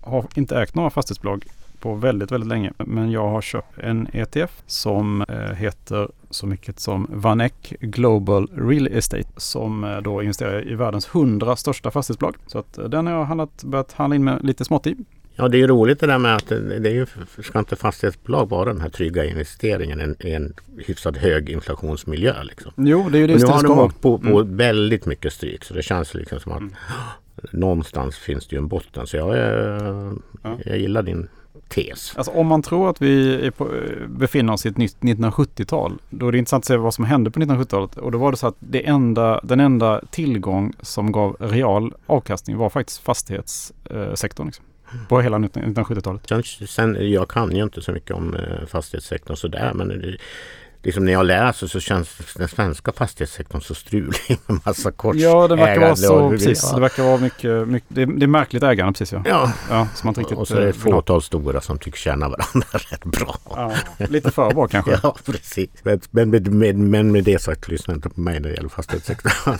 har 0.01 0.27
inte 0.35 0.61
ägt 0.61 0.75
några 0.75 0.90
fastighetsbolag 0.90 1.44
på 1.80 1.94
väldigt, 1.94 2.32
väldigt 2.32 2.48
länge. 2.48 2.72
Men 2.78 3.10
jag 3.10 3.28
har 3.28 3.40
köpt 3.40 3.78
en 3.78 4.08
ETF 4.12 4.62
som 4.66 5.24
eh, 5.28 5.36
heter 5.36 6.08
så 6.30 6.46
mycket 6.46 6.80
som 6.80 7.06
Vanek 7.10 7.74
Global 7.80 8.48
Real 8.54 8.86
Estate 8.86 9.28
som 9.36 9.84
eh, 9.84 9.98
då 9.98 10.22
investerar 10.22 10.68
i 10.68 10.74
världens 10.74 11.08
100 11.14 11.56
största 11.56 11.90
fastighetsbolag. 11.90 12.36
Så 12.46 12.58
att 12.58 12.78
eh, 12.78 12.84
den 12.84 13.06
har 13.06 13.14
jag 13.14 13.24
handlat, 13.24 13.64
börjat 13.64 13.92
handla 13.92 14.16
in 14.16 14.24
med 14.24 14.44
lite 14.44 14.64
smått 14.64 14.86
i. 14.86 14.96
Ja 15.34 15.48
det 15.48 15.62
är 15.62 15.68
roligt 15.68 16.00
det 16.00 16.06
där 16.06 16.18
med 16.18 16.36
att 16.36 16.48
det 16.48 16.88
är 16.90 16.94
ju, 16.94 17.06
ska 17.42 17.58
inte 17.58 17.76
fastighetsbolag 17.76 18.48
vara 18.48 18.72
den 18.72 18.80
här 18.80 18.88
trygga 18.88 19.24
investeringen 19.24 20.16
i 20.20 20.30
en 20.30 20.52
hyfsat 20.86 21.16
hög 21.16 21.50
inflationsmiljö? 21.50 22.42
Liksom. 22.42 22.72
Jo 22.76 23.08
det 23.08 23.18
är 23.18 23.20
ju 23.20 23.26
det. 23.26 23.34
Och 23.34 23.40
nu 23.40 23.46
har 23.46 23.62
de 23.62 23.78
åkt 23.78 24.00
på, 24.00 24.18
på 24.18 24.40
mm. 24.40 24.56
väldigt 24.56 25.06
mycket 25.06 25.32
stryk 25.32 25.64
så 25.64 25.74
det 25.74 25.82
känns 25.82 26.14
liksom 26.14 26.40
som 26.40 26.52
att 26.52 26.58
mm. 26.58 26.72
någonstans 27.52 28.16
finns 28.16 28.46
det 28.46 28.56
ju 28.56 28.58
en 28.58 28.68
botten. 28.68 29.06
Så 29.06 29.16
jag, 29.16 29.36
ja. 30.42 30.58
jag 30.64 30.78
gillar 30.78 31.02
din 31.02 31.28
tes. 31.70 32.16
Alltså 32.16 32.33
om 32.33 32.46
man 32.46 32.62
tror 32.62 32.90
att 32.90 33.02
vi 33.02 33.50
på, 33.56 33.68
befinner 34.09 34.52
oss 34.52 34.66
i 34.66 34.68
ett 34.68 34.76
nytt 34.76 34.96
1970-tal, 35.00 35.98
då 36.11 36.28
är 36.28 36.33
det 36.33 36.38
intressant 36.38 36.62
att 36.62 36.66
se 36.66 36.76
vad 36.76 36.94
som 36.94 37.04
hände 37.04 37.30
på 37.30 37.40
1970-talet. 37.40 37.96
Och 37.96 38.12
då 38.12 38.18
var 38.18 38.30
det 38.30 38.37
så 38.37 38.46
att 38.46 38.56
det 38.59 38.87
enda, 38.87 39.40
den 39.42 39.61
enda 39.61 40.00
tillgång 40.11 40.72
som 40.80 41.12
gav 41.12 41.37
real 41.40 41.94
avkastning 42.06 42.56
var 42.56 42.70
faktiskt 42.70 43.02
fastighetssektorn. 43.02 44.46
Liksom, 44.46 44.64
på 45.09 45.20
hela 45.20 45.38
1970-talet. 45.38 46.46
Sen, 46.68 47.11
jag 47.11 47.28
kan 47.28 47.56
ju 47.56 47.62
inte 47.62 47.83
så 47.83 47.92
mycket 47.92 48.16
om 48.16 48.35
eh, 48.35 48.66
fastighetssektorn 48.66 49.37
sådär 49.37 49.72
men 49.74 50.16
liksom 50.82 51.04
när 51.04 51.12
jag 51.12 51.26
läser 51.26 51.66
så 51.66 51.80
känns 51.80 52.18
den 52.36 52.48
svenska 52.48 52.92
fastighetssektorn 52.92 53.60
så 53.60 53.74
strulig 53.74 54.20
med 54.46 54.60
massa 54.64 54.90
kors 54.90 55.16
Ja, 55.16 55.48
det 55.48 55.56
verkar 55.56 55.80
vara 55.80 55.96
så. 55.96 56.30
Precis, 56.30 56.70
det 56.70 56.80
verkar 56.80 57.02
vara 57.02 57.16
mycket, 57.16 57.68
mycket 57.68 57.88
det, 57.88 58.02
är, 58.02 58.06
det 58.06 58.24
är 58.24 58.28
märkligt 58.28 58.62
ägande 58.62 58.92
precis 58.92 59.12
ja. 59.12 59.22
Ja. 59.26 59.52
ja 59.70 59.88
som 59.94 60.06
man 60.06 60.14
riktigt, 60.14 60.38
och 60.38 60.48
så 60.48 60.56
är 60.56 60.60
det 60.60 60.68
ett 60.68 60.76
eh, 60.76 60.92
fåtal 60.92 61.22
stora 61.22 61.60
som 61.60 61.78
tycks 61.78 62.00
känna 62.00 62.28
varandra 62.28 62.68
rätt 62.90 63.04
bra. 63.04 63.36
Ja, 63.50 63.72
lite 64.08 64.30
för 64.30 64.54
bra 64.54 64.68
kanske. 64.68 65.00
ja, 65.02 65.16
precis. 65.24 65.70
Men 66.10 66.30
med, 66.30 66.54
med, 66.54 66.76
men 66.76 67.12
med 67.12 67.24
det 67.24 67.42
sagt, 67.42 67.68
lyssna 67.68 67.94
inte 67.94 68.08
på 68.08 68.20
mig 68.20 68.40
när 68.40 68.48
det 68.48 68.54
gäller 68.54 68.68
fastighetssektorn. 68.68 69.56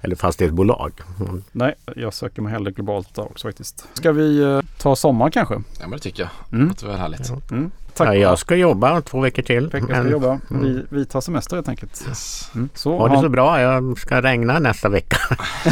Eller 0.00 0.16
fastighetsbolag. 0.16 0.92
Mm. 1.20 1.44
Nej, 1.52 1.74
jag 1.96 2.14
söker 2.14 2.42
mig 2.42 2.52
hellre 2.52 2.70
globalt 2.70 3.18
också 3.18 3.48
faktiskt. 3.48 3.84
Ska 3.94 4.12
vi 4.12 4.40
uh, 4.40 4.60
ta 4.78 4.96
sommar 4.96 5.30
kanske? 5.30 5.54
Ja, 5.54 5.62
men 5.80 5.90
det 5.90 5.98
tycker 5.98 6.22
jag. 6.22 6.58
Mm. 6.60 6.74
Det 6.80 6.86
var 6.86 6.94
härligt. 6.94 7.28
Ja. 7.28 7.40
Mm. 7.50 7.70
Tack. 7.96 8.08
Ja, 8.08 8.14
jag 8.14 8.38
ska 8.38 8.56
jobba 8.56 9.00
två 9.00 9.20
veckor 9.20 9.42
till. 9.42 9.68
Veckor 9.68 9.86
ska 9.86 10.08
jobba. 10.08 10.40
Mm. 10.50 10.62
Vi, 10.62 10.84
vi 10.88 11.06
tar 11.06 11.20
semester 11.20 11.56
helt 11.56 11.68
enkelt. 11.68 12.04
Yes. 12.08 12.50
Mm. 12.54 12.68
Så, 12.74 12.98
ha 12.98 13.08
det 13.08 13.20
så 13.20 13.28
bra. 13.28 13.60
Jag 13.60 13.98
ska 13.98 14.22
regna 14.22 14.58
nästa 14.58 14.88
vecka. 14.88 15.16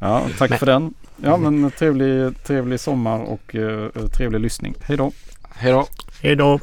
ja, 0.00 0.26
tack 0.38 0.50
men. 0.50 0.58
för 0.58 0.66
den. 0.66 0.94
Ja, 1.16 1.36
men 1.36 1.70
trevlig, 1.70 2.44
trevlig 2.44 2.80
sommar 2.80 3.18
och 3.18 3.54
uh, 3.54 3.88
trevlig 4.16 4.40
lyssning. 4.40 4.74
Hej 4.80 4.96
då. 4.96 5.12
Hej 5.50 5.72
då. 5.72 5.86
Hej 6.22 6.36
då. 6.36 6.60